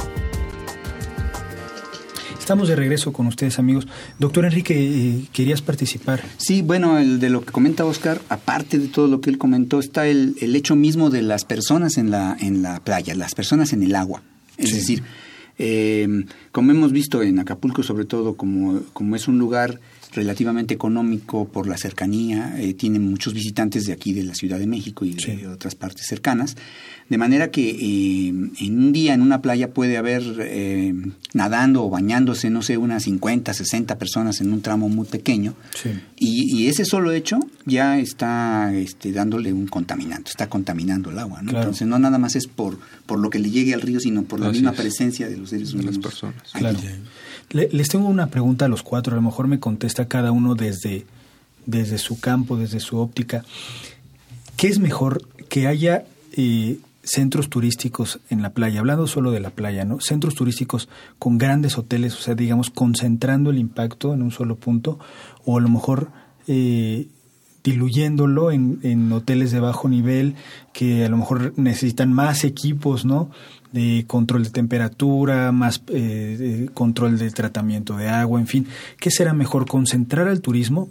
Estamos 2.39 2.69
de 2.69 2.77
regreso 2.77 3.11
con 3.11 3.27
ustedes, 3.27 3.59
amigos. 3.59 3.89
Doctor 4.19 4.45
Enrique, 4.45 4.73
eh, 4.73 5.25
¿querías 5.33 5.61
participar? 5.61 6.23
Sí, 6.37 6.61
bueno, 6.61 6.97
el 6.97 7.19
de 7.19 7.29
lo 7.29 7.43
que 7.43 7.51
comenta 7.51 7.83
Oscar, 7.83 8.21
aparte 8.29 8.79
de 8.79 8.87
todo 8.87 9.07
lo 9.07 9.19
que 9.19 9.29
él 9.29 9.37
comentó, 9.37 9.81
está 9.81 10.07
el, 10.07 10.37
el 10.39 10.55
hecho 10.55 10.77
mismo 10.77 11.09
de 11.09 11.23
las 11.23 11.43
personas 11.43 11.97
en 11.97 12.09
la, 12.09 12.37
en 12.39 12.61
la 12.61 12.79
playa, 12.79 13.15
las 13.15 13.35
personas 13.35 13.73
en 13.73 13.83
el 13.83 13.93
agua. 13.95 14.23
Es 14.57 14.73
decir, 14.73 15.03
eh, 15.59 16.07
como 16.57 16.71
hemos 16.71 16.91
visto 16.91 17.21
en 17.21 17.37
Acapulco, 17.37 17.83
sobre 17.83 18.05
todo, 18.05 18.35
como, 18.35 18.81
como 18.93 19.15
es 19.15 19.27
un 19.27 19.37
lugar 19.37 19.79
relativamente 20.13 20.73
económico 20.73 21.47
por 21.47 21.67
la 21.67 21.77
cercanía, 21.77 22.59
eh, 22.59 22.73
tiene 22.73 22.99
muchos 22.99 23.35
visitantes 23.35 23.85
de 23.85 23.93
aquí 23.93 24.11
de 24.11 24.23
la 24.23 24.33
Ciudad 24.33 24.57
de 24.57 24.65
México 24.65 25.05
y 25.05 25.13
de 25.13 25.47
otras 25.47 25.75
partes 25.75 26.07
cercanas, 26.07 26.55
de 27.09 27.17
manera 27.17 27.51
que 27.51 27.69
eh, 27.69 28.27
en 28.29 28.77
un 28.77 28.91
día 28.91 29.13
en 29.13 29.21
una 29.21 29.41
playa 29.41 29.73
puede 29.73 29.97
haber 29.97 30.23
eh, 30.39 30.93
nadando 31.33 31.85
o 31.85 31.89
bañándose, 31.89 32.49
no 32.49 32.61
sé, 32.61 32.77
unas 32.77 33.03
50, 33.03 33.53
60 33.53 33.97
personas 33.97 34.41
en 34.41 34.51
un 34.51 34.61
tramo 34.61 34.89
muy 34.89 35.05
pequeño, 35.05 35.53
y, 36.17 36.55
y, 36.55 36.67
ese 36.67 36.85
solo 36.85 37.11
hecho 37.11 37.39
ya 37.65 37.99
está 37.99 38.73
este, 38.73 39.11
dándole 39.11 39.53
un 39.53 39.67
contaminante, 39.67 40.31
está 40.31 40.49
contaminando 40.49 41.11
el 41.11 41.19
agua, 41.19 41.41
¿no? 41.43 41.51
entonces 41.51 41.87
no 41.87 41.99
nada 41.99 42.17
más 42.17 42.35
es 42.35 42.47
por, 42.47 42.79
por 43.05 43.19
lo 43.19 43.29
que 43.29 43.39
le 43.39 43.51
llegue 43.51 43.73
al 43.73 43.81
río, 43.81 43.99
sino 43.99 44.23
por 44.23 44.39
la 44.39 44.49
misma 44.49 44.71
presencia 44.71 45.29
de 45.29 45.37
los 45.37 45.51
seres 45.51 45.73
humanos. 45.73 45.97
Las 45.97 46.46
Claro. 46.53 46.79
les 47.51 47.87
tengo 47.87 48.07
una 48.07 48.27
pregunta 48.27 48.65
a 48.65 48.67
los 48.67 48.83
cuatro, 48.83 49.13
a 49.13 49.15
lo 49.15 49.21
mejor 49.21 49.47
me 49.47 49.59
contesta 49.59 50.07
cada 50.07 50.31
uno 50.31 50.55
desde, 50.55 51.05
desde 51.65 51.97
su 51.97 52.19
campo, 52.19 52.57
desde 52.57 52.79
su 52.79 52.97
óptica. 52.97 53.43
¿Qué 54.55 54.67
es 54.67 54.79
mejor 54.79 55.27
que 55.49 55.67
haya 55.67 56.05
eh, 56.33 56.79
centros 57.07 57.49
turísticos 57.49 58.19
en 58.29 58.41
la 58.41 58.51
playa, 58.51 58.79
hablando 58.79 59.07
solo 59.07 59.31
de 59.31 59.39
la 59.39 59.49
playa, 59.49 59.85
¿no? 59.85 59.99
Centros 60.01 60.35
turísticos 60.35 60.89
con 61.19 61.37
grandes 61.37 61.77
hoteles, 61.77 62.13
o 62.15 62.21
sea, 62.21 62.35
digamos, 62.35 62.69
concentrando 62.69 63.49
el 63.49 63.57
impacto 63.57 64.13
en 64.13 64.21
un 64.21 64.31
solo 64.31 64.55
punto, 64.55 64.99
o 65.45 65.57
a 65.57 65.61
lo 65.61 65.69
mejor 65.69 66.09
eh, 66.47 67.07
diluyéndolo 67.63 68.51
en, 68.51 68.79
en, 68.83 69.11
hoteles 69.11 69.51
de 69.51 69.59
bajo 69.59 69.89
nivel 69.89 70.35
que 70.73 71.05
a 71.05 71.09
lo 71.09 71.17
mejor 71.17 71.53
necesitan 71.57 72.11
más 72.11 72.43
equipos, 72.43 73.05
¿no? 73.05 73.29
De 73.73 74.05
control 74.07 74.43
de 74.43 74.49
temperatura, 74.49 75.51
más 75.51 75.81
eh, 75.89 76.37
de 76.39 76.69
control 76.73 77.17
del 77.17 77.33
tratamiento 77.33 77.97
de 77.97 78.07
agua, 78.07 78.39
en 78.39 78.47
fin. 78.47 78.67
¿Qué 78.99 79.11
será 79.11 79.33
mejor? 79.33 79.67
¿Concentrar 79.67 80.27
al 80.29 80.41
turismo 80.41 80.89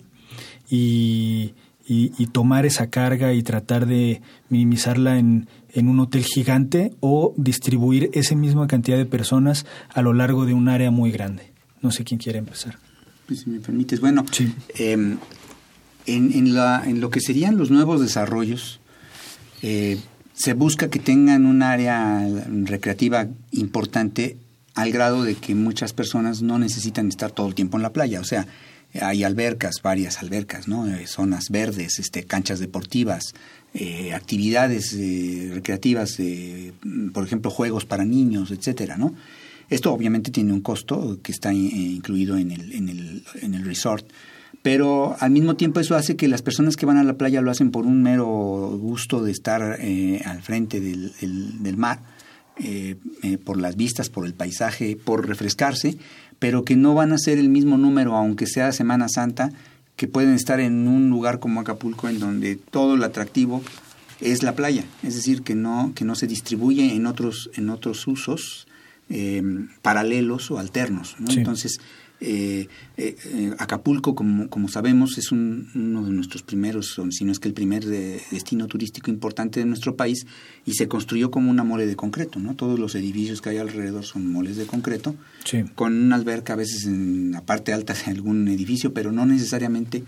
y, 0.69 1.55
y, 1.89 2.13
y 2.19 2.27
tomar 2.27 2.67
esa 2.67 2.91
carga 2.91 3.33
y 3.33 3.43
tratar 3.43 3.87
de 3.87 4.21
minimizarla 4.51 5.19
en, 5.19 5.49
en 5.73 5.89
un 5.89 6.01
hotel 6.01 6.25
gigante 6.25 6.93
o 7.01 7.35
distribuir 7.37 8.11
esa 8.13 8.35
misma 8.35 8.67
cantidad 8.67 8.97
de 8.97 9.07
personas 9.07 9.67
a 9.89 10.03
lo 10.03 10.13
largo 10.13 10.45
de 10.45 10.55
un 10.55 10.69
área 10.69 10.91
muy 10.91 11.11
grande. 11.11 11.53
No 11.83 11.91
sé 11.91 12.05
quién 12.05 12.19
quiere 12.19 12.39
empezar. 12.39 12.79
Pues, 13.27 13.41
si 13.41 13.51
me 13.51 13.61
permites, 13.61 14.01
bueno, 14.01 14.25
sí. 14.31 14.53
eh, 14.79 14.93
en, 14.93 15.19
en, 16.07 16.55
la, 16.55 16.83
en, 16.87 17.01
lo 17.01 17.11
que 17.11 17.21
serían 17.21 17.57
los 17.57 17.71
nuevos 17.71 18.01
desarrollos, 18.01 18.81
eh, 19.63 19.99
se 20.37 20.53
busca 20.53 20.91
que 20.91 20.99
tengan 20.99 21.47
un 21.47 21.63
área 21.63 22.23
recreativa 22.65 23.27
importante 23.53 24.37
al 24.75 24.93
grado 24.93 25.25
de 25.25 25.35
que 25.35 25.55
muchas 25.55 25.95
personas 25.95 26.43
no 26.43 26.59
necesitan 26.59 27.09
estar 27.09 27.31
todo 27.31 27.49
el 27.49 27.55
tiempo 27.55 27.79
en 27.79 27.83
la 27.83 27.95
playa. 27.95 28.21
O 28.21 28.25
sea, 28.25 28.47
hay 29.01 29.25
albercas, 29.25 29.81
varias 29.83 30.23
albercas, 30.23 30.69
¿no? 30.69 30.87
Eh, 30.87 31.07
zonas 31.07 31.49
verdes, 31.51 31.99
este, 31.99 32.25
canchas 32.25 32.59
deportivas, 32.59 33.35
eh, 33.73 34.13
actividades 34.13 34.93
eh, 34.93 35.51
recreativas, 35.55 36.19
por 37.15 37.25
ejemplo, 37.25 37.51
juegos 37.51 37.87
para 37.87 38.05
niños, 38.05 38.51
etcétera, 38.51 38.99
¿no? 38.99 39.15
Esto 39.71 39.93
obviamente 39.93 40.31
tiene 40.31 40.53
un 40.53 40.61
costo 40.61 41.19
que 41.23 41.33
está 41.33 41.53
incluido 41.53 42.37
en 42.37 42.53
el, 42.53 42.73
en, 42.73 42.89
el, 42.89 43.25
en 43.41 43.55
el 43.55 43.65
resort, 43.65 44.07
pero 44.67 45.15
al 45.21 45.31
mismo 45.31 45.55
tiempo 45.55 45.79
eso 45.79 45.95
hace 45.95 46.17
que 46.17 46.27
las 46.27 46.43
personas 46.43 46.75
que 46.75 46.87
van 46.87 46.97
a 46.97 47.05
la 47.05 47.17
playa 47.17 47.41
lo 47.41 47.53
hacen 47.53 47.71
por 47.71 47.87
un 47.87 48.03
mero 48.03 48.27
gusto 48.27 49.23
de 49.23 49.31
estar 49.31 49.63
al 49.63 50.43
frente 50.43 50.81
del, 50.81 51.13
del, 51.21 51.63
del 51.63 51.77
mar, 51.77 52.01
por 53.45 53.61
las 53.61 53.77
vistas, 53.77 54.11
por 54.11 54.27
el 54.27 54.35
paisaje, 54.35 54.97
por 54.97 55.29
refrescarse, 55.29 55.99
pero 56.41 56.65
que 56.65 56.75
no 56.75 56.95
van 56.95 57.13
a 57.13 57.19
ser 57.19 57.39
el 57.39 57.49
mismo 57.49 57.79
número, 57.79 58.17
aunque 58.17 58.49
sea 58.49 58.73
Semana 58.73 59.09
Santa, 59.09 59.53
que 59.95 60.09
pueden 60.09 60.35
estar 60.35 60.59
en 60.59 60.89
un 60.89 61.11
lugar 61.11 61.39
como 61.39 61.61
Acapulco 61.61 62.09
en 62.09 62.19
donde 62.19 62.57
todo 62.57 62.97
el 62.97 63.05
atractivo 63.05 63.63
es 64.21 64.43
la 64.43 64.57
playa, 64.57 64.85
es 65.05 65.15
decir, 65.15 65.43
que 65.43 65.55
no, 65.55 65.93
que 65.95 66.05
no 66.05 66.17
se 66.17 66.27
distribuye 66.27 66.93
en 66.93 67.07
otros, 67.07 67.51
en 67.55 67.71
otros 67.71 68.05
usos 68.09 68.67
eh, 69.11 69.45
paralelos 69.83 70.51
o 70.51 70.59
alternos. 70.59 71.15
¿no? 71.21 71.31
Sí. 71.31 71.39
Entonces, 71.39 71.79
eh, 72.21 72.69
eh, 72.97 73.55
Acapulco, 73.59 74.15
como, 74.15 74.49
como 74.49 74.69
sabemos, 74.69 75.19
es 75.19 75.33
un, 75.33 75.69
uno 75.75 76.05
de 76.05 76.13
nuestros 76.13 76.43
primeros, 76.43 77.01
si 77.11 77.25
no 77.25 77.33
es 77.33 77.39
que 77.39 77.49
el 77.49 77.55
primer 77.55 77.85
de, 77.85 78.21
destino 78.31 78.67
turístico 78.67 79.11
importante 79.11 79.61
de 79.61 79.67
nuestro 79.67 79.97
país, 79.97 80.27
y 80.65 80.75
se 80.75 80.89
construyó 80.89 81.31
como 81.31 81.51
una 81.51 81.65
mole 81.65 81.87
de 81.87 81.97
concreto, 81.97 82.39
¿no? 82.39 82.55
Todos 82.55 82.79
los 82.79 82.95
edificios 82.95 83.43
que 83.43 83.51
hay 83.51 83.59
alrededor 83.59 84.05
son 84.05 84.31
moles 84.33 84.57
de 84.57 84.67
concreto, 84.67 85.15
sí. 85.45 85.65
con 85.75 85.95
una 85.95 86.17
alberca 86.17 86.55
a 86.55 86.57
veces 86.57 86.87
en 86.87 87.33
la 87.33 87.43
parte 87.43 87.73
alta 87.73 87.95
de 87.95 88.11
algún 88.11 88.49
edificio, 88.49 88.95
pero 88.95 89.13
no 89.13 89.27
necesariamente 89.27 90.03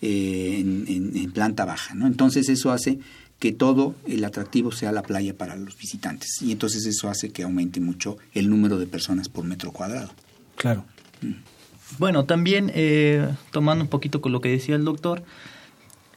eh, 0.00 0.56
en, 0.58 0.84
en, 0.88 1.16
en 1.16 1.30
planta 1.32 1.64
baja, 1.64 1.94
¿no? 1.94 2.06
Entonces 2.06 2.48
eso 2.48 2.72
hace 2.72 2.98
que 3.38 3.52
todo 3.52 3.96
el 4.06 4.24
atractivo 4.24 4.70
sea 4.70 4.92
la 4.92 5.02
playa 5.02 5.36
para 5.36 5.56
los 5.56 5.76
visitantes, 5.76 6.42
y 6.42 6.50
entonces 6.50 6.86
eso 6.86 7.08
hace 7.08 7.30
que 7.30 7.44
aumente 7.44 7.80
mucho 7.80 8.18
el 8.34 8.50
número 8.50 8.78
de 8.78 8.86
personas 8.86 9.28
por 9.28 9.44
metro 9.44 9.70
cuadrado. 9.70 10.10
Claro. 10.56 10.84
Mm. 11.22 11.51
Bueno, 11.98 12.24
también 12.24 12.70
eh, 12.74 13.28
tomando 13.50 13.84
un 13.84 13.90
poquito 13.90 14.20
con 14.20 14.32
lo 14.32 14.40
que 14.40 14.48
decía 14.48 14.76
el 14.76 14.84
doctor, 14.84 15.22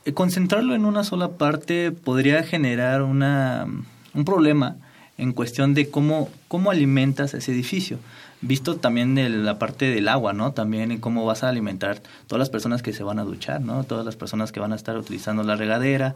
eh, 0.05 0.13
concentrarlo 0.13 0.75
en 0.75 0.85
una 0.85 1.03
sola 1.03 1.37
parte 1.37 1.91
podría 1.91 2.43
generar 2.43 3.01
una, 3.01 3.67
un 4.13 4.25
problema 4.25 4.77
en 5.17 5.33
cuestión 5.33 5.73
de 5.73 5.89
cómo, 5.89 6.29
cómo 6.47 6.71
alimentas 6.71 7.33
ese 7.33 7.51
edificio. 7.51 7.99
Visto 8.41 8.75
también 8.75 9.15
de 9.15 9.29
la 9.29 9.57
parte 9.57 9.89
del 9.89 10.07
agua, 10.07 10.33
¿no? 10.33 10.51
También 10.51 10.91
en 10.91 10.99
cómo 10.99 11.25
vas 11.25 11.43
a 11.43 11.49
alimentar 11.49 12.01
todas 12.27 12.39
las 12.39 12.49
personas 12.49 12.83
que 12.83 12.93
se 12.93 13.03
van 13.03 13.17
a 13.17 13.23
duchar, 13.23 13.61
¿no? 13.61 13.83
Todas 13.85 14.05
las 14.05 14.15
personas 14.15 14.51
que 14.51 14.59
van 14.59 14.73
a 14.73 14.75
estar 14.75 14.97
utilizando 14.97 15.43
la 15.43 15.55
regadera, 15.55 16.15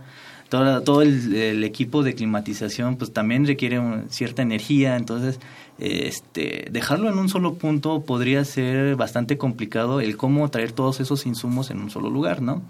todo, 0.49 0.81
todo 0.81 1.01
el, 1.01 1.33
el, 1.35 1.63
equipo 1.63 2.03
de 2.03 2.15
climatización 2.15 2.97
pues 2.97 3.13
también 3.13 3.47
requiere 3.47 3.79
un, 3.79 4.09
cierta 4.09 4.41
energía, 4.41 4.95
entonces 4.95 5.39
este, 5.79 6.67
dejarlo 6.71 7.09
en 7.09 7.17
un 7.17 7.29
solo 7.29 7.53
punto 7.53 8.01
podría 8.01 8.43
ser 8.43 8.95
bastante 8.97 9.37
complicado 9.37 10.01
el 10.01 10.17
cómo 10.17 10.49
traer 10.49 10.73
todos 10.73 10.99
esos 10.99 11.25
insumos 11.25 11.71
en 11.71 11.79
un 11.79 11.89
solo 11.89 12.09
lugar, 12.09 12.41
¿no? 12.41 12.61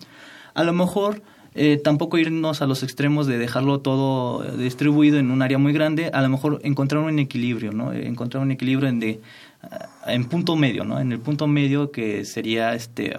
A 0.54 0.64
lo 0.64 0.74
mejor 0.74 1.22
eh, 1.56 1.80
tampoco 1.84 2.18
irnos 2.18 2.62
a 2.62 2.68
los 2.68 2.84
extremos 2.84 3.28
de 3.28 3.38
dejarlo 3.38 3.80
todo 3.80 4.44
distribuido 4.58 5.18
en 5.18 5.32
un 5.32 5.42
área 5.42 5.58
muy 5.58 5.74
grande, 5.74 6.10
a 6.14 6.22
lo 6.22 6.30
mejor 6.30 6.60
encontrar 6.64 7.02
un 7.04 7.20
equilibrio, 7.20 7.72
¿no? 7.72 7.94
Encontrar 7.94 8.44
un 8.44 8.52
equilibrio 8.52 8.90
en 8.90 9.00
de 9.00 9.20
en 10.08 10.26
punto 10.26 10.56
medio, 10.56 10.86
¿no? 10.86 11.00
En 11.00 11.12
el 11.12 11.20
punto 11.20 11.48
medio 11.48 11.92
que 11.92 12.24
sería 12.26 12.74
este 12.76 13.18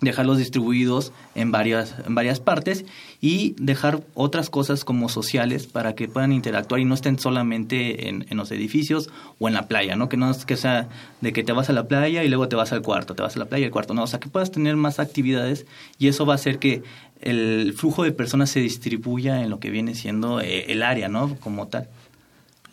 dejarlos 0.00 0.38
distribuidos 0.38 1.12
en 1.34 1.50
varias, 1.50 1.96
en 2.06 2.14
varias 2.14 2.38
partes 2.38 2.84
y 3.20 3.56
dejar 3.58 4.04
otras 4.14 4.48
cosas 4.48 4.84
como 4.84 5.08
sociales 5.08 5.66
para 5.66 5.96
que 5.96 6.06
puedan 6.06 6.32
interactuar 6.32 6.80
y 6.80 6.84
no 6.84 6.94
estén 6.94 7.18
solamente 7.18 8.08
en, 8.08 8.24
en, 8.28 8.36
los 8.36 8.52
edificios 8.52 9.10
o 9.40 9.48
en 9.48 9.54
la 9.54 9.66
playa, 9.66 9.96
¿no? 9.96 10.08
Que 10.08 10.16
no 10.16 10.30
es 10.30 10.44
que 10.44 10.56
sea 10.56 10.88
de 11.20 11.32
que 11.32 11.42
te 11.42 11.52
vas 11.52 11.68
a 11.68 11.72
la 11.72 11.88
playa 11.88 12.22
y 12.22 12.28
luego 12.28 12.48
te 12.48 12.54
vas 12.54 12.72
al 12.72 12.82
cuarto, 12.82 13.16
te 13.16 13.22
vas 13.22 13.34
a 13.34 13.40
la 13.40 13.46
playa 13.46 13.62
y 13.62 13.66
al 13.66 13.72
cuarto, 13.72 13.92
no, 13.92 14.04
o 14.04 14.06
sea, 14.06 14.20
que 14.20 14.28
puedas 14.28 14.52
tener 14.52 14.76
más 14.76 15.00
actividades 15.00 15.66
y 15.98 16.06
eso 16.06 16.24
va 16.24 16.34
a 16.34 16.36
hacer 16.36 16.60
que 16.60 16.84
el 17.20 17.74
flujo 17.76 18.04
de 18.04 18.12
personas 18.12 18.50
se 18.50 18.60
distribuya 18.60 19.42
en 19.42 19.50
lo 19.50 19.60
que 19.60 19.70
viene 19.70 19.94
siendo 19.94 20.40
eh, 20.40 20.72
el 20.72 20.82
área, 20.82 21.08
¿no? 21.08 21.36
Como 21.36 21.68
tal. 21.68 21.88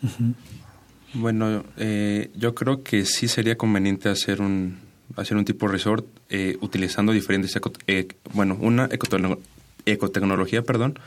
Uh 0.02 0.06
-huh. 0.06 0.34
Bueno, 1.14 1.64
eh, 1.78 2.30
yo 2.34 2.54
creo 2.54 2.82
que 2.82 3.06
sí 3.06 3.26
sería 3.26 3.56
conveniente 3.56 4.10
hacer 4.10 4.42
un, 4.42 4.76
hacer 5.16 5.36
un 5.36 5.46
tipo 5.46 5.66
de 5.66 5.72
resort 5.72 6.06
eh, 6.28 6.58
utilizando 6.60 7.12
diferentes, 7.12 7.56
eco, 7.56 7.72
eh, 7.86 8.08
bueno, 8.34 8.58
una 8.60 8.86
ecotecno, 8.90 9.38
ecotecnología, 9.86 10.62
perdón, 10.62 10.98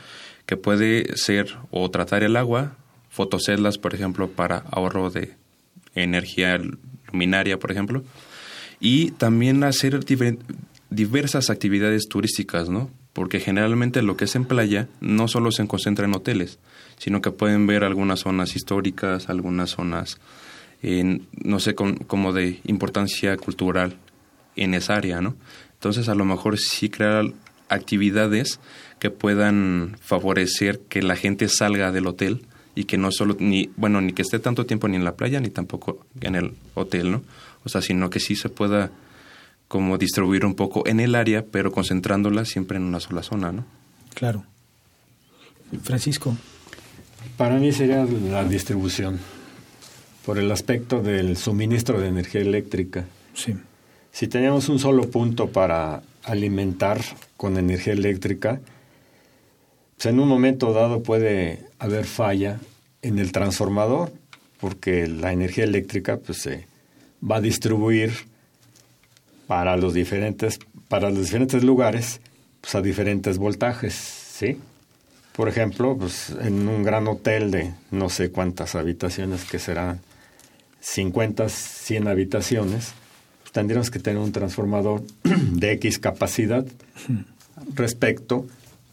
que 0.46 0.56
puede 0.56 1.16
ser 1.16 1.56
o 1.70 1.88
tratar 1.90 2.24
el 2.24 2.36
agua, 2.36 2.76
fotoceldas, 3.10 3.78
por 3.78 3.94
ejemplo, 3.94 4.28
para 4.28 4.64
ahorro 4.70 5.10
de 5.10 5.34
energía 5.94 6.60
luminaria, 7.12 7.58
por 7.58 7.70
ejemplo, 7.70 8.02
y 8.80 9.12
también 9.12 9.62
hacer 9.62 10.00
diversas 10.90 11.50
actividades 11.50 12.08
turísticas, 12.08 12.68
¿no? 12.68 12.90
Porque 13.20 13.38
generalmente 13.38 14.00
lo 14.00 14.16
que 14.16 14.24
es 14.24 14.34
en 14.34 14.46
playa 14.46 14.88
no 15.02 15.28
solo 15.28 15.52
se 15.52 15.66
concentra 15.66 16.06
en 16.06 16.14
hoteles, 16.14 16.58
sino 16.96 17.20
que 17.20 17.30
pueden 17.30 17.66
ver 17.66 17.84
algunas 17.84 18.20
zonas 18.20 18.56
históricas, 18.56 19.28
algunas 19.28 19.68
zonas 19.68 20.18
en, 20.80 21.26
no 21.32 21.60
sé, 21.60 21.74
con, 21.74 21.96
como 21.96 22.32
de 22.32 22.60
importancia 22.64 23.36
cultural 23.36 23.98
en 24.56 24.72
esa 24.72 24.94
área, 24.94 25.20
¿no? 25.20 25.36
Entonces, 25.74 26.08
a 26.08 26.14
lo 26.14 26.24
mejor 26.24 26.56
sí 26.56 26.88
crear 26.88 27.26
actividades 27.68 28.58
que 28.98 29.10
puedan 29.10 29.98
favorecer 30.00 30.80
que 30.88 31.02
la 31.02 31.14
gente 31.14 31.50
salga 31.50 31.92
del 31.92 32.06
hotel 32.06 32.46
y 32.74 32.84
que 32.84 32.96
no 32.96 33.12
solo 33.12 33.36
ni 33.38 33.68
bueno 33.76 34.00
ni 34.00 34.14
que 34.14 34.22
esté 34.22 34.38
tanto 34.38 34.64
tiempo 34.64 34.88
ni 34.88 34.96
en 34.96 35.04
la 35.04 35.16
playa 35.16 35.40
ni 35.40 35.50
tampoco 35.50 36.06
en 36.22 36.36
el 36.36 36.54
hotel 36.72 37.10
no 37.10 37.22
o 37.64 37.68
sea 37.68 37.82
sino 37.82 38.08
que 38.08 38.18
sí 38.18 38.34
se 38.34 38.48
pueda 38.48 38.90
como 39.70 39.98
distribuir 39.98 40.44
un 40.44 40.56
poco 40.56 40.84
en 40.84 40.98
el 40.98 41.14
área 41.14 41.44
pero 41.44 41.70
concentrándola 41.70 42.44
siempre 42.44 42.76
en 42.76 42.82
una 42.82 42.98
sola 42.98 43.22
zona 43.22 43.52
no 43.52 43.64
claro. 44.14 44.44
Francisco. 45.84 46.36
Para 47.36 47.54
mí 47.54 47.70
sería 47.70 48.04
la 48.04 48.42
distribución 48.42 49.20
por 50.26 50.38
el 50.38 50.50
aspecto 50.50 51.00
del 51.00 51.36
suministro 51.36 52.00
de 52.00 52.08
energía 52.08 52.40
eléctrica. 52.40 53.04
Sí. 53.34 53.54
Si 54.10 54.26
teníamos 54.26 54.68
un 54.68 54.80
solo 54.80 55.08
punto 55.08 55.50
para 55.50 56.02
alimentar 56.24 57.00
con 57.36 57.56
energía 57.56 57.92
eléctrica 57.92 58.60
pues 59.96 60.06
en 60.12 60.18
un 60.18 60.26
momento 60.26 60.72
dado 60.72 61.04
puede 61.04 61.60
haber 61.78 62.06
falla 62.06 62.58
en 63.02 63.20
el 63.20 63.30
transformador 63.30 64.10
porque 64.60 65.06
la 65.06 65.32
energía 65.32 65.62
eléctrica 65.62 66.16
pues 66.16 66.38
se 66.38 66.66
va 67.22 67.36
a 67.36 67.40
distribuir 67.40 68.10
para 69.50 69.76
los 69.76 69.94
diferentes 69.94 70.60
para 70.86 71.10
los 71.10 71.18
diferentes 71.18 71.64
lugares 71.64 72.20
pues 72.60 72.76
a 72.76 72.82
diferentes 72.82 73.36
voltajes, 73.36 73.94
¿sí? 73.94 74.58
Por 75.32 75.48
ejemplo, 75.48 75.96
pues 75.98 76.32
en 76.40 76.68
un 76.68 76.84
gran 76.84 77.08
hotel 77.08 77.50
de 77.50 77.72
no 77.90 78.10
sé 78.10 78.30
cuántas 78.30 78.76
habitaciones 78.76 79.44
que 79.44 79.58
serán 79.58 80.02
50, 80.78 81.48
100 81.48 82.06
habitaciones, 82.06 82.92
pues 83.40 83.50
tendríamos 83.50 83.90
que 83.90 83.98
tener 83.98 84.22
un 84.22 84.30
transformador 84.30 85.02
de 85.24 85.72
X 85.72 85.98
capacidad 85.98 86.64
respecto 87.74 88.46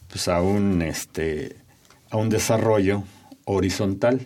pues 0.08 0.26
a 0.26 0.42
un 0.42 0.82
este 0.82 1.54
a 2.10 2.16
un 2.16 2.30
desarrollo 2.30 3.04
horizontal. 3.44 4.22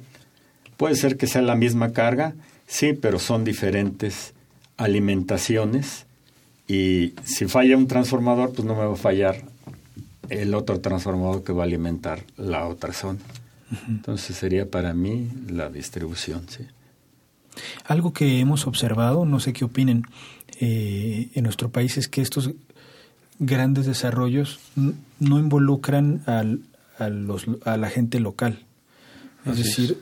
Puede 0.79 0.95
ser 0.95 1.19
que 1.19 1.27
sea 1.27 1.43
la 1.43 1.57
misma 1.57 1.93
carga, 1.93 2.33
sí, 2.67 2.95
pero 2.95 3.19
son 3.19 3.45
diferentes 3.45 4.33
alimentaciones 4.79 6.07
y 6.69 7.15
si 7.25 7.47
falla 7.47 7.77
un 7.77 7.87
transformador, 7.87 8.53
pues 8.53 8.67
no 8.67 8.75
me 8.75 8.85
va 8.85 8.93
a 8.93 8.97
fallar 8.97 9.43
el 10.29 10.55
otro 10.55 10.81
transformador 10.81 11.45
que 11.45 11.53
va 11.53 11.63
a 11.63 11.67
alimentar 11.67 12.25
la 12.37 12.67
otra 12.67 12.93
zona. 12.93 13.19
Entonces 13.89 14.37
sería 14.37 14.71
para 14.71 14.95
mí 14.95 15.31
la 15.49 15.71
distribución, 15.71 16.47
sí. 16.49 16.67
Algo 17.85 18.13
que 18.13 18.41
hemos 18.41 18.67
observado, 18.67 19.25
no 19.27 19.41
sé 19.41 19.53
qué 19.53 19.65
opinen, 19.65 20.05
eh, 20.61 21.31
en 21.35 21.45
nuestro 21.45 21.71
país 21.71 21.99
es 21.99 22.09
que 22.09 22.23
estos 22.23 22.51
grandes 23.39 23.87
desarrollos 23.87 24.61
no 24.77 25.39
involucran 25.39 26.23
al, 26.27 26.61
a, 26.99 27.09
los, 27.09 27.47
a 27.65 27.77
la 27.77 27.91
gente 27.91 28.21
local. 28.21 28.61
Es 29.45 29.59
decir, 29.59 29.99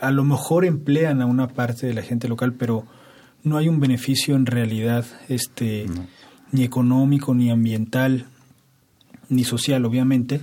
A, 0.00 0.10
lo 0.10 0.24
mejor 0.24 0.66
emplean 0.66 1.22
a 1.22 1.26
una 1.26 1.48
parte 1.48 1.86
de 1.86 1.94
la 1.94 2.02
gente 2.02 2.28
local, 2.28 2.52
pero 2.52 2.84
no 3.44 3.58
hay 3.58 3.68
un 3.68 3.78
beneficio 3.78 4.34
en 4.34 4.46
realidad 4.46 5.04
este 5.28 5.86
ni 6.50 6.62
económico, 6.62 7.34
ni 7.34 7.50
ambiental, 7.50 8.26
ni 9.28 9.44
social, 9.44 9.84
obviamente, 9.84 10.40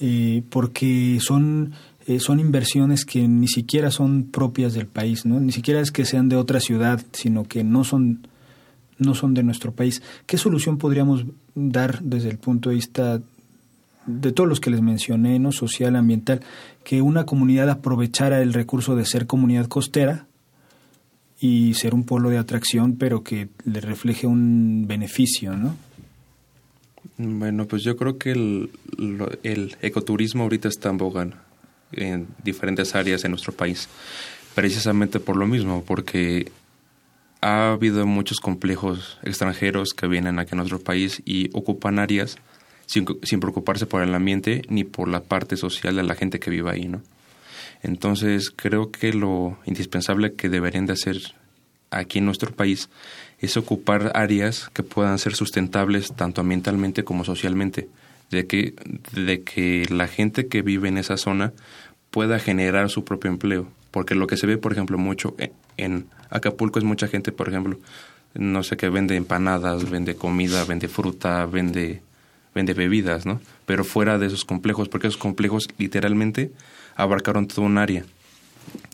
eh, 0.00 0.42
porque 0.50 1.18
son, 1.20 1.72
eh, 2.06 2.18
son 2.18 2.40
inversiones 2.40 3.04
que 3.04 3.26
ni 3.28 3.46
siquiera 3.46 3.90
son 3.90 4.24
propias 4.24 4.74
del 4.74 4.86
país, 4.86 5.24
¿no? 5.24 5.40
Ni 5.40 5.52
siquiera 5.52 5.80
es 5.80 5.92
que 5.92 6.04
sean 6.04 6.28
de 6.28 6.36
otra 6.36 6.58
ciudad, 6.60 7.00
sino 7.12 7.44
que 7.44 7.62
no 7.62 7.84
son, 7.84 8.26
no 8.98 9.14
son 9.14 9.32
de 9.34 9.44
nuestro 9.44 9.72
país. 9.72 10.02
¿Qué 10.26 10.38
solución 10.38 10.76
podríamos 10.76 11.24
dar 11.54 12.02
desde 12.02 12.30
el 12.30 12.38
punto 12.38 12.70
de 12.70 12.74
vista 12.74 13.22
de 14.06 14.32
todos 14.32 14.48
los 14.48 14.60
que 14.60 14.70
les 14.70 14.82
mencioné, 14.82 15.38
¿no? 15.38 15.52
social, 15.52 15.94
ambiental, 15.94 16.40
que 16.82 17.00
una 17.00 17.24
comunidad 17.24 17.70
aprovechara 17.70 18.42
el 18.42 18.52
recurso 18.52 18.96
de 18.96 19.06
ser 19.06 19.26
comunidad 19.26 19.66
costera 19.66 20.26
y 21.44 21.74
ser 21.74 21.92
un 21.92 22.04
polo 22.04 22.30
de 22.30 22.38
atracción, 22.38 22.96
pero 22.96 23.22
que 23.22 23.50
le 23.66 23.82
refleje 23.82 24.26
un 24.26 24.86
beneficio, 24.88 25.54
¿no? 25.54 25.76
Bueno, 27.18 27.66
pues 27.66 27.82
yo 27.82 27.98
creo 27.98 28.16
que 28.16 28.30
el, 28.32 29.76
ecoturismo 29.82 30.44
ahorita 30.44 30.68
está 30.68 30.88
en 30.88 30.96
boga 30.96 31.28
en 31.92 32.28
diferentes 32.42 32.94
áreas 32.94 33.20
de 33.20 33.28
nuestro 33.28 33.52
país, 33.52 33.90
precisamente 34.54 35.20
por 35.20 35.36
lo 35.36 35.46
mismo, 35.46 35.84
porque 35.84 36.50
ha 37.42 37.72
habido 37.72 38.06
muchos 38.06 38.40
complejos 38.40 39.18
extranjeros 39.22 39.92
que 39.92 40.06
vienen 40.06 40.38
aquí 40.38 40.52
a 40.54 40.56
nuestro 40.56 40.80
país 40.80 41.20
y 41.26 41.50
ocupan 41.52 41.98
áreas 41.98 42.38
sin, 42.86 43.04
preocuparse 43.04 43.84
por 43.84 44.02
el 44.02 44.14
ambiente 44.14 44.62
ni 44.70 44.84
por 44.84 45.08
la 45.08 45.20
parte 45.20 45.58
social 45.58 45.94
de 45.94 46.04
la 46.04 46.14
gente 46.14 46.40
que 46.40 46.48
vive 46.48 46.70
ahí, 46.70 46.88
¿no? 46.88 47.02
Entonces 47.84 48.50
creo 48.50 48.90
que 48.90 49.12
lo 49.12 49.58
indispensable 49.66 50.32
que 50.32 50.48
deberían 50.48 50.86
de 50.86 50.94
hacer 50.94 51.18
aquí 51.90 52.18
en 52.18 52.24
nuestro 52.24 52.50
país 52.50 52.88
es 53.38 53.58
ocupar 53.58 54.10
áreas 54.14 54.70
que 54.72 54.82
puedan 54.82 55.18
ser 55.18 55.34
sustentables 55.34 56.14
tanto 56.14 56.40
ambientalmente 56.40 57.04
como 57.04 57.24
socialmente, 57.24 57.88
de 58.30 58.46
que, 58.46 58.74
de 59.12 59.42
que 59.42 59.86
la 59.90 60.08
gente 60.08 60.48
que 60.48 60.62
vive 60.62 60.88
en 60.88 60.96
esa 60.96 61.18
zona 61.18 61.52
pueda 62.10 62.38
generar 62.38 62.88
su 62.88 63.04
propio 63.04 63.30
empleo, 63.30 63.68
porque 63.90 64.14
lo 64.14 64.26
que 64.26 64.38
se 64.38 64.46
ve, 64.46 64.56
por 64.56 64.72
ejemplo, 64.72 64.96
mucho 64.96 65.36
en 65.76 66.06
Acapulco 66.30 66.78
es 66.78 66.86
mucha 66.86 67.06
gente, 67.06 67.32
por 67.32 67.50
ejemplo, 67.50 67.78
no 68.32 68.62
sé, 68.62 68.78
que 68.78 68.88
vende 68.88 69.14
empanadas, 69.14 69.90
vende 69.90 70.16
comida, 70.16 70.64
vende 70.64 70.88
fruta, 70.88 71.44
vende 71.44 72.00
vende 72.54 72.72
bebidas, 72.72 73.26
¿no? 73.26 73.40
Pero 73.66 73.84
fuera 73.84 74.16
de 74.16 74.26
esos 74.26 74.44
complejos, 74.44 74.88
porque 74.88 75.08
esos 75.08 75.18
complejos 75.18 75.68
literalmente 75.76 76.52
abarcaron 76.96 77.46
todo 77.46 77.62
un 77.62 77.78
área 77.78 78.04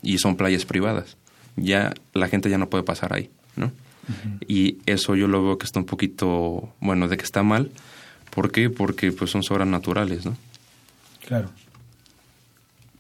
y 0.03 0.19
son 0.19 0.37
playas 0.37 0.65
privadas. 0.65 1.17
Ya 1.57 1.93
la 2.15 2.29
gente 2.29 2.51
ya 2.51 2.59
no 2.59 2.69
puede 2.69 2.85
pasar 2.85 3.13
ahí, 3.13 3.31
¿no? 3.57 3.73
Y 4.49 4.79
eso 4.87 5.15
yo 5.15 5.29
lo 5.29 5.45
veo 5.45 5.59
que 5.59 5.67
está 5.67 5.79
un 5.79 5.87
poquito, 5.87 6.75
bueno, 6.81 7.07
de 7.07 7.17
que 7.17 7.25
está 7.25 7.43
mal. 7.43 7.71
¿Por 8.31 8.51
qué? 8.51 8.71
Porque 8.71 9.13
pues 9.13 9.31
son 9.31 9.43
sobras 9.43 9.69
naturales, 9.69 10.25
¿no? 10.25 10.37
Claro. 11.25 11.51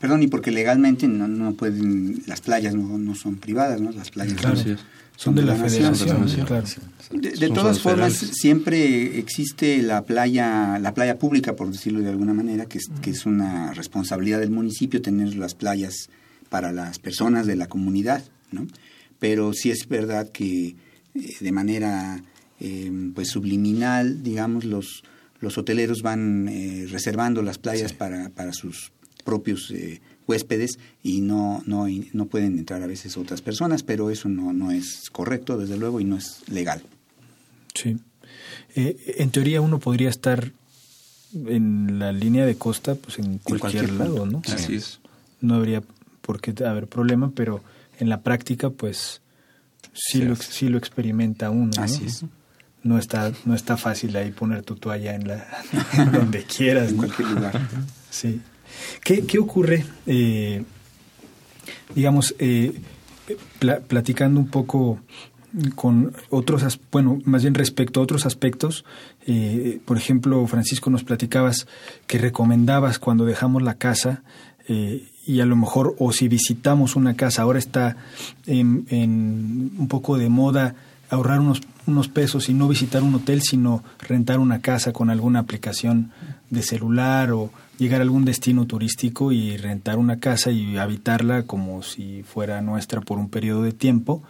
Perdón, 0.01 0.22
y 0.22 0.28
porque 0.28 0.51
legalmente 0.51 1.07
no, 1.07 1.28
no 1.28 1.53
pueden, 1.53 2.22
las 2.26 2.40
playas 2.40 2.74
no, 2.74 2.96
no 2.96 3.14
son 3.14 3.36
privadas, 3.36 3.82
¿no? 3.82 3.92
Las 3.92 4.11
playas 4.11 4.32
claro. 4.32 4.57
son, 4.57 4.78
son, 5.14 5.34
de, 5.34 5.42
la, 5.42 5.55
la 5.55 5.68
federación. 5.68 6.26
Claro. 6.46 6.64
De, 7.11 7.30
de 7.32 7.51
todas 7.51 7.80
formas, 7.80 8.14
siempre 8.14 9.18
existe 9.18 9.82
la 9.82 10.03
playa, 10.07 10.78
la 10.78 10.94
playa 10.94 11.18
pública, 11.18 11.55
por 11.55 11.70
decirlo 11.70 12.01
de 12.01 12.09
alguna 12.09 12.32
manera, 12.32 12.64
que 12.64 12.78
es, 12.78 12.90
que 13.03 13.11
es 13.11 13.26
una 13.26 13.74
responsabilidad 13.74 14.40
del 14.40 14.51
municipio 14.51 15.03
tener 15.03 15.36
las 15.36 15.55
playas 15.55 16.09
para 16.48 16.72
las 16.72 16.98
personas 16.98 17.46
de 17.46 17.57
la 17.57 17.68
comunidad, 17.68 18.24
¿no? 18.53 18.66
Pero 19.18 19.53
sí 19.53 19.70
es 19.70 19.86
verdad 19.86 20.30
que 20.30 20.76
eh, 21.14 21.36
de 21.40 21.53
manera 21.53 22.22
eh, 22.59 22.90
pues 23.14 23.28
subliminal, 23.28 24.22
digamos, 24.22 24.64
los, 24.64 25.03
los 25.40 25.59
hoteleros 25.59 26.01
van 26.01 26.48
eh, 26.48 26.86
reservando 26.88 27.42
las 27.42 27.59
playas 27.59 27.90
sí. 27.90 27.96
para, 27.98 28.30
para 28.30 28.55
sus 28.55 28.92
propios 29.22 29.70
eh, 29.70 30.00
huéspedes 30.26 30.78
y 31.02 31.20
no, 31.20 31.62
no, 31.66 31.86
no 32.12 32.26
pueden 32.26 32.58
entrar 32.58 32.82
a 32.82 32.86
veces 32.86 33.16
otras 33.16 33.42
personas, 33.42 33.82
pero 33.82 34.10
eso 34.10 34.28
no, 34.28 34.52
no 34.52 34.70
es 34.70 35.10
correcto, 35.10 35.58
desde 35.58 35.76
luego, 35.76 36.00
y 36.00 36.04
no 36.04 36.16
es 36.16 36.42
legal. 36.48 36.82
Sí. 37.74 37.98
Eh, 38.74 39.16
en 39.18 39.30
teoría 39.30 39.60
uno 39.60 39.78
podría 39.78 40.08
estar 40.08 40.52
en 41.34 41.98
la 41.98 42.12
línea 42.12 42.46
de 42.46 42.56
costa, 42.56 42.94
pues 42.94 43.18
en 43.18 43.38
cualquier, 43.38 43.54
en 43.54 43.58
cualquier 43.58 43.92
lado, 43.92 44.26
¿no? 44.26 44.42
Así 44.46 44.76
es. 44.76 45.00
No 45.40 45.54
habría 45.54 45.82
por 46.22 46.40
qué 46.40 46.54
haber 46.64 46.86
problema, 46.86 47.32
pero 47.34 47.62
en 47.98 48.08
la 48.08 48.20
práctica, 48.22 48.70
pues 48.70 49.20
sí, 49.92 50.18
sí 50.18 50.22
lo, 50.22 50.36
sí 50.36 50.68
lo 50.68 50.78
experimenta 50.78 51.50
uno. 51.50 51.70
¿no? 51.76 51.82
Así 51.82 52.04
es. 52.06 52.24
No 52.82 52.98
está, 52.98 53.32
no 53.44 53.54
está 53.54 53.76
fácil 53.76 54.16
ahí 54.16 54.30
poner 54.30 54.62
tu 54.62 54.74
toalla 54.76 55.14
en 55.14 55.28
la 55.28 55.46
en 55.92 56.12
donde 56.12 56.44
quieras. 56.44 56.90
en 56.90 56.96
¿no? 56.96 57.02
cualquier 57.02 57.28
lugar. 57.28 57.60
Sí. 58.10 58.40
¿Qué, 59.02 59.24
qué 59.26 59.38
ocurre, 59.38 59.84
eh, 60.06 60.64
digamos, 61.94 62.34
eh, 62.38 62.72
pl 63.58 63.80
platicando 63.86 64.40
un 64.40 64.48
poco 64.48 65.00
con 65.74 66.12
otros, 66.30 66.80
bueno, 66.92 67.18
más 67.24 67.42
bien 67.42 67.54
respecto 67.54 68.00
a 68.00 68.02
otros 68.02 68.26
aspectos, 68.26 68.84
eh, 69.26 69.80
por 69.84 69.96
ejemplo, 69.96 70.46
Francisco, 70.46 70.90
nos 70.90 71.04
platicabas 71.04 71.66
que 72.06 72.18
recomendabas 72.18 72.98
cuando 72.98 73.24
dejamos 73.24 73.62
la 73.62 73.74
casa 73.74 74.22
eh, 74.68 75.08
y 75.26 75.40
a 75.40 75.46
lo 75.46 75.56
mejor, 75.56 75.96
o 75.98 76.12
si 76.12 76.28
visitamos 76.28 76.96
una 76.96 77.14
casa, 77.14 77.42
ahora 77.42 77.58
está 77.58 77.96
en, 78.46 78.86
en 78.90 79.72
un 79.76 79.88
poco 79.88 80.18
de 80.18 80.28
moda 80.28 80.76
ahorrar 81.10 81.40
unos, 81.40 81.60
unos 81.86 82.08
pesos 82.08 82.48
y 82.48 82.54
no 82.54 82.68
visitar 82.68 83.02
un 83.02 83.14
hotel, 83.16 83.42
sino 83.42 83.82
rentar 83.98 84.38
una 84.38 84.60
casa 84.60 84.92
con 84.92 85.10
alguna 85.10 85.40
aplicación 85.40 86.12
de 86.50 86.62
celular 86.62 87.32
o 87.32 87.50
llegar 87.80 88.00
a 88.00 88.04
algún 88.04 88.26
destino 88.26 88.66
turístico 88.66 89.32
y 89.32 89.56
rentar 89.56 89.98
una 89.98 90.20
casa 90.20 90.50
y 90.50 90.76
habitarla 90.76 91.44
como 91.44 91.82
si 91.82 92.22
fuera 92.22 92.60
nuestra 92.60 93.00
por 93.00 93.18
un 93.18 93.30
periodo 93.30 93.62
de 93.62 93.72
tiempo. 93.72 94.22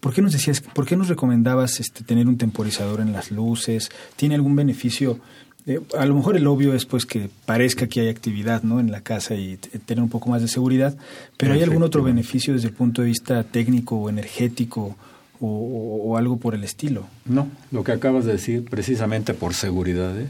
¿Por 0.00 0.12
qué 0.12 0.20
nos 0.20 0.32
decías, 0.32 0.60
por 0.60 0.84
qué 0.84 0.96
nos 0.96 1.08
recomendabas 1.08 1.80
este, 1.80 2.04
tener 2.04 2.26
un 2.26 2.38
temporizador 2.38 3.00
en 3.00 3.12
las 3.12 3.30
luces? 3.30 3.90
¿Tiene 4.16 4.34
algún 4.34 4.56
beneficio 4.56 5.20
eh, 5.66 5.80
a 5.98 6.06
lo 6.06 6.14
mejor 6.14 6.34
el 6.34 6.46
obvio 6.46 6.72
es 6.72 6.86
pues 6.86 7.04
que 7.04 7.28
parezca 7.44 7.88
que 7.88 8.00
hay 8.00 8.08
actividad 8.08 8.62
¿no? 8.62 8.80
en 8.80 8.90
la 8.90 9.02
casa 9.02 9.34
y 9.34 9.58
tener 9.58 10.02
un 10.02 10.08
poco 10.08 10.30
más 10.30 10.40
de 10.40 10.48
seguridad, 10.48 10.96
pero 11.36 11.52
¿hay 11.52 11.62
algún 11.62 11.82
otro 11.82 12.02
beneficio 12.02 12.54
desde 12.54 12.68
el 12.68 12.74
punto 12.74 13.02
de 13.02 13.08
vista 13.08 13.44
técnico 13.44 13.96
o 13.96 14.08
energético 14.08 14.96
o, 15.40 16.16
algo 16.16 16.38
por 16.38 16.54
el 16.54 16.64
estilo? 16.64 17.06
No, 17.26 17.48
lo 17.70 17.84
que 17.84 17.92
acabas 17.92 18.24
de 18.24 18.32
decir 18.32 18.64
precisamente 18.64 19.34
por 19.34 19.52
seguridad, 19.52 20.18
¿eh? 20.18 20.28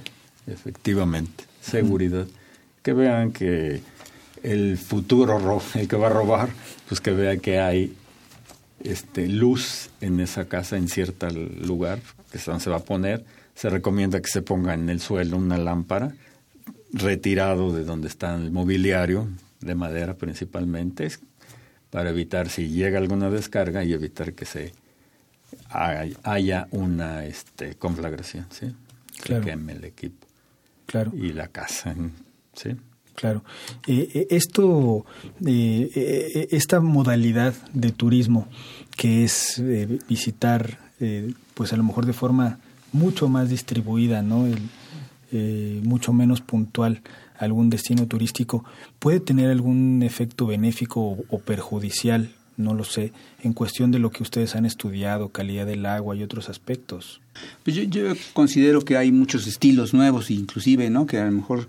efectivamente, 0.49 1.45
seguridad. 1.61 2.27
Que 2.83 2.93
vean 2.93 3.33
que 3.33 3.81
el 4.43 4.79
futuro, 4.79 5.61
el 5.75 5.89
que 5.89 5.97
va 5.97 6.07
a 6.07 6.11
robar, 6.11 6.49
pues 6.89 7.01
que 7.01 7.11
vea 7.11 7.37
que 7.39 7.59
hay 7.59 7.95
este, 8.83 9.29
luz 9.29 9.91
en 10.01 10.21
esa 10.21 10.47
casa 10.47 10.77
en 10.77 10.89
cierto 10.89 11.29
lugar, 11.31 12.01
que 12.31 12.39
es 12.39 12.45
donde 12.45 12.63
se 12.63 12.71
va 12.71 12.77
a 12.77 12.85
poner 12.85 13.25
se 13.59 13.71
recomienda 13.71 14.21
que 14.21 14.29
se 14.29 14.41
ponga 14.41 14.73
en 14.75 14.89
el 14.89 15.01
suelo 15.01 15.37
una 15.37 15.59
lámpara 15.59 16.15
retirado 16.93 17.73
de 17.73 17.83
donde 17.83 18.07
está 18.07 18.37
el 18.37 18.53
mobiliario, 18.53 19.27
de 19.61 19.75
madera 19.75 20.15
principalmente, 20.15 21.11
para 21.91 22.11
evitar 22.11 22.51
si 22.51 22.69
llega 22.69 22.99
alguna 22.99 23.31
descarga 23.31 23.83
y 23.83 23.93
evitar 23.93 24.33
que 24.35 24.45
se 24.45 24.75
haya 26.23 26.69
una 26.71 27.25
este, 27.25 27.75
conflagración, 27.75 28.47
¿sí? 28.51 28.73
Que 29.25 29.41
queme 29.41 29.73
el 29.73 29.85
equipo. 29.85 30.25
Claro. 30.87 31.11
Y 31.13 31.33
la 31.33 31.49
casa, 31.49 31.97
¿sí? 32.61 32.71
Claro. 33.15 33.43
Eh, 33.87 34.09
eh, 34.15 34.27
esto, 34.31 35.05
eh, 35.45 36.49
esta 36.53 36.81
modalidad 36.81 37.55
de 37.73 37.91
turismo 37.91 38.47
que 38.97 39.25
es 39.25 39.63
visitar, 40.09 40.79
pues 41.55 41.73
a 41.73 41.77
lo 41.77 41.83
mejor 41.85 42.07
de 42.07 42.13
forma 42.13 42.59
mucho 42.93 43.29
más 43.29 43.49
distribuida, 43.49 44.23
¿no? 44.23 44.47
El, 44.47 44.59
eh, 45.31 45.83
mucho 45.85 46.15
menos 46.15 46.41
puntual 46.41 47.03
algún 47.39 47.69
destino 47.69 48.07
turístico, 48.07 48.65
puede 48.99 49.21
tener 49.21 49.51
algún 49.51 50.03
efecto 50.03 50.47
benéfico 50.47 51.19
o, 51.29 51.39
perjudicial, 51.39 52.31
no 52.57 52.73
lo 52.73 52.83
sé, 52.83 53.13
en 53.43 53.53
cuestión 53.53 53.91
de 53.91 53.99
lo 53.99 54.11
que 54.11 54.23
ustedes 54.23 54.57
han 54.57 54.65
estudiado, 54.65 55.29
calidad 55.29 55.67
del 55.67 55.85
agua 55.85 56.17
y 56.17 56.23
otros 56.23 56.49
aspectos. 56.49 57.21
Pues 57.63 57.77
yo, 57.77 57.83
yo 57.83 58.15
considero 58.33 58.81
que 58.81 58.97
hay 58.97 59.13
muchos 59.13 59.47
estilos 59.47 59.93
nuevos, 59.93 60.31
inclusive, 60.31 60.89
¿no? 60.89 61.05
Que 61.05 61.19
a 61.19 61.27
lo 61.27 61.33
mejor 61.33 61.69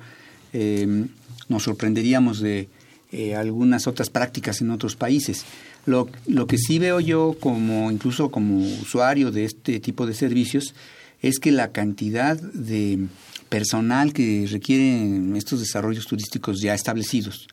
eh, 0.53 1.05
nos 1.47 1.63
sorprenderíamos 1.63 2.39
de 2.39 2.69
eh, 3.11 3.35
algunas 3.35 3.87
otras 3.87 4.09
prácticas 4.09 4.61
en 4.61 4.69
otros 4.69 4.95
países. 4.95 5.45
Lo, 5.85 6.07
que 6.47 6.57
sí 6.57 6.77
veo 6.77 6.99
yo 6.99 7.35
como, 7.39 7.91
incluso 7.91 8.29
como 8.29 8.59
usuario 8.59 9.31
de 9.31 9.45
este 9.45 9.79
tipo 9.79 10.05
de 10.05 10.13
servicios, 10.13 10.75
es 11.21 11.39
que 11.39 11.51
la 11.51 11.71
cantidad 11.71 12.39
de 12.39 13.07
personal 13.49 14.13
que 14.13 14.47
requieren 14.49 15.35
estos 15.35 15.59
desarrollos 15.59 16.05
turísticos 16.05 16.61
ya 16.61 16.75
establecidos 16.75 17.47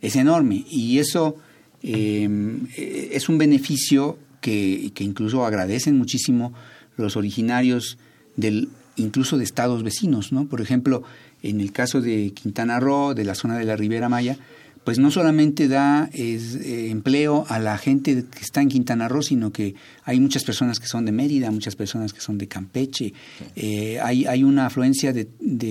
es 0.00 0.16
enorme 0.16 0.64
y 0.70 0.98
eso 0.98 1.36
em, 1.82 2.66
es 2.76 3.28
un 3.28 3.36
beneficio 3.36 4.18
que, 4.40 4.90
que, 4.94 5.04
incluso 5.04 5.44
agradecen 5.44 5.98
muchísimo 5.98 6.54
los 6.96 7.16
originarios 7.16 7.98
del 8.36 8.68
incluso 8.96 9.38
de 9.38 9.44
estados 9.44 9.82
vecinos, 9.82 10.32
¿no? 10.32 10.46
Por 10.46 10.60
ejemplo, 10.60 11.02
en 11.42 11.60
el 11.60 11.72
caso 11.72 12.00
de 12.00 12.32
Quintana 12.34 12.80
Roo, 12.80 13.14
de 13.14 13.24
la 13.24 13.34
zona 13.34 13.58
de 13.58 13.64
la 13.64 13.76
Ribera 13.76 14.08
Maya, 14.08 14.38
pues 14.84 14.98
no 14.98 15.10
solamente 15.10 15.66
da 15.66 16.10
eh, 16.12 16.88
empleo 16.90 17.46
a 17.48 17.58
la 17.58 17.78
gente 17.78 18.24
que 18.30 18.40
está 18.40 18.60
en 18.60 18.68
Quintana 18.68 19.08
Roo, 19.08 19.22
sino 19.22 19.50
que 19.50 19.74
hay 20.04 20.20
muchas 20.20 20.44
personas 20.44 20.78
que 20.78 20.86
son 20.86 21.06
de 21.06 21.12
Mérida, 21.12 21.50
muchas 21.50 21.74
personas 21.74 22.12
que 22.12 22.20
son 22.20 22.36
de 22.36 22.48
Campeche, 22.48 23.14
eh, 23.56 23.98
hay, 24.00 24.26
hay 24.26 24.44
una 24.44 24.66
afluencia 24.66 25.12
de, 25.12 25.26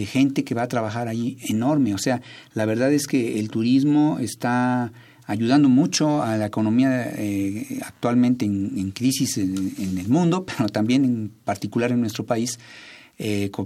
gente 0.05 0.43
que 0.43 0.55
va 0.55 0.63
a 0.63 0.67
trabajar 0.67 1.07
ahí 1.07 1.37
enorme. 1.47 1.93
O 1.93 1.99
sea, 1.99 2.21
la 2.55 2.65
verdad 2.65 2.91
es 2.91 3.05
que 3.05 3.39
el 3.39 3.49
turismo 3.49 4.17
está 4.19 4.91
ayudando 5.25 5.69
mucho 5.69 6.23
a 6.23 6.35
la 6.35 6.47
economía 6.47 7.11
eh, 7.15 7.79
actualmente 7.85 8.45
en, 8.45 8.91
crisis 8.91 9.37
en, 9.37 9.97
el 9.97 10.07
mundo, 10.09 10.45
pero 10.57 10.69
también 10.69 11.05
en 11.05 11.31
particular 11.45 11.91
en 11.91 12.01
nuestro 12.01 12.25
país, 12.25 12.59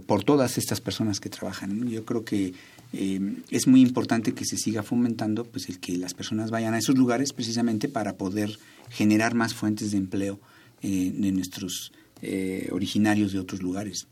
por 0.06 0.24
todas 0.24 0.58
estas 0.58 0.82
personas 0.82 1.20
que 1.20 1.30
trabajan. 1.30 1.88
Yo 1.90 2.06
creo 2.06 2.24
que 2.24 2.54
eh, 2.94 3.20
es 3.50 3.68
muy 3.68 3.82
importante 3.82 4.34
que 4.34 4.46
se 4.46 4.58
siga 4.58 4.84
fomentando 4.84 5.44
pues 5.44 5.68
el 5.70 5.80
que 5.80 5.98
las 5.98 6.14
personas 6.14 6.52
vayan 6.52 6.74
a 6.74 6.78
esos 6.78 6.96
lugares 6.96 7.34
precisamente 7.34 7.90
para 7.90 8.16
poder 8.16 8.58
generar 8.90 9.34
más 9.34 9.54
fuentes 9.54 9.92
de 9.92 9.98
empleo 9.98 10.40
eh, 10.82 11.12
de 11.14 11.32
nuestros 11.32 11.92
eh, 12.22 12.70
originarios 12.72 13.34
de 13.34 13.40
otros 13.40 13.62
lugares. 13.62 14.08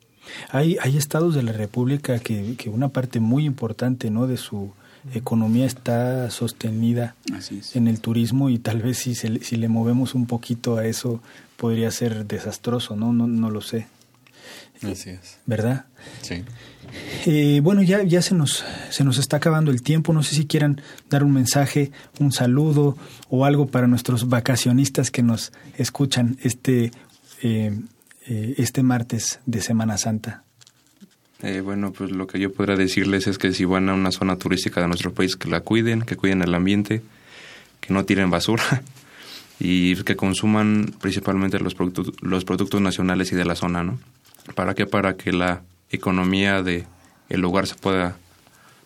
Hay, 0.49 0.77
hay 0.81 0.97
estados 0.97 1.35
de 1.35 1.43
la 1.43 1.53
República 1.53 2.19
que, 2.19 2.55
que 2.57 2.69
una 2.69 2.89
parte 2.89 3.19
muy 3.19 3.45
importante 3.45 4.09
¿no? 4.09 4.27
de 4.27 4.37
su 4.37 4.71
economía 5.13 5.67
está 5.67 6.31
sostenida 6.31 7.15
en 7.75 7.87
el 7.87 8.01
turismo 8.01 8.49
y 8.49 8.57
tal 8.57 8.81
vez 8.81 8.97
si, 8.97 9.13
si 9.13 9.55
le 9.55 9.69
movemos 9.69 10.15
un 10.15 10.25
poquito 10.25 10.77
a 10.77 10.87
eso 10.87 11.21
podría 11.57 11.91
ser 11.91 12.25
desastroso, 12.25 12.95
¿no? 12.95 13.13
No, 13.13 13.27
no 13.27 13.51
lo 13.51 13.61
sé. 13.61 13.87
Así 14.83 15.11
es. 15.11 15.37
¿Verdad? 15.45 15.85
Sí. 16.21 16.43
Eh, 17.25 17.59
bueno, 17.63 17.81
ya, 17.81 18.03
ya 18.03 18.21
se, 18.21 18.35
nos, 18.35 18.63
se 18.89 19.03
nos 19.03 19.17
está 19.17 19.37
acabando 19.37 19.71
el 19.71 19.81
tiempo. 19.81 20.13
No 20.13 20.23
sé 20.23 20.35
si 20.35 20.45
quieran 20.45 20.81
dar 21.09 21.23
un 21.23 21.33
mensaje, 21.33 21.91
un 22.19 22.31
saludo 22.31 22.97
o 23.29 23.45
algo 23.45 23.67
para 23.67 23.87
nuestros 23.87 24.29
vacacionistas 24.29 25.11
que 25.11 25.23
nos 25.23 25.51
escuchan 25.77 26.37
este, 26.43 26.91
eh, 27.41 27.77
eh, 28.27 28.55
este 28.57 28.83
martes 28.83 29.39
de 29.45 29.61
Semana 29.61 29.97
Santa. 29.97 30.43
bueno, 31.63 31.91
pues 31.91 32.11
lo 32.11 32.27
que 32.27 32.39
yo 32.39 32.53
podría 32.53 32.75
decirles 32.75 33.27
es 33.27 33.37
que 33.37 33.53
si 33.53 33.65
van 33.65 33.89
a 33.89 33.93
una 33.93 34.11
zona 34.11 34.37
turística 34.37 34.81
de 34.81 34.87
nuestro 34.87 35.13
país, 35.13 35.35
que 35.35 35.49
la 35.49 35.61
cuiden, 35.61 36.01
que 36.01 36.15
cuiden 36.15 36.41
el 36.41 36.53
ambiente, 36.53 37.01
que 37.81 37.93
no 37.93 38.05
tiren 38.05 38.29
basura 38.29 38.83
y 39.59 39.95
que 40.03 40.15
consuman 40.15 40.93
principalmente 41.01 41.59
los 41.59 41.73
productos, 41.73 42.13
los 42.21 42.45
productos 42.45 42.81
nacionales 42.81 43.31
y 43.31 43.35
de 43.35 43.45
la 43.45 43.55
zona, 43.55 43.83
¿no? 43.83 43.99
¿Para 44.53 44.75
qué? 44.75 44.85
Para 44.85 45.15
que 45.15 45.31
la 45.31 45.61
economía 45.89 46.61
de 46.61 46.85
el 47.29 47.41
lugar 47.41 47.67
se 47.67 47.75
pueda 47.75 48.17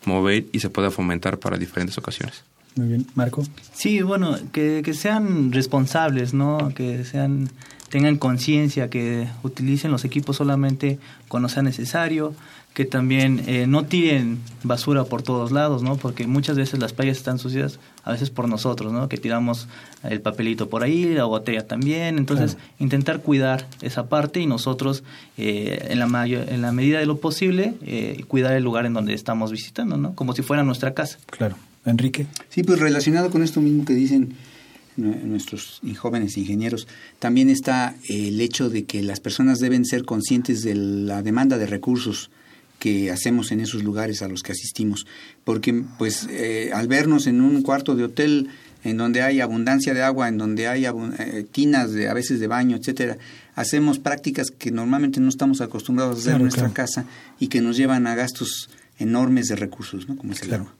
mover 0.04 0.46
y 0.52 0.60
se 0.60 0.70
pueda 0.70 0.90
fomentar 0.90 1.38
para 1.38 1.58
diferentes 1.58 1.98
ocasiones. 1.98 2.44
Muy 2.76 2.88
bien, 2.88 3.06
Marco. 3.14 3.42
Sí, 3.72 4.00
bueno, 4.00 4.38
que, 4.52 4.82
que 4.84 4.94
sean 4.94 5.52
responsables, 5.52 6.32
¿no? 6.32 6.72
Que 6.74 7.04
sean 7.04 7.50
tengan 7.90 8.16
conciencia, 8.16 8.88
que 8.88 9.28
utilicen 9.42 9.90
los 9.90 10.04
equipos 10.04 10.36
solamente 10.36 10.98
cuando 11.28 11.48
sea 11.48 11.62
necesario, 11.62 12.34
que 12.74 12.84
también 12.84 13.42
eh, 13.46 13.66
no 13.66 13.84
tiren 13.84 14.38
basura 14.62 15.04
por 15.04 15.22
todos 15.22 15.50
lados, 15.50 15.82
¿no? 15.82 15.96
Porque 15.96 16.26
muchas 16.26 16.56
veces 16.56 16.78
las 16.78 16.92
playas 16.92 17.16
están 17.16 17.38
sucias, 17.38 17.80
a 18.04 18.12
veces 18.12 18.30
por 18.30 18.48
nosotros, 18.48 18.92
¿no? 18.92 19.08
Que 19.08 19.16
tiramos 19.16 19.66
el 20.04 20.20
papelito 20.20 20.68
por 20.68 20.84
ahí, 20.84 21.12
la 21.12 21.24
botella 21.24 21.66
también. 21.66 22.16
Entonces, 22.16 22.56
intentar 22.78 23.22
cuidar 23.22 23.66
esa 23.82 24.08
parte 24.08 24.40
y 24.40 24.46
nosotros, 24.46 25.02
eh, 25.36 25.88
en, 25.90 25.98
la 25.98 26.06
mayor, 26.06 26.48
en 26.48 26.62
la 26.62 26.70
medida 26.70 27.00
de 27.00 27.06
lo 27.06 27.18
posible, 27.18 27.74
eh, 27.82 28.24
cuidar 28.28 28.52
el 28.52 28.62
lugar 28.62 28.86
en 28.86 28.94
donde 28.94 29.14
estamos 29.14 29.50
visitando, 29.50 29.96
¿no? 29.96 30.14
Como 30.14 30.32
si 30.32 30.42
fuera 30.42 30.62
nuestra 30.62 30.94
casa. 30.94 31.18
Claro. 31.26 31.56
Enrique. 31.84 32.26
Sí, 32.50 32.62
pues 32.62 32.78
relacionado 32.78 33.30
con 33.30 33.42
esto 33.42 33.60
mismo 33.60 33.84
que 33.84 33.94
dicen 33.94 34.36
nuestros 34.96 35.80
jóvenes 35.96 36.36
ingenieros, 36.36 36.86
también 37.18 37.48
está 37.48 37.94
el 38.08 38.38
hecho 38.40 38.68
de 38.68 38.84
que 38.84 39.02
las 39.02 39.18
personas 39.18 39.58
deben 39.58 39.86
ser 39.86 40.04
conscientes 40.04 40.62
de 40.62 40.74
la 40.74 41.22
demanda 41.22 41.56
de 41.56 41.66
recursos 41.66 42.30
que 42.80 43.12
hacemos 43.12 43.52
en 43.52 43.60
esos 43.60 43.84
lugares 43.84 44.22
a 44.22 44.28
los 44.28 44.42
que 44.42 44.50
asistimos. 44.50 45.06
Porque 45.44 45.84
pues 45.98 46.26
eh, 46.28 46.70
al 46.74 46.88
vernos 46.88 47.28
en 47.28 47.40
un 47.40 47.62
cuarto 47.62 47.94
de 47.94 48.04
hotel 48.04 48.48
en 48.82 48.96
donde 48.96 49.22
hay 49.22 49.40
abundancia 49.40 49.94
de 49.94 50.02
agua, 50.02 50.28
en 50.28 50.38
donde 50.38 50.66
hay 50.66 50.86
eh, 50.86 51.46
tinas 51.52 51.92
de, 51.92 52.08
a 52.08 52.14
veces 52.14 52.40
de 52.40 52.46
baño, 52.46 52.76
etcétera, 52.76 53.18
hacemos 53.54 53.98
prácticas 53.98 54.50
que 54.50 54.70
normalmente 54.70 55.20
no 55.20 55.28
estamos 55.28 55.60
acostumbrados 55.60 56.16
a 56.16 56.20
hacer 56.20 56.34
en 56.36 56.42
nuestra 56.42 56.70
casa 56.70 57.04
y 57.38 57.48
que 57.48 57.60
nos 57.60 57.76
llevan 57.76 58.06
a 58.06 58.14
gastos 58.14 58.70
enormes 58.98 59.46
de 59.48 59.56
recursos, 59.56 60.08
¿no? 60.08 60.16
Como 60.16 60.32
es 60.32 60.42
el 60.42 60.54
agua. 60.54 60.74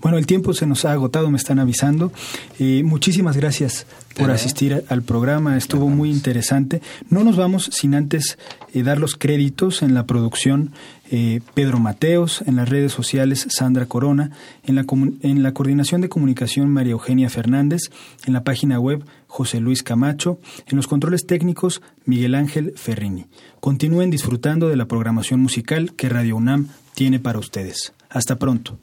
Bueno, 0.00 0.18
el 0.18 0.26
tiempo 0.26 0.52
se 0.52 0.66
nos 0.66 0.84
ha 0.84 0.92
agotado, 0.92 1.30
me 1.30 1.38
están 1.38 1.58
avisando. 1.58 2.12
Eh, 2.58 2.82
muchísimas 2.84 3.36
gracias 3.36 3.86
por 4.16 4.30
asistir 4.30 4.84
al 4.88 5.02
programa, 5.02 5.56
estuvo 5.56 5.88
muy 5.88 6.10
interesante. 6.10 6.80
No 7.10 7.24
nos 7.24 7.36
vamos 7.36 7.68
sin 7.72 7.94
antes 7.94 8.38
eh, 8.72 8.82
dar 8.82 8.98
los 8.98 9.16
créditos 9.16 9.82
en 9.82 9.94
la 9.94 10.06
producción 10.06 10.72
eh, 11.10 11.40
Pedro 11.54 11.78
Mateos, 11.78 12.42
en 12.46 12.56
las 12.56 12.68
redes 12.68 12.92
sociales 12.92 13.46
Sandra 13.50 13.86
Corona, 13.86 14.30
en 14.64 14.76
la, 14.76 14.84
en 15.22 15.42
la 15.42 15.52
coordinación 15.52 16.00
de 16.00 16.08
comunicación 16.08 16.70
María 16.70 16.92
Eugenia 16.92 17.28
Fernández, 17.28 17.90
en 18.24 18.32
la 18.32 18.44
página 18.44 18.78
web 18.78 19.04
José 19.26 19.60
Luis 19.60 19.82
Camacho, 19.82 20.38
en 20.66 20.76
los 20.76 20.86
controles 20.86 21.26
técnicos 21.26 21.82
Miguel 22.04 22.34
Ángel 22.34 22.72
Ferrini. 22.76 23.26
Continúen 23.60 24.10
disfrutando 24.10 24.68
de 24.68 24.76
la 24.76 24.86
programación 24.86 25.40
musical 25.40 25.92
que 25.94 26.08
Radio 26.08 26.36
UNAM 26.36 26.68
tiene 26.94 27.18
para 27.18 27.40
ustedes. 27.40 27.93
Hasta 28.14 28.36
pronto. 28.36 28.78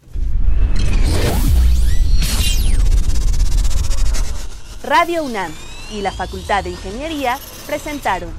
Radio 4.84 5.24
UNAM 5.24 5.54
y 5.90 6.02
la 6.02 6.12
Facultad 6.12 6.66
de 6.66 6.72
Ingeniería 6.72 7.38
presentaron 7.66 8.30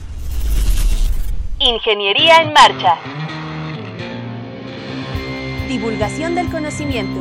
Ingeniería 1.60 2.42
en 2.42 2.52
Marcha. 2.52 2.98
Divulgación 5.66 6.34
del 6.34 6.50
conocimiento. 6.50 7.20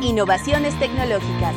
Innovaciones 0.00 0.78
tecnológicas. 0.78 1.54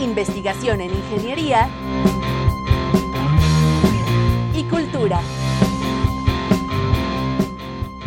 Investigación 0.00 0.80
en 0.80 0.90
ingeniería 0.90 1.68
y 4.56 4.64
cultura. 4.64 5.20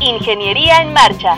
Ingeniería 0.08 0.82
en 0.82 0.94
marcha. 0.94 1.36